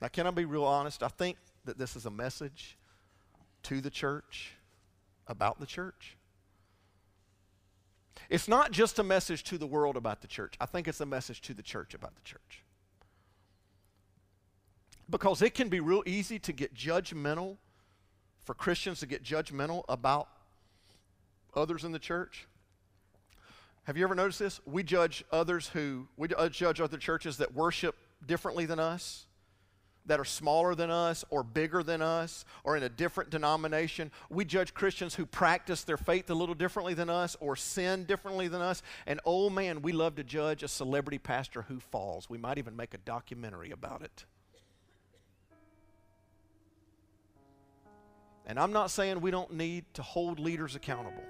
Now, 0.00 0.08
can 0.08 0.26
I 0.26 0.30
be 0.30 0.44
real 0.44 0.64
honest? 0.64 1.02
I 1.02 1.08
think 1.08 1.36
that 1.64 1.78
this 1.78 1.96
is 1.96 2.06
a 2.06 2.10
message 2.10 2.78
to 3.64 3.80
the 3.80 3.90
church 3.90 4.52
about 5.26 5.58
the 5.58 5.66
church. 5.66 6.15
It's 8.28 8.48
not 8.48 8.72
just 8.72 8.98
a 8.98 9.02
message 9.02 9.44
to 9.44 9.58
the 9.58 9.66
world 9.66 9.96
about 9.96 10.20
the 10.20 10.26
church, 10.26 10.54
I 10.60 10.66
think 10.66 10.88
it's 10.88 11.00
a 11.00 11.06
message 11.06 11.40
to 11.42 11.54
the 11.54 11.62
church 11.62 11.94
about 11.94 12.14
the 12.14 12.22
church. 12.22 12.62
Because 15.08 15.42
it 15.42 15.54
can 15.54 15.68
be 15.68 15.80
real 15.80 16.02
easy 16.06 16.38
to 16.40 16.52
get 16.52 16.74
judgmental, 16.74 17.58
for 18.46 18.54
Christians 18.54 19.00
to 19.00 19.06
get 19.06 19.24
judgmental 19.24 19.84
about 19.88 20.28
others 21.54 21.84
in 21.84 21.92
the 21.92 21.98
church. 21.98 22.46
Have 23.84 23.96
you 23.96 24.04
ever 24.04 24.14
noticed 24.14 24.38
this? 24.38 24.60
We 24.66 24.82
judge 24.82 25.24
others 25.32 25.68
who, 25.68 26.08
we 26.16 26.28
judge 26.28 26.80
other 26.80 26.96
churches 26.96 27.36
that 27.38 27.54
worship 27.54 27.96
differently 28.24 28.66
than 28.66 28.78
us, 28.78 29.25
that 30.06 30.20
are 30.20 30.24
smaller 30.24 30.74
than 30.74 30.90
us, 30.90 31.24
or 31.30 31.42
bigger 31.42 31.82
than 31.82 32.02
us, 32.02 32.44
or 32.64 32.76
in 32.76 32.82
a 32.82 32.88
different 32.88 33.30
denomination. 33.30 34.10
We 34.30 34.44
judge 34.44 34.74
Christians 34.74 35.14
who 35.14 35.26
practice 35.26 35.84
their 35.84 35.96
faith 35.96 36.30
a 36.30 36.34
little 36.34 36.54
differently 36.54 36.94
than 36.94 37.10
us, 37.10 37.36
or 37.40 37.56
sin 37.56 38.04
differently 38.04 38.48
than 38.48 38.60
us. 38.60 38.82
And 39.06 39.20
oh 39.24 39.50
man, 39.50 39.82
we 39.82 39.92
love 39.92 40.16
to 40.16 40.24
judge 40.24 40.62
a 40.62 40.68
celebrity 40.68 41.18
pastor 41.18 41.62
who 41.62 41.80
falls. 41.80 42.30
We 42.30 42.38
might 42.38 42.58
even 42.58 42.76
make 42.76 42.94
a 42.94 42.98
documentary 42.98 43.70
about 43.70 44.02
it. 44.02 44.24
And 48.46 48.60
I'm 48.60 48.72
not 48.72 48.92
saying 48.92 49.20
we 49.20 49.32
don't 49.32 49.52
need 49.54 49.84
to 49.94 50.02
hold 50.02 50.38
leaders 50.38 50.76
accountable 50.76 51.24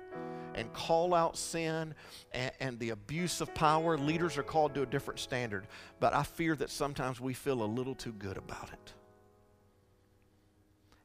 and 0.57 0.73
call 0.73 1.15
out 1.15 1.37
sin 1.37 1.95
and, 2.33 2.53
and, 2.59 2.79
the 2.79 2.91
abuse 2.91 3.41
of 3.41 3.55
power. 3.55 3.97
Leaders 3.97 4.39
are 4.39 4.43
called 4.43 4.75
to 4.75 4.83
a 4.83 4.87
different 4.87 5.21
standard. 5.21 5.67
But 6.01 6.15
I 6.15 6.23
fear 6.23 6.57
that 6.57 6.71
sometimes 6.71 7.21
we 7.21 7.35
feel 7.35 7.63
a 7.63 7.65
little 7.65 7.95
too 7.95 8.13
good 8.13 8.39
about 8.39 8.71
it. 8.73 8.93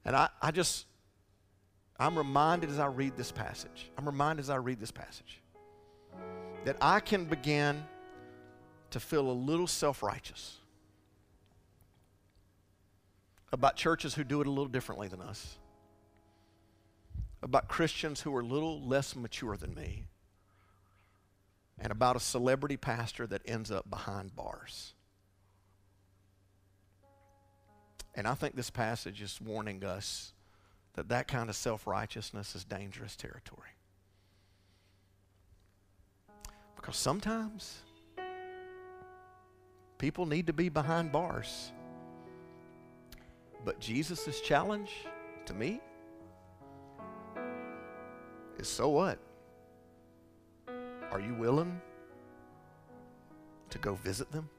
And 0.06 0.16
I, 0.16 0.30
I 0.42 0.52
just, 0.52 0.88
I'm 2.00 2.18
reminded 2.18 2.70
as 2.70 2.80
I 2.80 2.88
read 2.88 3.18
this 3.18 3.32
passage, 3.32 3.92
I'm 3.98 4.06
reminded 4.06 4.42
as 4.42 4.50
I 4.50 4.56
read 4.56 4.80
this 4.80 4.92
passage 4.92 5.42
that 6.66 6.78
I 6.82 7.00
can 7.00 7.26
begin 7.26 7.84
to 8.92 9.00
feel 9.00 9.30
a 9.30 9.34
little 9.34 9.68
self 9.68 10.02
righteous 10.04 10.58
about 13.52 13.76
churches 13.76 14.14
who 14.16 14.24
do 14.24 14.42
it 14.42 14.48
a 14.48 14.50
little 14.50 14.68
differently 14.68 15.08
than 15.08 15.22
us 15.22 15.58
about 17.44 17.68
Christians 17.68 18.22
who 18.22 18.36
are 18.36 18.42
a 18.42 18.46
little 18.46 18.82
less 18.82 19.16
mature 19.16 19.58
than 19.58 19.74
me, 19.74 20.06
and 21.80 21.92
about 21.92 22.16
a 22.16 22.20
celebrity 22.20 22.78
pastor 22.78 23.26
that 23.28 23.42
ends 23.46 23.72
up 23.72 23.90
behind 23.90 24.36
bars. 24.36 24.94
And 28.14 28.28
I 28.28 28.34
think 28.36 28.56
this 28.56 28.70
passage 28.70 29.22
is 29.22 29.40
warning 29.42 29.84
us 29.84 30.34
that 30.94 31.10
that 31.10 31.28
kind 31.28 31.50
of 31.50 31.56
self 31.56 31.88
righteousness 31.88 32.56
is 32.56 32.64
dangerous 32.64 33.16
territory. 33.16 33.70
Because 36.76 36.98
sometimes 36.98 37.80
people 39.98 40.26
need 40.26 40.48
to 40.48 40.54
be 40.54 40.68
behind 40.68 41.12
bars. 41.12 41.72
But 43.64 43.80
Jesus' 43.80 44.42
challenge 44.42 44.92
to 45.46 45.54
me 45.54 45.80
is 48.58 48.68
so 48.68 48.90
what? 48.90 49.20
Are 51.12 51.20
you 51.20 51.34
willing 51.34 51.82
to 53.70 53.78
go 53.78 53.96
visit 53.96 54.32
them? 54.32 54.50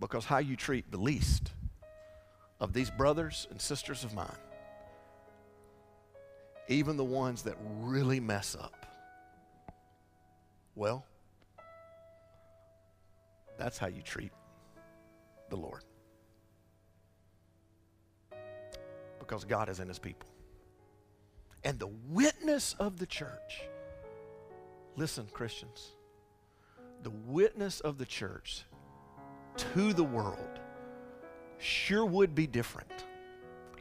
Because 0.00 0.24
how 0.24 0.38
you 0.38 0.56
treat 0.56 0.90
the 0.90 0.98
least 0.98 1.52
of 2.60 2.72
these 2.72 2.90
brothers 2.90 3.46
and 3.50 3.60
sisters 3.60 4.04
of 4.04 4.14
mine, 4.14 4.26
even 6.68 6.96
the 6.96 7.04
ones 7.04 7.42
that 7.42 7.56
really 7.80 8.20
mess 8.20 8.56
up, 8.58 8.86
well, 10.74 11.04
that's 13.58 13.78
how 13.78 13.88
you 13.88 14.02
treat 14.02 14.32
the 15.50 15.56
Lord. 15.56 15.82
Because 19.18 19.44
God 19.44 19.68
is 19.68 19.80
in 19.80 19.88
his 19.88 19.98
people. 19.98 20.28
And 21.64 21.78
the 21.78 21.90
witness 22.08 22.74
of 22.78 22.98
the 22.98 23.06
church, 23.06 23.62
listen, 24.96 25.26
Christians, 25.32 25.92
the 27.02 27.10
witness 27.10 27.80
of 27.80 27.98
the 27.98 28.06
church 28.06 28.64
to 29.56 29.92
the 29.92 30.04
world 30.04 30.60
sure 31.58 32.04
would 32.04 32.34
be 32.34 32.46
different 32.46 32.90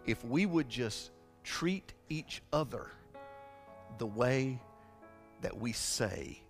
if 0.05 0.23
we 0.25 0.45
would 0.45 0.69
just 0.69 1.11
treat 1.43 1.93
each 2.09 2.41
other 2.51 2.87
the 3.97 4.07
way 4.07 4.59
that 5.41 5.57
we 5.57 5.71
say 5.71 6.41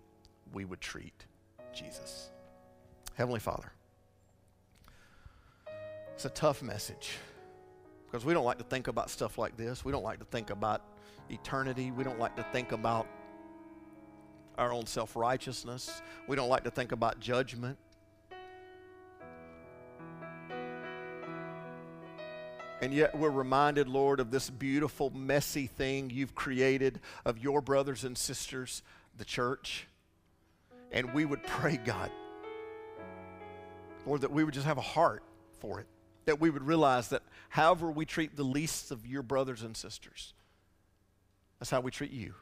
we 0.52 0.64
would 0.64 0.80
treat 0.80 1.26
Jesus. 1.74 2.30
Heavenly 3.14 3.40
Father, 3.40 3.72
it's 6.14 6.24
a 6.24 6.30
tough 6.30 6.62
message 6.62 7.18
because 8.06 8.24
we 8.24 8.32
don't 8.32 8.44
like 8.44 8.58
to 8.58 8.64
think 8.64 8.88
about 8.88 9.10
stuff 9.10 9.38
like 9.38 9.56
this. 9.56 9.84
We 9.84 9.92
don't 9.92 10.02
like 10.02 10.18
to 10.20 10.24
think 10.24 10.50
about 10.50 10.82
eternity. 11.30 11.90
We 11.90 12.04
don't 12.04 12.18
like 12.18 12.36
to 12.36 12.42
think 12.44 12.72
about 12.72 13.06
our 14.56 14.72
own 14.72 14.86
self 14.86 15.16
righteousness. 15.16 16.02
We 16.26 16.36
don't 16.36 16.48
like 16.48 16.64
to 16.64 16.70
think 16.70 16.92
about 16.92 17.20
judgment. 17.20 17.78
And 22.80 22.94
yet 22.94 23.16
we're 23.16 23.30
reminded, 23.30 23.88
Lord, 23.88 24.20
of 24.20 24.30
this 24.30 24.50
beautiful, 24.50 25.10
messy 25.10 25.66
thing 25.66 26.10
you've 26.10 26.34
created 26.34 27.00
of 27.24 27.38
your 27.38 27.60
brothers 27.60 28.04
and 28.04 28.16
sisters, 28.16 28.82
the 29.16 29.24
church. 29.24 29.88
And 30.92 31.12
we 31.12 31.24
would 31.24 31.42
pray, 31.42 31.76
God, 31.76 32.10
Lord, 34.06 34.20
that 34.20 34.30
we 34.30 34.44
would 34.44 34.54
just 34.54 34.66
have 34.66 34.78
a 34.78 34.82
heart 34.82 35.22
for 35.58 35.80
it. 35.80 35.86
That 36.26 36.40
we 36.40 36.50
would 36.50 36.62
realize 36.62 37.08
that 37.08 37.22
however 37.48 37.90
we 37.90 38.04
treat 38.04 38.36
the 38.36 38.44
least 38.44 38.90
of 38.90 39.06
your 39.06 39.22
brothers 39.22 39.62
and 39.62 39.76
sisters, 39.76 40.34
that's 41.58 41.70
how 41.70 41.80
we 41.80 41.90
treat 41.90 42.12
you. 42.12 42.34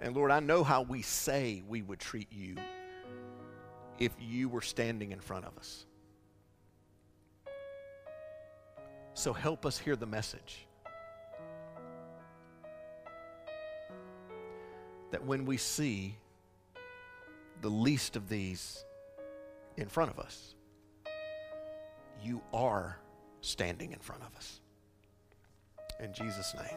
And 0.00 0.16
Lord, 0.16 0.32
I 0.32 0.40
know 0.40 0.64
how 0.64 0.82
we 0.82 1.02
say 1.02 1.62
we 1.68 1.80
would 1.80 2.00
treat 2.00 2.32
you 2.32 2.56
if 4.00 4.10
you 4.18 4.48
were 4.48 4.60
standing 4.60 5.12
in 5.12 5.20
front 5.20 5.44
of 5.44 5.56
us. 5.56 5.86
So 9.14 9.32
help 9.32 9.64
us 9.64 9.78
hear 9.78 9.94
the 9.94 10.06
message. 10.06 10.66
That 15.12 15.24
when 15.24 15.44
we 15.44 15.56
see 15.56 16.16
the 17.60 17.68
least 17.68 18.16
of 18.16 18.28
these 18.28 18.84
in 19.76 19.86
front 19.86 20.10
of 20.10 20.18
us, 20.18 20.56
you 22.24 22.42
are 22.52 22.98
standing 23.40 23.92
in 23.92 23.98
front 24.00 24.22
of 24.22 24.34
us. 24.36 24.61
In 26.02 26.12
Jesus' 26.12 26.52
name, 26.54 26.76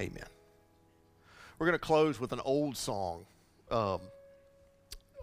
amen. 0.00 0.26
We're 1.58 1.66
going 1.66 1.78
to 1.78 1.86
close 1.86 2.18
with 2.18 2.32
an 2.32 2.40
old 2.44 2.76
song, 2.76 3.24
um, 3.70 4.00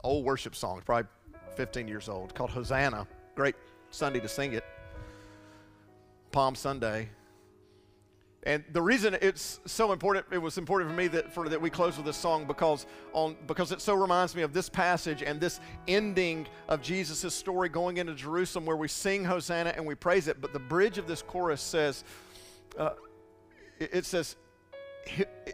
old 0.06 0.24
worship 0.24 0.56
song, 0.56 0.82
probably 0.86 1.10
15 1.58 1.86
years 1.86 2.08
old, 2.08 2.34
called 2.34 2.51
Hosanna. 2.51 3.08
Great 3.36 3.56
Sunday 3.91 4.22
to 4.22 4.30
sing 4.30 4.53
it. 4.53 4.64
Palm 6.32 6.56
Sunday. 6.56 7.10
And 8.43 8.64
the 8.72 8.82
reason 8.82 9.18
it's 9.22 9.60
so 9.66 9.91
important, 9.91 10.28
it 10.32 10.38
was 10.38 10.58
important 10.58 10.91
for 10.91 10.95
me 10.95 11.08
that, 11.08 11.34
for, 11.34 11.49
that 11.49 11.60
we 11.60 11.70
close 11.70 11.97
with 11.97 12.06
this 12.06 12.16
song 12.16 12.45
because, 12.45 12.86
on, 13.12 13.36
because 13.47 13.74
it 13.74 13.82
so 13.82 13.95
reminds 13.95 14.34
me 14.34 14.43
of 14.43 14.53
this 14.53 14.70
passage 14.70 15.24
and 15.24 15.41
this 15.41 15.60
ending 15.89 16.47
of 16.70 16.82
Jesus' 16.82 17.34
story 17.34 17.68
going 17.68 17.97
into 17.97 18.14
Jerusalem 18.14 18.66
where 18.66 18.78
we 18.78 18.88
sing 18.88 19.26
Hosanna 19.26 19.74
and 19.76 19.86
we 19.86 19.95
praise 19.95 20.30
it. 20.30 20.39
But 20.39 20.53
the 20.53 20.60
bridge 20.60 20.97
of 20.97 21.08
this 21.08 21.22
chorus 21.22 21.60
says, 21.60 22.06
uh, 22.78 22.91
it, 23.80 23.89
it 23.93 24.05
says, 24.05 24.36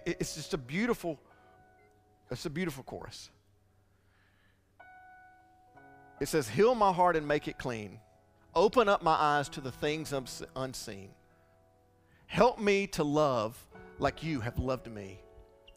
it's 0.05 0.35
just 0.35 0.53
a 0.53 0.57
beautiful, 0.57 1.19
it's 2.29 2.45
a 2.45 2.49
beautiful 2.49 2.83
chorus. 2.83 3.29
It 6.19 6.27
says, 6.27 6.47
Heal 6.47 6.75
my 6.75 6.93
heart 6.93 7.15
and 7.15 7.27
make 7.27 7.47
it 7.47 7.57
clean. 7.57 7.99
Open 8.53 8.87
up 8.89 9.01
my 9.01 9.13
eyes 9.13 9.49
to 9.49 9.61
the 9.61 9.71
things 9.71 10.13
unseen. 10.55 11.09
Help 12.27 12.59
me 12.59 12.87
to 12.87 13.03
love 13.03 13.57
like 13.99 14.23
you 14.23 14.39
have 14.39 14.57
loved 14.57 14.89
me. 14.89 15.19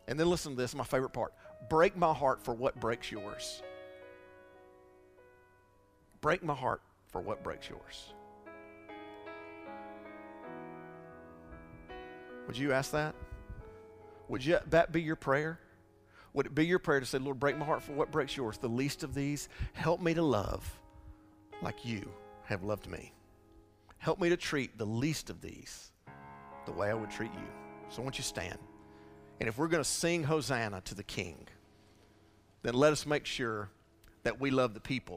And 0.06 0.18
then 0.18 0.28
listen 0.28 0.52
to 0.52 0.56
this, 0.56 0.74
my 0.74 0.84
favorite 0.84 1.12
part. 1.12 1.34
Break 1.68 1.96
my 1.96 2.12
heart 2.12 2.42
for 2.42 2.54
what 2.54 2.78
breaks 2.78 3.10
yours. 3.10 3.62
Break 6.20 6.42
my 6.42 6.54
heart 6.54 6.82
for 7.08 7.20
what 7.20 7.42
breaks 7.42 7.68
yours. 7.68 8.13
Would 12.46 12.56
you 12.56 12.72
ask 12.72 12.92
that? 12.92 13.14
Would 14.28 14.44
you, 14.44 14.58
that 14.70 14.92
be 14.92 15.02
your 15.02 15.16
prayer? 15.16 15.58
Would 16.32 16.46
it 16.46 16.54
be 16.54 16.66
your 16.66 16.78
prayer 16.78 17.00
to 17.00 17.06
say, 17.06 17.18
Lord, 17.18 17.38
break 17.38 17.56
my 17.56 17.64
heart 17.64 17.82
for 17.82 17.92
what 17.92 18.10
breaks 18.10 18.36
yours? 18.36 18.58
The 18.58 18.68
least 18.68 19.02
of 19.02 19.14
these, 19.14 19.48
help 19.72 20.00
me 20.00 20.14
to 20.14 20.22
love 20.22 20.80
like 21.62 21.84
you 21.84 22.08
have 22.44 22.62
loved 22.62 22.90
me. 22.90 23.12
Help 23.98 24.20
me 24.20 24.28
to 24.28 24.36
treat 24.36 24.76
the 24.76 24.84
least 24.84 25.30
of 25.30 25.40
these 25.40 25.92
the 26.66 26.72
way 26.72 26.90
I 26.90 26.94
would 26.94 27.10
treat 27.10 27.32
you. 27.32 27.46
So 27.88 28.02
I 28.02 28.04
want 28.04 28.18
you 28.18 28.22
to 28.22 28.28
stand. 28.28 28.58
And 29.40 29.48
if 29.48 29.58
we're 29.58 29.68
going 29.68 29.82
to 29.82 29.88
sing 29.88 30.24
Hosanna 30.24 30.80
to 30.82 30.94
the 30.94 31.02
King, 31.02 31.46
then 32.62 32.74
let 32.74 32.92
us 32.92 33.06
make 33.06 33.26
sure 33.26 33.70
that 34.22 34.40
we 34.40 34.50
love 34.50 34.74
the 34.74 34.80
people 34.80 35.12